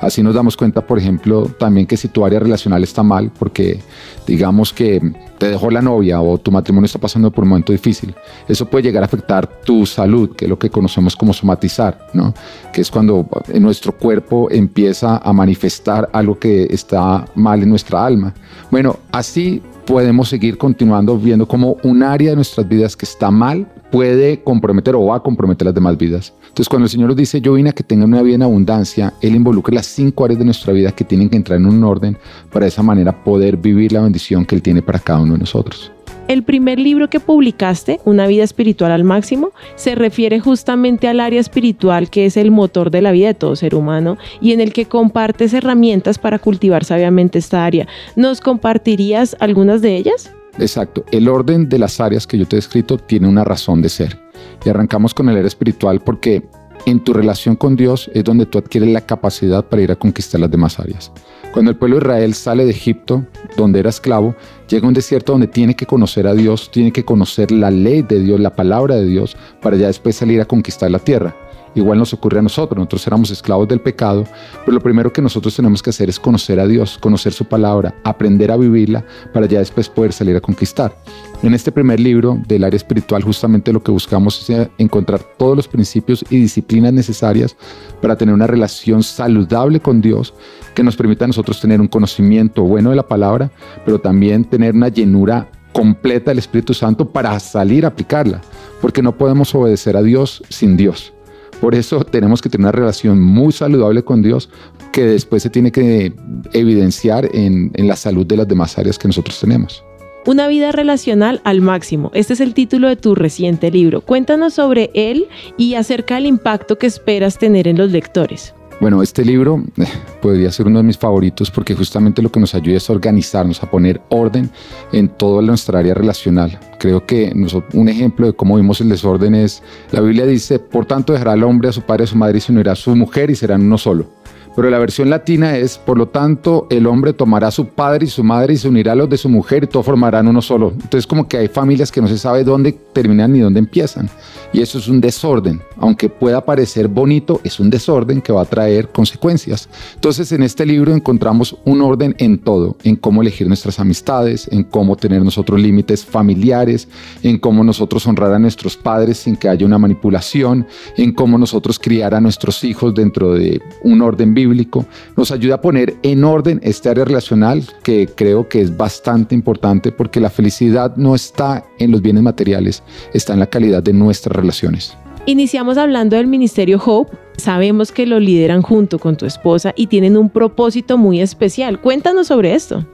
Así 0.00 0.22
nos 0.22 0.34
damos 0.34 0.56
cuenta, 0.56 0.86
por 0.86 0.98
ejemplo, 0.98 1.46
también 1.58 1.86
que 1.86 1.96
si 1.96 2.08
tu 2.08 2.24
área 2.24 2.38
relacional 2.38 2.82
está 2.82 3.02
mal, 3.02 3.30
porque 3.38 3.80
digamos 4.26 4.72
que 4.72 5.00
te 5.38 5.48
dejó 5.48 5.70
la 5.70 5.82
novia 5.82 6.20
o 6.20 6.38
tu 6.38 6.50
matrimonio 6.50 6.86
está 6.86 6.98
pasando 6.98 7.30
por 7.30 7.44
un 7.44 7.50
momento 7.50 7.72
difícil, 7.72 8.14
eso 8.48 8.66
puede 8.66 8.84
llegar 8.84 9.02
a 9.02 9.06
afectar 9.06 9.46
tu 9.62 9.86
salud, 9.86 10.34
que 10.36 10.46
es 10.46 10.48
lo 10.48 10.58
que 10.58 10.70
conocemos 10.70 11.16
como 11.16 11.32
somatizar, 11.32 12.08
¿no? 12.12 12.34
Que 12.72 12.80
es 12.80 12.90
cuando 12.90 13.26
en 13.48 13.62
nuestro 13.62 13.92
cuerpo 13.92 14.48
empieza 14.50 15.18
a 15.18 15.32
manifestar 15.32 16.08
algo 16.12 16.38
que 16.38 16.64
está 16.70 17.24
mal 17.34 17.62
en 17.62 17.68
nuestra 17.68 18.04
alma. 18.04 18.34
Bueno, 18.70 18.98
así 19.12 19.62
podemos 19.86 20.28
seguir 20.28 20.58
continuando 20.58 21.16
viendo 21.16 21.46
como 21.46 21.76
un 21.84 22.02
área 22.02 22.30
de 22.30 22.36
nuestras 22.36 22.68
vidas 22.68 22.96
que 22.96 23.04
está 23.04 23.30
mal 23.30 23.66
puede 23.90 24.42
comprometer 24.42 24.94
o 24.94 25.06
va 25.06 25.16
a 25.16 25.20
comprometer 25.20 25.64
las 25.64 25.74
demás 25.74 25.96
vidas. 25.96 26.32
Entonces, 26.42 26.68
cuando 26.68 26.84
el 26.84 26.90
Señor 26.90 27.08
nos 27.08 27.16
dice, 27.16 27.40
yo 27.40 27.54
vine 27.54 27.70
a 27.70 27.72
que 27.72 27.82
tengan 27.82 28.08
una 28.08 28.22
vida 28.22 28.36
en 28.36 28.42
abundancia, 28.42 29.14
Él 29.20 29.34
involucra 29.36 29.74
las 29.74 29.86
cinco 29.86 30.24
áreas 30.24 30.38
de 30.38 30.44
nuestra 30.44 30.72
vida 30.72 30.92
que 30.92 31.04
tienen 31.04 31.28
que 31.28 31.36
entrar 31.36 31.58
en 31.58 31.66
un 31.66 31.82
orden 31.84 32.16
para 32.52 32.64
de 32.64 32.68
esa 32.68 32.82
manera 32.82 33.24
poder 33.24 33.56
vivir 33.56 33.92
la 33.92 34.02
bendición 34.02 34.44
que 34.44 34.54
Él 34.54 34.62
tiene 34.62 34.82
para 34.82 34.98
cada 34.98 35.20
uno 35.20 35.25
de 35.34 35.40
nosotros. 35.40 35.92
El 36.28 36.42
primer 36.42 36.80
libro 36.80 37.08
que 37.08 37.20
publicaste, 37.20 38.00
Una 38.04 38.26
vida 38.26 38.42
espiritual 38.42 38.90
al 38.90 39.04
máximo, 39.04 39.52
se 39.76 39.94
refiere 39.94 40.40
justamente 40.40 41.06
al 41.06 41.20
área 41.20 41.40
espiritual 41.40 42.10
que 42.10 42.26
es 42.26 42.36
el 42.36 42.50
motor 42.50 42.90
de 42.90 43.00
la 43.00 43.12
vida 43.12 43.28
de 43.28 43.34
todo 43.34 43.54
ser 43.54 43.76
humano 43.76 44.18
y 44.40 44.52
en 44.52 44.60
el 44.60 44.72
que 44.72 44.86
compartes 44.86 45.54
herramientas 45.54 46.18
para 46.18 46.40
cultivar 46.40 46.84
sabiamente 46.84 47.38
esta 47.38 47.64
área. 47.64 47.86
¿Nos 48.16 48.40
compartirías 48.40 49.36
algunas 49.38 49.82
de 49.82 49.96
ellas? 49.96 50.32
Exacto. 50.58 51.04
El 51.12 51.28
orden 51.28 51.68
de 51.68 51.78
las 51.78 52.00
áreas 52.00 52.26
que 52.26 52.38
yo 52.38 52.46
te 52.46 52.56
he 52.56 52.58
escrito 52.58 52.98
tiene 52.98 53.28
una 53.28 53.44
razón 53.44 53.80
de 53.82 53.88
ser. 53.88 54.18
Y 54.64 54.68
arrancamos 54.68 55.14
con 55.14 55.28
el 55.28 55.36
área 55.36 55.46
espiritual 55.46 56.00
porque 56.00 56.42
en 56.86 57.00
tu 57.00 57.12
relación 57.12 57.56
con 57.56 57.76
Dios 57.76 58.08
es 58.14 58.24
donde 58.24 58.46
tú 58.46 58.58
adquieres 58.58 58.88
la 58.88 59.00
capacidad 59.00 59.64
para 59.64 59.82
ir 59.82 59.90
a 59.90 59.96
conquistar 59.96 60.40
las 60.40 60.50
demás 60.50 60.78
áreas. 60.78 61.12
Cuando 61.52 61.70
el 61.70 61.76
pueblo 61.76 61.96
de 61.96 62.02
Israel 62.04 62.34
sale 62.34 62.64
de 62.64 62.70
Egipto, 62.70 63.26
donde 63.56 63.80
era 63.80 63.90
esclavo, 63.90 64.36
llega 64.68 64.84
a 64.84 64.88
un 64.88 64.94
desierto 64.94 65.32
donde 65.32 65.48
tiene 65.48 65.74
que 65.74 65.84
conocer 65.84 66.26
a 66.26 66.34
Dios, 66.34 66.70
tiene 66.70 66.92
que 66.92 67.04
conocer 67.04 67.50
la 67.50 67.70
ley 67.70 68.02
de 68.02 68.20
Dios, 68.20 68.38
la 68.38 68.54
palabra 68.54 68.94
de 68.94 69.04
Dios, 69.04 69.36
para 69.60 69.76
ya 69.76 69.88
después 69.88 70.16
salir 70.16 70.40
a 70.40 70.44
conquistar 70.44 70.90
la 70.90 71.00
tierra. 71.00 71.34
Igual 71.76 71.98
nos 71.98 72.14
ocurre 72.14 72.38
a 72.38 72.42
nosotros, 72.42 72.78
nosotros 72.78 73.06
éramos 73.06 73.30
esclavos 73.30 73.68
del 73.68 73.82
pecado, 73.82 74.24
pero 74.64 74.72
lo 74.72 74.80
primero 74.80 75.12
que 75.12 75.20
nosotros 75.20 75.54
tenemos 75.54 75.82
que 75.82 75.90
hacer 75.90 76.08
es 76.08 76.18
conocer 76.18 76.58
a 76.58 76.66
Dios, 76.66 76.96
conocer 76.98 77.34
su 77.34 77.44
palabra, 77.44 77.94
aprender 78.02 78.50
a 78.50 78.56
vivirla 78.56 79.04
para 79.34 79.44
ya 79.44 79.58
después 79.58 79.90
poder 79.90 80.14
salir 80.14 80.34
a 80.36 80.40
conquistar. 80.40 80.96
En 81.42 81.52
este 81.52 81.70
primer 81.70 82.00
libro 82.00 82.40
del 82.48 82.64
área 82.64 82.78
espiritual 82.78 83.22
justamente 83.22 83.74
lo 83.74 83.82
que 83.82 83.90
buscamos 83.90 84.48
es 84.48 84.68
encontrar 84.78 85.20
todos 85.36 85.54
los 85.54 85.68
principios 85.68 86.24
y 86.30 86.38
disciplinas 86.38 86.94
necesarias 86.94 87.54
para 88.00 88.16
tener 88.16 88.34
una 88.34 88.46
relación 88.46 89.02
saludable 89.02 89.78
con 89.78 90.00
Dios 90.00 90.32
que 90.74 90.82
nos 90.82 90.96
permita 90.96 91.24
a 91.24 91.28
nosotros 91.28 91.60
tener 91.60 91.78
un 91.78 91.88
conocimiento 91.88 92.62
bueno 92.62 92.88
de 92.88 92.96
la 92.96 93.06
palabra, 93.06 93.50
pero 93.84 94.00
también 94.00 94.44
tener 94.44 94.74
una 94.74 94.88
llenura 94.88 95.50
completa 95.74 96.30
del 96.30 96.38
Espíritu 96.38 96.72
Santo 96.72 97.06
para 97.06 97.38
salir 97.38 97.84
a 97.84 97.88
aplicarla, 97.88 98.40
porque 98.80 99.02
no 99.02 99.18
podemos 99.18 99.54
obedecer 99.54 99.94
a 99.94 100.02
Dios 100.02 100.42
sin 100.48 100.74
Dios. 100.74 101.15
Por 101.60 101.74
eso 101.74 102.04
tenemos 102.04 102.42
que 102.42 102.48
tener 102.48 102.66
una 102.66 102.72
relación 102.72 103.20
muy 103.20 103.52
saludable 103.52 104.02
con 104.02 104.22
Dios 104.22 104.50
que 104.92 105.04
después 105.04 105.42
se 105.42 105.50
tiene 105.50 105.72
que 105.72 106.12
evidenciar 106.52 107.28
en, 107.32 107.72
la 107.76 107.96
salud 107.96 108.26
de 108.26 108.36
las 108.36 108.48
demás 108.48 108.78
áreas 108.78 108.98
que 108.98 109.08
nosotros 109.08 109.40
tenemos. 109.40 109.82
Una 110.26 110.48
vida 110.48 110.72
relacional 110.72 111.40
al 111.44 111.60
máximo. 111.60 112.10
Este 112.12 112.32
es 112.32 112.40
el 112.40 112.52
título 112.52 112.88
de 112.88 112.96
tu 112.96 113.14
reciente 113.14 113.70
libro. 113.70 114.00
Cuéntanos 114.00 114.54
sobre 114.54 114.90
él 114.94 115.28
y 115.56 115.74
acerca 115.74 116.16
del 116.16 116.26
impacto 116.26 116.78
que 116.78 116.86
esperas 116.86 117.38
tener 117.38 117.68
en 117.68 117.78
los 117.78 117.92
lectores. 117.92 118.54
Bueno, 118.78 119.02
este 119.02 119.24
libro 119.24 119.62
eh, 119.78 119.84
podría 120.20 120.52
ser 120.52 120.66
uno 120.66 120.78
de 120.78 120.82
mis 120.82 120.98
favoritos 120.98 121.50
porque 121.50 121.74
justamente 121.74 122.20
lo 122.20 122.30
que 122.30 122.40
nos 122.40 122.54
ayuda 122.54 122.76
es 122.76 122.90
a 122.90 122.92
organizarnos, 122.92 123.62
a 123.62 123.70
poner 123.70 124.02
orden 124.10 124.50
en 124.92 125.08
toda 125.08 125.40
nuestra 125.40 125.78
área 125.78 125.94
relacional. 125.94 126.58
Creo 126.78 127.06
que 127.06 127.32
un 127.72 127.88
ejemplo 127.88 128.26
de 128.26 128.34
cómo 128.34 128.56
vimos 128.56 128.80
el 128.82 128.90
desorden 128.90 129.34
es, 129.34 129.62
la 129.92 130.00
Biblia 130.02 130.26
dice, 130.26 130.58
por 130.58 130.84
tanto 130.84 131.14
dejará 131.14 131.32
al 131.32 131.44
hombre 131.44 131.70
a 131.70 131.72
su 131.72 131.82
padre 131.82 132.04
a 132.04 132.06
su 132.06 132.16
madre 132.16 132.38
y 132.38 132.40
se 132.42 132.52
unirá 132.52 132.72
a 132.72 132.76
su 132.76 132.94
mujer 132.94 133.30
y 133.30 133.34
serán 133.34 133.62
uno 133.62 133.78
solo 133.78 134.15
pero 134.56 134.70
la 134.70 134.78
versión 134.78 135.10
latina 135.10 135.58
es, 135.58 135.76
por 135.76 135.98
lo 135.98 136.08
tanto, 136.08 136.66
el 136.70 136.86
hombre 136.86 137.12
tomará 137.12 137.48
a 137.48 137.50
su 137.50 137.68
padre 137.68 138.06
y 138.06 138.08
su 138.08 138.24
madre 138.24 138.54
y 138.54 138.56
se 138.56 138.68
unirá 138.68 138.92
a 138.92 138.94
los 138.94 139.10
de 139.10 139.18
su 139.18 139.28
mujer 139.28 139.64
y 139.64 139.66
todos 139.66 139.84
formarán 139.84 140.26
uno 140.26 140.40
solo. 140.40 140.72
Entonces 140.72 141.06
como 141.06 141.28
que 141.28 141.36
hay 141.36 141.48
familias 141.48 141.92
que 141.92 142.00
no 142.00 142.08
se 142.08 142.16
sabe 142.16 142.42
dónde 142.42 142.72
terminan 142.72 143.32
ni 143.32 143.40
dónde 143.40 143.58
empiezan. 143.58 144.08
Y 144.54 144.62
eso 144.62 144.78
es 144.78 144.88
un 144.88 145.02
desorden. 145.02 145.60
Aunque 145.76 146.08
pueda 146.08 146.42
parecer 146.42 146.88
bonito, 146.88 147.40
es 147.44 147.60
un 147.60 147.68
desorden 147.68 148.22
que 148.22 148.32
va 148.32 148.40
a 148.40 148.46
traer 148.46 148.88
consecuencias. 148.88 149.68
Entonces 149.94 150.32
en 150.32 150.42
este 150.42 150.64
libro 150.64 150.94
encontramos 150.94 151.54
un 151.66 151.82
orden 151.82 152.14
en 152.18 152.38
todo, 152.38 152.78
en 152.82 152.96
cómo 152.96 153.20
elegir 153.20 153.48
nuestras 153.48 153.78
amistades, 153.78 154.48
en 154.50 154.64
cómo 154.64 154.96
tener 154.96 155.22
nosotros 155.22 155.60
límites 155.60 156.02
familiares, 156.02 156.88
en 157.22 157.38
cómo 157.38 157.62
nosotros 157.62 158.06
honrar 158.06 158.32
a 158.32 158.38
nuestros 158.38 158.74
padres 158.78 159.18
sin 159.18 159.36
que 159.36 159.50
haya 159.50 159.66
una 159.66 159.76
manipulación, 159.76 160.66
en 160.96 161.12
cómo 161.12 161.36
nosotros 161.36 161.78
criar 161.78 162.14
a 162.14 162.22
nuestros 162.22 162.64
hijos 162.64 162.94
dentro 162.94 163.34
de 163.34 163.60
un 163.82 164.00
orden 164.00 164.32
bíblico 164.48 164.86
nos 165.16 165.30
ayuda 165.30 165.56
a 165.56 165.60
poner 165.60 165.96
en 166.02 166.24
orden 166.24 166.60
este 166.62 166.88
área 166.88 167.04
relacional 167.04 167.64
que 167.82 168.08
creo 168.14 168.48
que 168.48 168.60
es 168.60 168.76
bastante 168.76 169.34
importante 169.34 169.92
porque 169.92 170.20
la 170.20 170.30
felicidad 170.30 170.96
no 170.96 171.14
está 171.14 171.64
en 171.78 171.90
los 171.90 172.02
bienes 172.02 172.22
materiales, 172.22 172.82
está 173.12 173.32
en 173.32 173.40
la 173.40 173.46
calidad 173.46 173.82
de 173.82 173.92
nuestras 173.92 174.34
relaciones. 174.36 174.96
Iniciamos 175.26 175.76
hablando 175.76 176.16
del 176.16 176.28
Ministerio 176.28 176.80
Hope. 176.84 177.16
Sabemos 177.36 177.90
que 177.90 178.06
lo 178.06 178.20
lideran 178.20 178.62
junto 178.62 178.98
con 178.98 179.16
tu 179.16 179.26
esposa 179.26 179.72
y 179.76 179.88
tienen 179.88 180.16
un 180.16 180.30
propósito 180.30 180.98
muy 180.98 181.20
especial. 181.20 181.80
Cuéntanos 181.80 182.28
sobre 182.28 182.54
esto. 182.54 182.86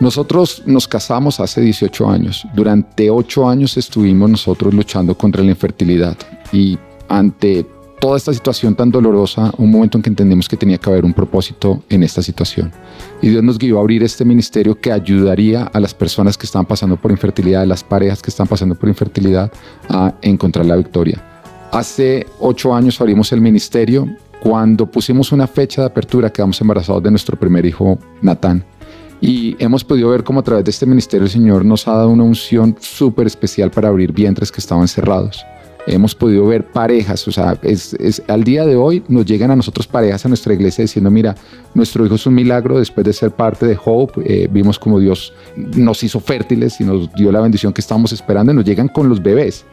Nosotros 0.00 0.62
nos 0.64 0.88
casamos 0.88 1.40
hace 1.40 1.60
18 1.60 2.08
años. 2.08 2.46
Durante 2.54 3.10
8 3.10 3.48
años 3.48 3.76
estuvimos 3.76 4.30
nosotros 4.30 4.72
luchando 4.72 5.16
contra 5.16 5.42
la 5.42 5.50
infertilidad 5.50 6.16
y 6.52 6.78
ante 7.08 7.66
toda 8.02 8.16
esta 8.16 8.34
situación 8.34 8.74
tan 8.74 8.90
dolorosa, 8.90 9.52
un 9.58 9.70
momento 9.70 9.96
en 9.96 10.02
que 10.02 10.10
entendimos 10.10 10.48
que 10.48 10.56
tenía 10.56 10.76
que 10.76 10.90
haber 10.90 11.04
un 11.04 11.12
propósito 11.12 11.84
en 11.88 12.02
esta 12.02 12.20
situación. 12.20 12.72
Y 13.22 13.28
Dios 13.28 13.44
nos 13.44 13.60
guió 13.60 13.78
a 13.78 13.80
abrir 13.80 14.02
este 14.02 14.24
ministerio 14.24 14.74
que 14.74 14.90
ayudaría 14.90 15.62
a 15.72 15.78
las 15.78 15.94
personas 15.94 16.36
que 16.36 16.44
están 16.44 16.66
pasando 16.66 16.96
por 16.96 17.12
infertilidad, 17.12 17.62
a 17.62 17.66
las 17.66 17.84
parejas 17.84 18.20
que 18.20 18.30
están 18.30 18.48
pasando 18.48 18.74
por 18.74 18.88
infertilidad, 18.88 19.52
a 19.88 20.14
encontrar 20.20 20.66
la 20.66 20.74
victoria. 20.74 21.22
Hace 21.70 22.26
ocho 22.40 22.74
años 22.74 23.00
abrimos 23.00 23.30
el 23.30 23.40
ministerio. 23.40 24.08
Cuando 24.42 24.90
pusimos 24.90 25.30
una 25.30 25.46
fecha 25.46 25.82
de 25.82 25.86
apertura, 25.86 26.32
quedamos 26.32 26.60
embarazados 26.60 27.04
de 27.04 27.10
nuestro 27.12 27.38
primer 27.38 27.64
hijo, 27.64 28.00
Natán. 28.20 28.64
Y 29.20 29.54
hemos 29.60 29.84
podido 29.84 30.10
ver 30.10 30.24
cómo 30.24 30.40
a 30.40 30.42
través 30.42 30.64
de 30.64 30.72
este 30.72 30.86
ministerio 30.86 31.26
el 31.26 31.30
Señor 31.30 31.64
nos 31.64 31.86
ha 31.86 31.92
dado 31.92 32.08
una 32.08 32.24
unción 32.24 32.76
súper 32.80 33.28
especial 33.28 33.70
para 33.70 33.90
abrir 33.90 34.12
vientres 34.12 34.50
que 34.50 34.58
estaban 34.58 34.88
cerrados 34.88 35.46
hemos 35.86 36.14
podido 36.14 36.46
ver 36.46 36.64
parejas, 36.70 37.26
o 37.26 37.32
sea, 37.32 37.58
es, 37.62 38.22
al 38.28 38.44
día 38.44 38.64
de 38.64 38.76
hoy 38.76 39.02
nos 39.08 39.24
llegan 39.26 39.50
a 39.50 39.56
nosotros 39.56 39.86
parejas 39.86 40.24
a 40.24 40.28
nuestra 40.28 40.54
iglesia 40.54 40.82
diciendo, 40.82 41.10
mira, 41.10 41.34
nuestro 41.74 42.04
hijo 42.06 42.14
es 42.14 42.26
un 42.26 42.34
milagro, 42.34 42.78
después 42.78 43.04
de 43.04 43.12
ser 43.12 43.30
parte 43.30 43.66
de 43.66 43.78
Hope, 43.82 44.22
eh, 44.24 44.48
vimos 44.50 44.78
como 44.78 45.00
Dios 45.00 45.32
nos 45.56 46.02
hizo 46.02 46.20
fértiles 46.20 46.80
y 46.80 46.84
nos 46.84 47.12
dio 47.14 47.32
la 47.32 47.40
bendición 47.40 47.72
que 47.72 47.80
estábamos 47.80 48.12
esperando 48.12 48.52
y 48.52 48.56
nos 48.56 48.64
llegan 48.64 48.88
con 48.88 49.08
los 49.08 49.22
bebés. 49.22 49.64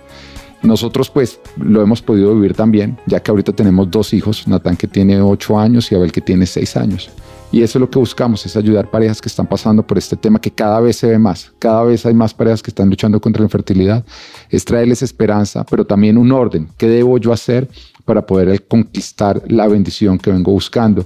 Nosotros 0.62 1.10
pues 1.10 1.39
lo 1.57 1.82
hemos 1.82 2.01
podido 2.01 2.36
vivir 2.36 2.53
también, 2.53 2.97
ya 3.05 3.22
que 3.22 3.32
ahorita 3.32 3.53
tenemos 3.53 3.89
dos 3.89 4.14
hijos, 4.14 4.47
Natán 4.47 4.76
que 4.76 4.88
tiene 4.88 5.22
ocho 5.22 5.57
años 5.57 5.91
y 5.91 5.95
Abel 5.95 6.12
que 6.12 6.22
tiene 6.22 6.45
seis 6.45 6.76
años. 6.76 7.10
Y 7.51 7.64
eso 7.64 7.80
es 7.80 7.82
lo 7.82 7.89
que 7.89 7.97
buscamos, 7.97 8.45
es 8.45 8.55
ayudar 8.55 8.91
parejas 8.91 9.22
que 9.22 9.28
están 9.28 9.47
pasando 9.47 9.82
por 9.82 9.97
este 9.97 10.16
tema 10.16 10.39
que 10.39 10.51
cada 10.51 10.80
vez 10.80 10.97
se 10.97 11.07
ve 11.07 11.18
más, 11.18 11.51
cada 11.57 11.84
vez 11.84 12.05
hay 12.05 12.14
más 12.14 12.32
parejas 12.32 12.62
que 12.62 12.70
están 12.70 12.89
luchando 12.89 13.20
contra 13.20 13.41
la 13.41 13.47
infertilidad, 13.47 14.05
es 14.51 14.64
traerles 14.66 15.01
esperanza, 15.01 15.66
pero 15.68 15.84
también 15.84 16.18
un 16.18 16.32
orden, 16.32 16.70
¿qué 16.78 16.88
debo 16.88 17.18
yo 17.18 17.34
hacer 17.34 17.68
para 18.10 18.26
poder 18.26 18.66
conquistar 18.66 19.43
la 19.49 19.68
bendición 19.68 20.18
que 20.18 20.32
vengo 20.32 20.51
buscando. 20.51 21.05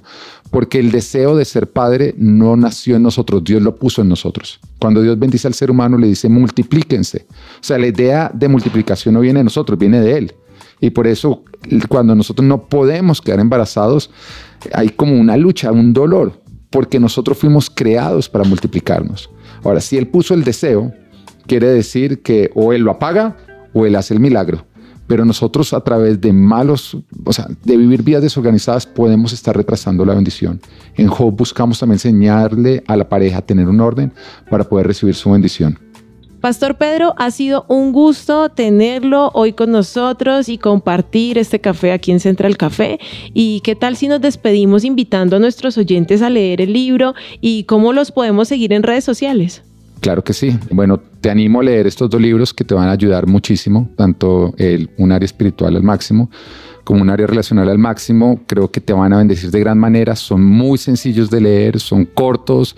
Porque 0.52 0.80
el 0.80 0.90
deseo 0.90 1.36
de 1.36 1.44
ser 1.44 1.70
padre 1.70 2.16
no 2.18 2.56
nació 2.56 2.96
en 2.96 3.04
nosotros, 3.04 3.44
Dios 3.44 3.62
lo 3.62 3.76
puso 3.76 4.02
en 4.02 4.08
nosotros. 4.08 4.62
Cuando 4.80 5.02
Dios 5.02 5.20
bendice 5.20 5.48
al 5.48 5.54
ser 5.54 5.70
humano 5.70 5.98
le 5.98 6.08
dice 6.08 6.30
multiplíquense. 6.30 7.26
O 7.60 7.64
sea, 7.64 7.78
la 7.78 7.88
idea 7.88 8.32
de 8.34 8.48
multiplicación 8.48 9.16
no 9.16 9.20
viene 9.20 9.42
de 9.42 9.44
nosotros, 9.44 9.78
viene 9.78 10.00
de 10.00 10.18
Él. 10.18 10.34
Y 10.80 10.92
por 10.92 11.06
eso 11.06 11.44
cuando 11.90 12.16
nosotros 12.16 12.48
no 12.48 12.68
podemos 12.70 13.20
quedar 13.20 13.42
embarazados, 13.42 14.10
hay 14.72 14.88
como 14.88 15.20
una 15.20 15.36
lucha, 15.36 15.74
un 15.74 15.92
dolor, 15.92 16.42
porque 16.70 17.02
nosotros 17.02 17.38
fuimos 17.38 17.70
creados 17.70 18.30
para 18.30 18.46
multiplicarnos. 18.46 19.30
Ahora, 19.66 19.82
si 19.82 19.98
Él 19.98 20.08
puso 20.08 20.36
el 20.36 20.46
deseo, 20.46 20.94
quiere 21.48 21.68
decir 21.68 22.22
que 22.22 22.50
o 22.56 22.72
Él 22.72 22.84
lo 22.84 22.92
apaga 22.92 23.36
o 23.74 23.86
Él 23.86 23.98
hace 23.98 24.14
el 24.14 24.22
milagro. 24.22 24.66
Pero 25.08 25.26
nosotros 25.26 25.74
a 25.74 25.82
través 25.82 26.20
de 26.22 26.32
malos, 26.32 26.98
o 27.26 27.34
sea, 27.34 27.48
de 27.64 27.78
vivir 27.78 28.04
vidas 28.04 28.22
desorganizadas, 28.22 28.86
podemos 28.86 29.34
estar 29.34 29.56
retrasando 29.56 30.06
la 30.06 30.14
bendición. 30.14 30.62
En 30.96 31.08
Job 31.08 31.36
buscamos 31.36 31.80
también 31.80 31.96
enseñarle 31.96 32.84
a 32.88 32.96
la 32.96 33.08
pareja 33.10 33.40
a 33.40 33.42
tener 33.42 33.68
un 33.68 33.82
orden 33.82 34.14
para 34.50 34.64
poder 34.64 34.88
recibir 34.88 35.16
su 35.16 35.32
bendición. 35.32 35.78
Pastor 36.44 36.76
Pedro, 36.76 37.14
ha 37.18 37.32
sido 37.32 37.66
un 37.70 37.94
gusto 37.94 38.50
tenerlo 38.50 39.32
hoy 39.34 39.54
con 39.54 39.72
nosotros 39.72 40.50
y 40.50 40.58
compartir 40.58 41.38
este 41.38 41.62
café 41.62 41.94
aquí 41.94 42.12
en 42.12 42.20
Central 42.20 42.58
Café. 42.58 43.00
¿Y 43.34 43.62
qué 43.62 43.78
tal 43.78 43.96
si 43.96 44.10
nos 44.10 44.20
despedimos 44.20 44.84
invitando 44.84 45.38
a 45.38 45.40
nuestros 45.40 45.78
oyentes 45.78 46.22
a 46.22 46.30
leer 46.30 46.60
el 46.60 46.74
libro 46.74 47.14
y 47.40 47.64
cómo 47.64 47.94
los 47.94 48.12
podemos 48.12 48.50
seguir 48.50 48.74
en 48.74 48.84
redes 48.84 49.06
sociales? 49.06 49.64
Claro 50.04 50.22
que 50.22 50.34
sí. 50.34 50.60
Bueno, 50.70 51.00
te 51.22 51.30
animo 51.30 51.62
a 51.62 51.64
leer 51.64 51.88
estos 51.88 52.10
dos 52.10 52.20
libros 52.20 52.54
que 52.54 52.66
te 52.66 52.74
van 52.74 52.90
a 52.90 52.92
ayudar 52.92 53.26
muchísimo, 53.26 53.90
tanto 53.96 54.54
el 54.58 54.90
Un 54.98 55.14
área 55.14 55.26
espiritual 55.26 55.78
al 55.78 55.84
máximo 55.84 56.30
como 56.84 57.02
un 57.02 57.10
área 57.10 57.28
relacional 57.28 57.70
al 57.70 57.78
máximo. 57.78 58.42
Creo 58.48 58.72
que 58.72 58.82
te 58.82 58.94
van 58.94 59.14
a 59.14 59.18
bendecir 59.18 59.52
de 59.52 59.60
gran 59.60 59.78
manera. 59.78 60.16
Son 60.16 60.44
muy 60.44 60.78
sencillos 60.78 61.30
de 61.30 61.42
leer, 61.42 61.80
son 61.80 62.06
cortos 62.06 62.76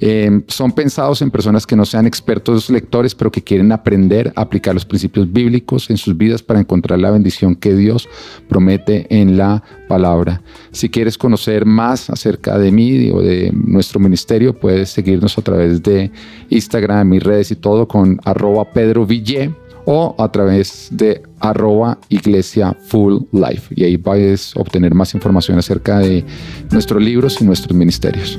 Em, 0.00 0.44
son 0.46 0.70
pensados 0.70 1.22
en 1.22 1.30
personas 1.30 1.66
que 1.66 1.74
no 1.74 1.84
sean 1.84 2.06
expertos 2.06 2.70
lectores, 2.70 3.16
pero 3.16 3.32
que 3.32 3.42
quieren 3.42 3.72
aprender 3.72 4.32
a 4.36 4.42
aplicar 4.42 4.72
los 4.72 4.84
principios 4.84 5.30
bíblicos 5.32 5.90
en 5.90 5.96
sus 5.96 6.16
vidas 6.16 6.40
para 6.40 6.60
encontrar 6.60 7.00
la 7.00 7.10
bendición 7.10 7.56
que 7.56 7.74
Dios 7.74 8.08
promete 8.48 9.06
en 9.10 9.36
la 9.36 9.64
palabra. 9.88 10.40
Si 10.70 10.88
quieres 10.88 11.18
conocer 11.18 11.64
más 11.66 12.10
acerca 12.10 12.58
de 12.58 12.70
mí 12.70 13.10
o 13.10 13.20
de 13.20 13.50
nuestro 13.52 13.98
ministerio, 13.98 14.54
puedes 14.54 14.90
seguirnos 14.90 15.36
a 15.36 15.42
través 15.42 15.82
de 15.82 16.12
Instagram, 16.48 17.08
mis 17.08 17.22
redes 17.22 17.50
y 17.50 17.56
todo 17.56 17.88
con 17.88 18.20
arroba 18.24 18.70
Pedro 18.72 19.04
Ville 19.04 19.52
o 19.90 20.14
a 20.18 20.30
través 20.30 20.88
de 20.90 21.22
arroba 21.40 21.98
iglesia 22.10 22.76
full 22.88 23.22
life 23.32 23.74
y 23.74 23.84
ahí 23.84 23.96
puedes 23.96 24.54
obtener 24.54 24.94
más 24.94 25.14
información 25.14 25.58
acerca 25.58 26.00
de 26.00 26.26
nuestros 26.70 27.02
libros 27.02 27.40
y 27.40 27.44
nuestros 27.46 27.74
ministerios. 27.74 28.38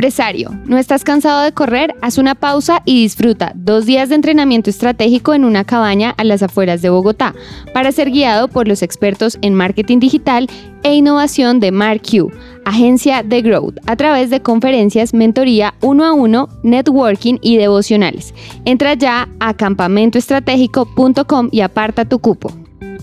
Empresario, 0.00 0.58
¿no 0.64 0.78
estás 0.78 1.04
cansado 1.04 1.42
de 1.42 1.52
correr? 1.52 1.94
Haz 2.00 2.16
una 2.16 2.34
pausa 2.34 2.80
y 2.86 3.02
disfruta 3.02 3.52
dos 3.54 3.84
días 3.84 4.08
de 4.08 4.14
entrenamiento 4.14 4.70
estratégico 4.70 5.34
en 5.34 5.44
una 5.44 5.64
cabaña 5.64 6.14
a 6.16 6.24
las 6.24 6.42
afueras 6.42 6.80
de 6.80 6.88
Bogotá 6.88 7.34
para 7.74 7.92
ser 7.92 8.10
guiado 8.10 8.48
por 8.48 8.66
los 8.66 8.80
expertos 8.82 9.36
en 9.42 9.52
marketing 9.54 9.98
digital 9.98 10.48
e 10.84 10.94
innovación 10.94 11.60
de 11.60 11.70
MarkQ, 11.70 12.32
agencia 12.64 13.22
de 13.22 13.42
Growth, 13.42 13.76
a 13.84 13.94
través 13.96 14.30
de 14.30 14.40
conferencias, 14.40 15.12
mentoría 15.12 15.74
uno 15.82 16.06
a 16.06 16.14
uno, 16.14 16.48
networking 16.62 17.36
y 17.42 17.58
devocionales. 17.58 18.32
Entra 18.64 18.94
ya 18.94 19.28
a 19.38 19.52
campamentoestratégico.com 19.52 21.50
y 21.52 21.60
aparta 21.60 22.06
tu 22.06 22.20
cupo. 22.20 22.50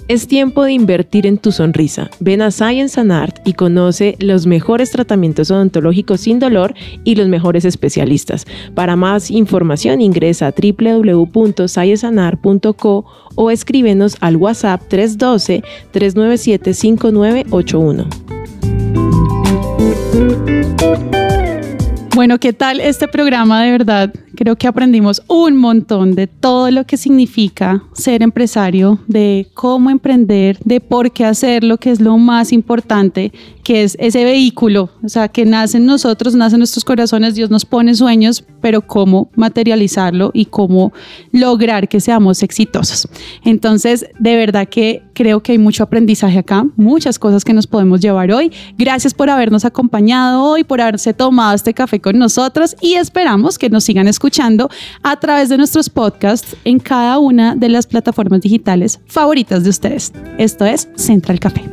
Es 0.07 0.25
tiempo 0.25 0.63
de 0.63 0.71
invertir 0.71 1.27
en 1.27 1.37
tu 1.37 1.51
sonrisa. 1.51 2.09
Ven 2.21 2.41
a 2.41 2.49
Science 2.49 2.97
and 2.97 3.11
Art 3.11 3.39
y 3.43 3.51
conoce 3.51 4.15
los 4.19 4.47
mejores 4.47 4.91
tratamientos 4.91 5.51
odontológicos 5.51 6.21
sin 6.21 6.39
dolor 6.39 6.73
y 7.03 7.15
los 7.15 7.27
mejores 7.27 7.65
especialistas. 7.65 8.45
Para 8.73 8.95
más 8.95 9.29
información 9.29 9.99
ingresa 9.99 10.47
a 10.47 10.53
www.scienceandart.co 10.53 13.05
o 13.35 13.51
escríbenos 13.51 14.15
al 14.21 14.37
WhatsApp 14.37 14.81
312 14.87 15.61
397 15.91 16.73
5981. 16.73 18.07
Bueno, 22.15 22.39
¿qué 22.39 22.53
tal 22.53 22.79
este 22.79 23.09
programa 23.09 23.63
de 23.63 23.71
verdad? 23.71 24.13
Creo 24.37 24.55
que 24.55 24.67
aprendimos 24.67 25.23
un 25.27 25.57
montón 25.57 26.13
de 26.13 26.27
todo 26.27 26.69
lo 26.69 26.85
que 26.85 26.95
significa 26.95 27.83
ser 27.93 28.21
empresario, 28.21 28.99
de 29.07 29.47
cómo 29.55 29.89
emprender, 29.89 30.59
de 30.63 30.79
por 30.79 31.11
qué 31.11 31.25
hacerlo, 31.25 31.77
que 31.77 31.89
es 31.89 31.99
lo 31.99 32.19
más 32.19 32.53
importante, 32.53 33.31
que 33.63 33.81
es 33.81 33.97
ese 33.99 34.23
vehículo, 34.23 34.91
o 35.03 35.09
sea, 35.09 35.27
que 35.27 35.43
nace 35.43 35.77
en 35.77 35.87
nosotros, 35.87 36.35
nace 36.35 36.55
en 36.55 36.59
nuestros 36.59 36.85
corazones, 36.85 37.33
Dios 37.33 37.49
nos 37.49 37.65
pone 37.65 37.95
sueños, 37.95 38.43
pero 38.61 38.81
cómo 38.81 39.31
materializarlo 39.35 40.29
y 40.35 40.45
cómo 40.45 40.93
lograr 41.31 41.89
que 41.89 41.99
seamos 41.99 42.43
exitosos. 42.43 43.07
Entonces, 43.43 44.05
de 44.19 44.35
verdad 44.35 44.69
que 44.69 45.01
creo 45.13 45.41
que 45.41 45.53
hay 45.53 45.57
mucho 45.57 45.83
aprendizaje 45.83 46.37
acá, 46.37 46.65
muchas 46.75 47.17
cosas 47.17 47.43
que 47.43 47.53
nos 47.53 47.65
podemos 47.65 48.01
llevar 48.01 48.31
hoy. 48.31 48.51
Gracias 48.77 49.15
por 49.15 49.31
habernos 49.31 49.65
acompañado 49.65 50.43
hoy, 50.43 50.63
por 50.63 50.79
haberse 50.79 51.13
tomado 51.13 51.55
este 51.55 51.73
café 51.73 51.99
con 51.99 52.19
nosotros 52.19 52.75
y 52.81 52.93
esperamos 52.93 53.57
que 53.57 53.69
nos 53.69 53.83
sigan 53.83 54.07
a 55.03 55.19
través 55.19 55.49
de 55.49 55.57
nuestros 55.57 55.89
podcasts 55.89 56.55
en 56.63 56.79
cada 56.79 57.17
una 57.19 57.55
de 57.55 57.69
las 57.69 57.87
plataformas 57.87 58.41
digitales 58.41 58.99
favoritas 59.07 59.63
de 59.63 59.69
ustedes. 59.69 60.11
Esto 60.37 60.65
es 60.65 60.87
Central 60.95 61.39
Café. 61.39 61.63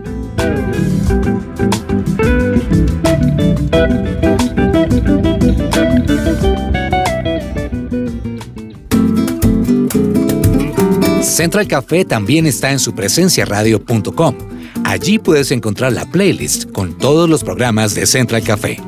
Central 11.23 11.67
Café 11.67 12.05
también 12.05 12.47
está 12.47 12.71
en 12.71 12.79
su 12.79 12.95
presencia 12.95 13.45
radio.com. 13.45 14.37
Allí 14.85 15.19
puedes 15.19 15.51
encontrar 15.51 15.93
la 15.93 16.07
playlist 16.07 16.71
con 16.71 16.97
todos 16.97 17.29
los 17.29 17.43
programas 17.43 17.95
de 17.95 18.07
Central 18.07 18.43
Café 18.45 18.79